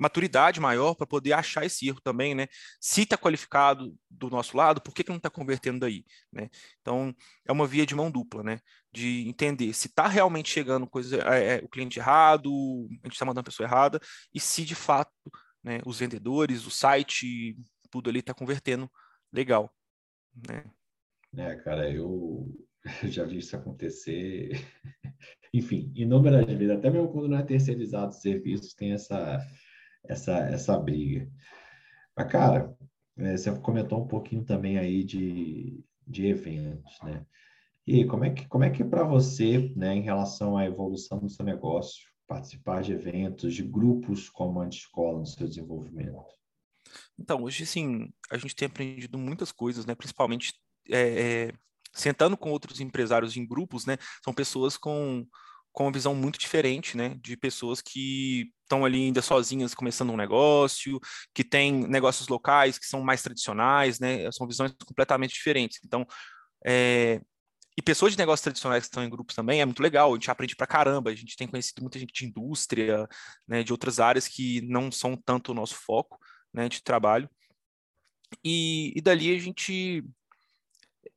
maturidade 0.00 0.58
maior 0.58 0.94
para 0.94 1.06
poder 1.06 1.34
achar 1.34 1.66
esse 1.66 1.86
erro 1.86 2.00
também, 2.00 2.34
né? 2.34 2.48
Se 2.80 3.02
está 3.02 3.18
qualificado 3.18 3.94
do 4.08 4.30
nosso 4.30 4.56
lado, 4.56 4.80
por 4.80 4.94
que, 4.94 5.04
que 5.04 5.10
não 5.10 5.18
está 5.18 5.28
convertendo 5.28 5.80
daí? 5.80 6.06
Né? 6.32 6.48
Então, 6.80 7.14
é 7.46 7.52
uma 7.52 7.66
via 7.66 7.84
de 7.84 7.94
mão 7.94 8.10
dupla, 8.10 8.42
né? 8.42 8.60
De 8.90 9.28
entender 9.28 9.74
se 9.74 9.88
está 9.88 10.08
realmente 10.08 10.48
chegando 10.48 10.86
coisa, 10.86 11.18
é, 11.18 11.56
é, 11.56 11.60
o 11.62 11.68
cliente 11.68 11.98
errado, 11.98 12.50
a 13.02 13.06
gente 13.06 13.12
está 13.12 13.26
mandando 13.26 13.40
a 13.40 13.44
pessoa 13.44 13.68
errada, 13.68 14.00
e 14.34 14.40
se 14.40 14.64
de 14.64 14.74
fato 14.74 15.12
né, 15.62 15.80
os 15.84 15.98
vendedores, 15.98 16.66
o 16.66 16.70
site, 16.70 17.54
tudo 17.90 18.08
ali 18.08 18.20
está 18.20 18.32
convertendo 18.32 18.90
legal. 19.30 19.70
Né? 20.48 20.64
É, 21.36 21.56
cara, 21.56 21.92
eu 21.92 22.48
já 23.04 23.24
vi 23.24 23.36
isso 23.36 23.54
acontecer. 23.54 24.52
Enfim, 25.52 25.92
inúmeras 25.94 26.46
vezes, 26.46 26.70
até 26.70 26.88
mesmo 26.88 27.12
quando 27.12 27.28
não 27.28 27.38
é 27.38 27.42
terceirizado 27.42 28.12
o 28.12 28.18
serviço, 28.18 28.74
tem 28.76 28.92
essa 28.92 29.38
essa, 30.04 30.32
essa 30.38 30.78
briga. 30.78 31.30
Mas, 32.16 32.30
cara, 32.30 32.74
é, 33.18 33.36
você 33.36 33.54
comentou 33.60 34.02
um 34.02 34.08
pouquinho 34.08 34.44
também 34.44 34.78
aí 34.78 35.04
de, 35.04 35.82
de 36.06 36.26
eventos, 36.26 36.98
né? 37.02 37.24
E 37.86 38.04
como 38.04 38.24
é 38.24 38.30
que, 38.30 38.46
como 38.46 38.64
é 38.64 38.70
que 38.70 38.82
é 38.82 38.86
para 38.86 39.02
você, 39.02 39.72
né, 39.74 39.94
em 39.94 40.02
relação 40.02 40.56
à 40.56 40.64
evolução 40.64 41.18
do 41.18 41.28
seu 41.28 41.44
negócio, 41.44 42.08
participar 42.26 42.82
de 42.82 42.92
eventos, 42.92 43.54
de 43.54 43.62
grupos 43.62 44.28
como 44.28 44.60
a 44.60 44.68
escola 44.68 45.18
no 45.18 45.26
seu 45.26 45.48
desenvolvimento? 45.48 46.22
Então, 47.18 47.42
hoje, 47.42 47.66
sim, 47.66 48.12
a 48.30 48.36
gente 48.36 48.54
tem 48.54 48.66
aprendido 48.66 49.18
muitas 49.18 49.50
coisas, 49.50 49.86
né? 49.86 49.94
Principalmente 49.94 50.54
é, 50.88 51.48
é, 51.48 51.52
sentando 51.92 52.36
com 52.36 52.50
outros 52.50 52.80
empresários 52.80 53.36
em 53.36 53.46
grupos, 53.46 53.86
né? 53.86 53.96
São 54.22 54.32
pessoas 54.32 54.76
com 54.76 55.26
com 55.72 55.84
uma 55.84 55.92
visão 55.92 56.14
muito 56.14 56.38
diferente, 56.38 56.96
né, 56.96 57.16
de 57.22 57.36
pessoas 57.36 57.80
que 57.80 58.52
estão 58.70 58.84
ali 58.84 59.06
ainda 59.06 59.20
sozinhas 59.20 59.74
começando 59.74 60.10
um 60.10 60.16
negócio, 60.16 61.00
que 61.34 61.42
têm 61.42 61.72
negócios 61.72 62.28
locais 62.28 62.78
que 62.78 62.86
são 62.86 63.02
mais 63.02 63.20
tradicionais, 63.20 63.98
né, 63.98 64.30
são 64.30 64.46
visões 64.46 64.72
completamente 64.86 65.34
diferentes. 65.34 65.80
Então, 65.84 66.06
é... 66.64 67.20
e 67.76 67.82
pessoas 67.82 68.12
de 68.12 68.18
negócios 68.18 68.42
tradicionais 68.42 68.84
que 68.84 68.86
estão 68.86 69.02
em 69.02 69.10
grupos 69.10 69.34
também 69.34 69.60
é 69.60 69.64
muito 69.64 69.82
legal, 69.82 70.12
a 70.12 70.14
gente 70.14 70.30
aprende 70.30 70.54
pra 70.54 70.66
caramba, 70.66 71.10
a 71.10 71.14
gente 71.14 71.36
tem 71.36 71.48
conhecido 71.48 71.82
muita 71.82 71.98
gente 71.98 72.12
de 72.12 72.26
indústria, 72.26 73.08
né, 73.46 73.64
de 73.64 73.72
outras 73.72 73.98
áreas 73.98 74.28
que 74.28 74.60
não 74.62 74.92
são 74.92 75.16
tanto 75.16 75.50
o 75.50 75.54
nosso 75.54 75.74
foco, 75.74 76.16
né, 76.54 76.68
de 76.68 76.82
trabalho. 76.82 77.28
E, 78.44 78.92
e 78.96 79.00
dali 79.00 79.34
a 79.34 79.38
gente 79.40 80.04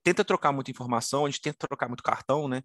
tenta 0.02 0.26
trocar 0.26 0.52
muita 0.52 0.72
informação, 0.72 1.26
a 1.26 1.30
gente 1.30 1.42
tenta 1.42 1.68
trocar 1.68 1.88
muito 1.88 2.02
cartão, 2.02 2.48
né? 2.48 2.64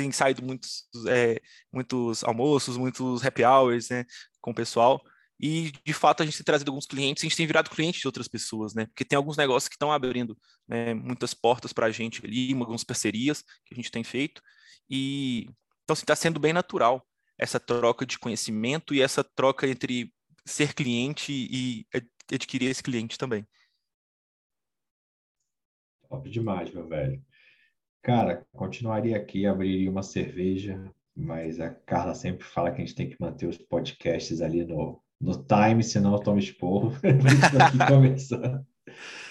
Tem 0.00 0.10
saído 0.12 0.42
muitos, 0.42 0.86
é, 1.08 1.40
muitos 1.72 2.24
almoços, 2.24 2.76
muitos 2.76 3.24
happy 3.24 3.44
hours 3.44 3.88
né, 3.88 4.04
com 4.40 4.50
o 4.50 4.54
pessoal. 4.54 5.00
E, 5.38 5.72
de 5.84 5.92
fato, 5.92 6.22
a 6.22 6.26
gente 6.26 6.36
tem 6.38 6.44
trazido 6.44 6.70
alguns 6.70 6.86
clientes, 6.86 7.22
a 7.22 7.26
gente 7.26 7.36
tem 7.36 7.46
virado 7.46 7.70
cliente 7.70 8.00
de 8.00 8.06
outras 8.06 8.28
pessoas, 8.28 8.72
né? 8.72 8.86
Porque 8.86 9.04
tem 9.04 9.16
alguns 9.16 9.36
negócios 9.36 9.68
que 9.68 9.74
estão 9.74 9.92
abrindo 9.92 10.38
né, 10.66 10.94
muitas 10.94 11.34
portas 11.34 11.72
para 11.72 11.86
a 11.86 11.90
gente 11.90 12.24
ali, 12.24 12.54
algumas 12.54 12.84
parcerias 12.84 13.42
que 13.64 13.74
a 13.74 13.76
gente 13.76 13.90
tem 13.90 14.04
feito. 14.04 14.40
E, 14.88 15.48
então, 15.82 15.94
está 15.94 16.12
assim, 16.12 16.22
sendo 16.22 16.40
bem 16.40 16.52
natural 16.52 17.06
essa 17.38 17.58
troca 17.58 18.06
de 18.06 18.18
conhecimento 18.18 18.94
e 18.94 19.02
essa 19.02 19.24
troca 19.24 19.66
entre 19.66 20.12
ser 20.46 20.72
cliente 20.72 21.32
e 21.32 21.86
adquirir 22.32 22.70
esse 22.70 22.82
cliente 22.82 23.18
também. 23.18 23.46
Top 26.08 26.30
demais, 26.30 26.72
meu 26.72 26.86
velho. 26.86 27.20
Cara, 28.04 28.46
continuaria 28.52 29.16
aqui, 29.16 29.46
abriria 29.46 29.90
uma 29.90 30.02
cerveja, 30.02 30.78
mas 31.16 31.58
a 31.58 31.70
Carla 31.70 32.14
sempre 32.14 32.44
fala 32.44 32.70
que 32.70 32.82
a 32.82 32.84
gente 32.84 32.94
tem 32.94 33.08
que 33.08 33.16
manter 33.18 33.46
os 33.46 33.56
podcasts 33.56 34.42
ali 34.42 34.62
no, 34.62 35.00
no 35.18 35.42
time, 35.42 35.82
senão 35.82 36.12
eu 36.12 36.18
tomo 36.18 36.38
esporro. 36.38 36.92
aqui 37.00 37.78
conversando. 37.88 38.62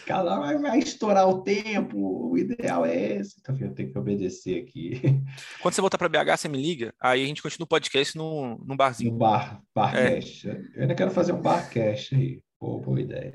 Carla 0.08 0.40
vai, 0.40 0.58
vai 0.58 0.80
estourar 0.80 1.30
o 1.30 1.44
tempo, 1.44 2.32
o 2.32 2.36
ideal 2.36 2.84
é 2.84 3.18
esse. 3.18 3.36
Então, 3.40 3.56
eu 3.60 3.76
tenho 3.76 3.92
que 3.92 4.00
obedecer 4.00 4.64
aqui. 4.64 5.00
Quando 5.62 5.76
você 5.76 5.80
voltar 5.80 6.00
para 6.00 6.10
BH, 6.10 6.36
você 6.36 6.50
me 6.50 6.60
liga, 6.60 6.96
aí 7.00 7.24
a 7.24 7.28
gente 7.28 7.44
continua 7.44 7.66
o 7.66 7.70
podcast 7.70 8.18
no, 8.18 8.58
no 8.66 8.76
barzinho. 8.76 9.12
No 9.12 9.20
bar, 9.20 9.62
barcast. 9.76 10.50
É. 10.50 10.62
Eu 10.74 10.82
ainda 10.82 10.96
quero 10.96 11.12
fazer 11.12 11.32
um 11.32 11.42
barcast 11.42 12.16
aí. 12.16 12.42
Pô, 12.60 12.80
boa 12.80 13.00
ideia. 13.00 13.34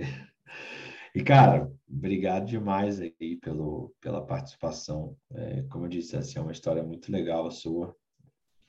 E, 1.15 1.23
cara, 1.23 1.71
obrigado 1.89 2.47
demais 2.47 3.01
aí 3.01 3.37
pelo, 3.41 3.95
pela 4.01 4.25
participação. 4.25 5.17
É, 5.33 5.63
como 5.65 5.87
eu 5.87 5.89
disse, 5.89 6.17
assim, 6.17 6.39
é 6.39 6.43
uma 6.43 6.53
história 6.53 6.83
muito 6.83 7.11
legal 7.11 7.47
a 7.47 7.51
sua. 7.51 7.97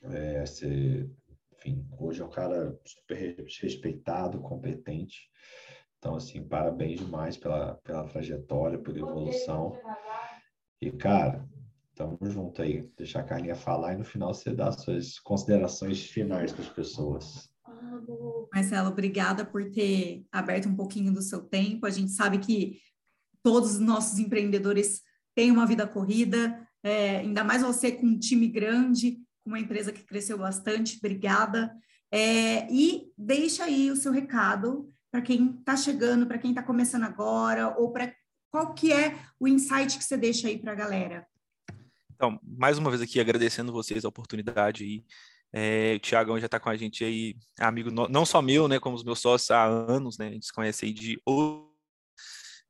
É, 0.02 0.44
você, 0.44 1.08
enfim, 1.52 1.86
hoje 1.98 2.22
é 2.22 2.24
um 2.24 2.30
cara 2.30 2.78
super 2.84 3.36
respeitado, 3.60 4.40
competente. 4.40 5.30
Então, 5.98 6.16
assim, 6.16 6.42
parabéns 6.42 6.98
demais 6.98 7.36
pela, 7.36 7.74
pela 7.76 8.04
trajetória, 8.04 8.78
pela 8.78 8.98
evolução. 8.98 9.78
E, 10.80 10.90
cara, 10.90 11.46
tamo 11.94 12.18
junto 12.22 12.62
aí. 12.62 12.90
Deixar 12.96 13.20
a 13.20 13.24
Carlinha 13.24 13.54
falar 13.54 13.92
e 13.92 13.98
no 13.98 14.04
final 14.04 14.32
você 14.32 14.54
dá 14.54 14.72
suas 14.72 15.18
considerações 15.18 16.06
finais 16.06 16.52
para 16.52 16.62
as 16.62 16.70
pessoas. 16.70 17.50
Marcelo, 18.52 18.88
obrigada 18.88 19.44
por 19.44 19.70
ter 19.70 20.24
aberto 20.32 20.68
um 20.68 20.76
pouquinho 20.76 21.12
do 21.12 21.22
seu 21.22 21.40
tempo. 21.42 21.86
A 21.86 21.90
gente 21.90 22.12
sabe 22.12 22.38
que 22.38 22.80
todos 23.42 23.74
os 23.74 23.80
nossos 23.80 24.18
empreendedores 24.18 25.02
têm 25.34 25.50
uma 25.50 25.66
vida 25.66 25.86
corrida, 25.86 26.66
é, 26.82 27.18
ainda 27.18 27.44
mais 27.44 27.62
você 27.62 27.92
com 27.92 28.06
um 28.06 28.18
time 28.18 28.46
grande, 28.48 29.18
com 29.42 29.50
uma 29.50 29.60
empresa 29.60 29.92
que 29.92 30.04
cresceu 30.04 30.38
bastante. 30.38 30.98
Obrigada. 30.98 31.74
É, 32.12 32.70
e 32.72 33.12
deixa 33.16 33.64
aí 33.64 33.90
o 33.90 33.96
seu 33.96 34.12
recado 34.12 34.92
para 35.10 35.22
quem 35.22 35.56
está 35.58 35.76
chegando, 35.76 36.26
para 36.26 36.38
quem 36.38 36.50
está 36.50 36.62
começando 36.62 37.04
agora, 37.04 37.76
ou 37.78 37.92
para 37.92 38.12
qual 38.50 38.74
que 38.74 38.92
é 38.92 39.18
o 39.38 39.46
insight 39.46 39.96
que 39.96 40.04
você 40.04 40.16
deixa 40.16 40.48
aí 40.48 40.58
para 40.58 40.72
a 40.72 40.76
galera. 40.76 41.26
Então, 42.14 42.38
mais 42.42 42.78
uma 42.78 42.90
vez 42.90 43.00
aqui 43.00 43.18
agradecendo 43.18 43.72
vocês 43.72 44.04
a 44.04 44.08
oportunidade 44.08 44.84
aí 44.84 45.04
é, 45.52 45.94
o 45.96 45.98
Tiagão 46.00 46.38
já 46.38 46.46
está 46.46 46.60
com 46.60 46.68
a 46.68 46.76
gente 46.76 47.04
aí, 47.04 47.36
amigo 47.58 47.90
não 47.90 48.24
só 48.24 48.40
meu, 48.40 48.68
né, 48.68 48.78
como 48.78 48.96
os 48.96 49.04
meus 49.04 49.20
sócios 49.20 49.50
há 49.50 49.64
anos, 49.64 50.16
né, 50.18 50.28
a 50.28 50.32
gente 50.32 50.46
se 50.46 50.52
conhece 50.52 50.86
aí 50.86 50.92
de 50.92 51.18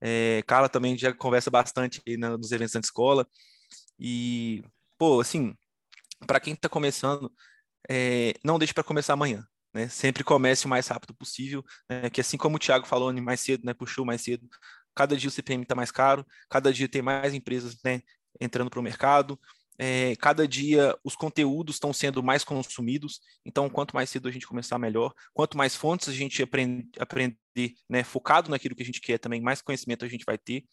é, 0.00 0.42
Carla 0.46 0.68
também 0.68 0.96
já 0.96 1.12
conversa 1.12 1.50
bastante 1.50 2.02
aí 2.06 2.16
nos 2.16 2.52
eventos 2.52 2.72
da 2.72 2.80
escola. 2.80 3.26
E, 3.98 4.64
pô, 4.98 5.20
assim, 5.20 5.54
para 6.26 6.40
quem 6.40 6.54
está 6.54 6.68
começando, 6.68 7.30
é, 7.88 8.34
não 8.42 8.58
deixe 8.58 8.72
para 8.72 8.84
começar 8.84 9.12
amanhã. 9.12 9.44
Né? 9.74 9.88
Sempre 9.88 10.24
comece 10.24 10.66
o 10.66 10.68
mais 10.68 10.88
rápido 10.88 11.14
possível, 11.14 11.64
né? 11.88 12.10
que 12.10 12.20
assim 12.20 12.36
como 12.36 12.56
o 12.56 12.58
Thiago 12.58 12.86
falou 12.86 13.12
mais 13.20 13.40
cedo, 13.40 13.64
né? 13.64 13.74
puxou 13.74 14.04
mais 14.04 14.22
cedo, 14.22 14.48
cada 14.94 15.16
dia 15.16 15.28
o 15.28 15.30
CPM 15.30 15.62
está 15.62 15.74
mais 15.74 15.92
caro, 15.92 16.26
cada 16.48 16.72
dia 16.72 16.88
tem 16.88 17.02
mais 17.02 17.34
empresas 17.34 17.76
né? 17.84 18.00
entrando 18.40 18.70
para 18.70 18.80
o 18.80 18.82
mercado, 18.82 19.38
é, 19.82 20.14
cada 20.16 20.46
dia 20.46 20.94
os 21.02 21.16
conteúdos 21.16 21.76
estão 21.76 21.90
sendo 21.90 22.22
mais 22.22 22.44
consumidos, 22.44 23.18
então 23.46 23.70
quanto 23.70 23.94
mais 23.94 24.10
cedo 24.10 24.28
a 24.28 24.30
gente 24.30 24.46
começar, 24.46 24.78
melhor. 24.78 25.14
Quanto 25.32 25.56
mais 25.56 25.74
fontes 25.74 26.06
a 26.10 26.12
gente 26.12 26.42
aprende, 26.42 26.86
aprender, 26.98 27.38
né, 27.88 28.04
focado 28.04 28.50
naquilo 28.50 28.74
que 28.74 28.82
a 28.82 28.84
gente 28.84 29.00
quer 29.00 29.16
também, 29.16 29.40
mais 29.40 29.62
conhecimento 29.62 30.04
a 30.04 30.08
gente 30.08 30.26
vai 30.26 30.36
ter. 30.36 30.66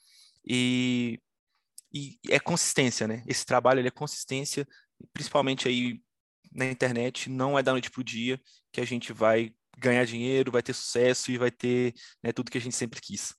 E, 0.45 1.21
e 1.93 2.19
é 2.29 2.37
consistência, 2.37 3.07
né? 3.07 3.23
Esse 3.25 3.45
trabalho 3.45 3.79
é 3.79 3.89
consistência, 3.89 4.67
principalmente 5.13 5.69
aí 5.69 6.01
na 6.51 6.65
internet, 6.65 7.29
não 7.29 7.57
é 7.57 7.63
da 7.63 7.71
noite 7.71 7.89
para 7.89 8.01
o 8.01 8.03
dia 8.03 8.37
que 8.73 8.81
a 8.81 8.85
gente 8.85 9.13
vai 9.13 9.53
ganhar 9.77 10.03
dinheiro, 10.03 10.51
vai 10.51 10.61
ter 10.61 10.73
sucesso 10.73 11.31
e 11.31 11.37
vai 11.37 11.49
ter 11.49 11.93
né, 12.21 12.33
tudo 12.33 12.51
que 12.51 12.57
a 12.57 12.61
gente 12.61 12.75
sempre 12.75 12.99
quis. 12.99 13.33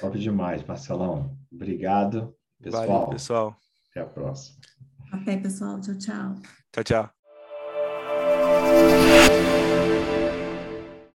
Top 0.00 0.18
demais, 0.18 0.64
Marcelão. 0.64 1.38
Obrigado, 1.52 2.34
pessoal. 2.58 2.86
Valeu, 2.86 3.08
pessoal. 3.10 3.62
Até 3.92 4.00
a 4.00 4.06
próxima. 4.06 4.58
Até, 5.12 5.36
pessoal. 5.36 5.78
Tchau, 5.80 5.98
tchau. 5.98 6.36
Tchau, 6.72 6.84
tchau. 6.84 7.10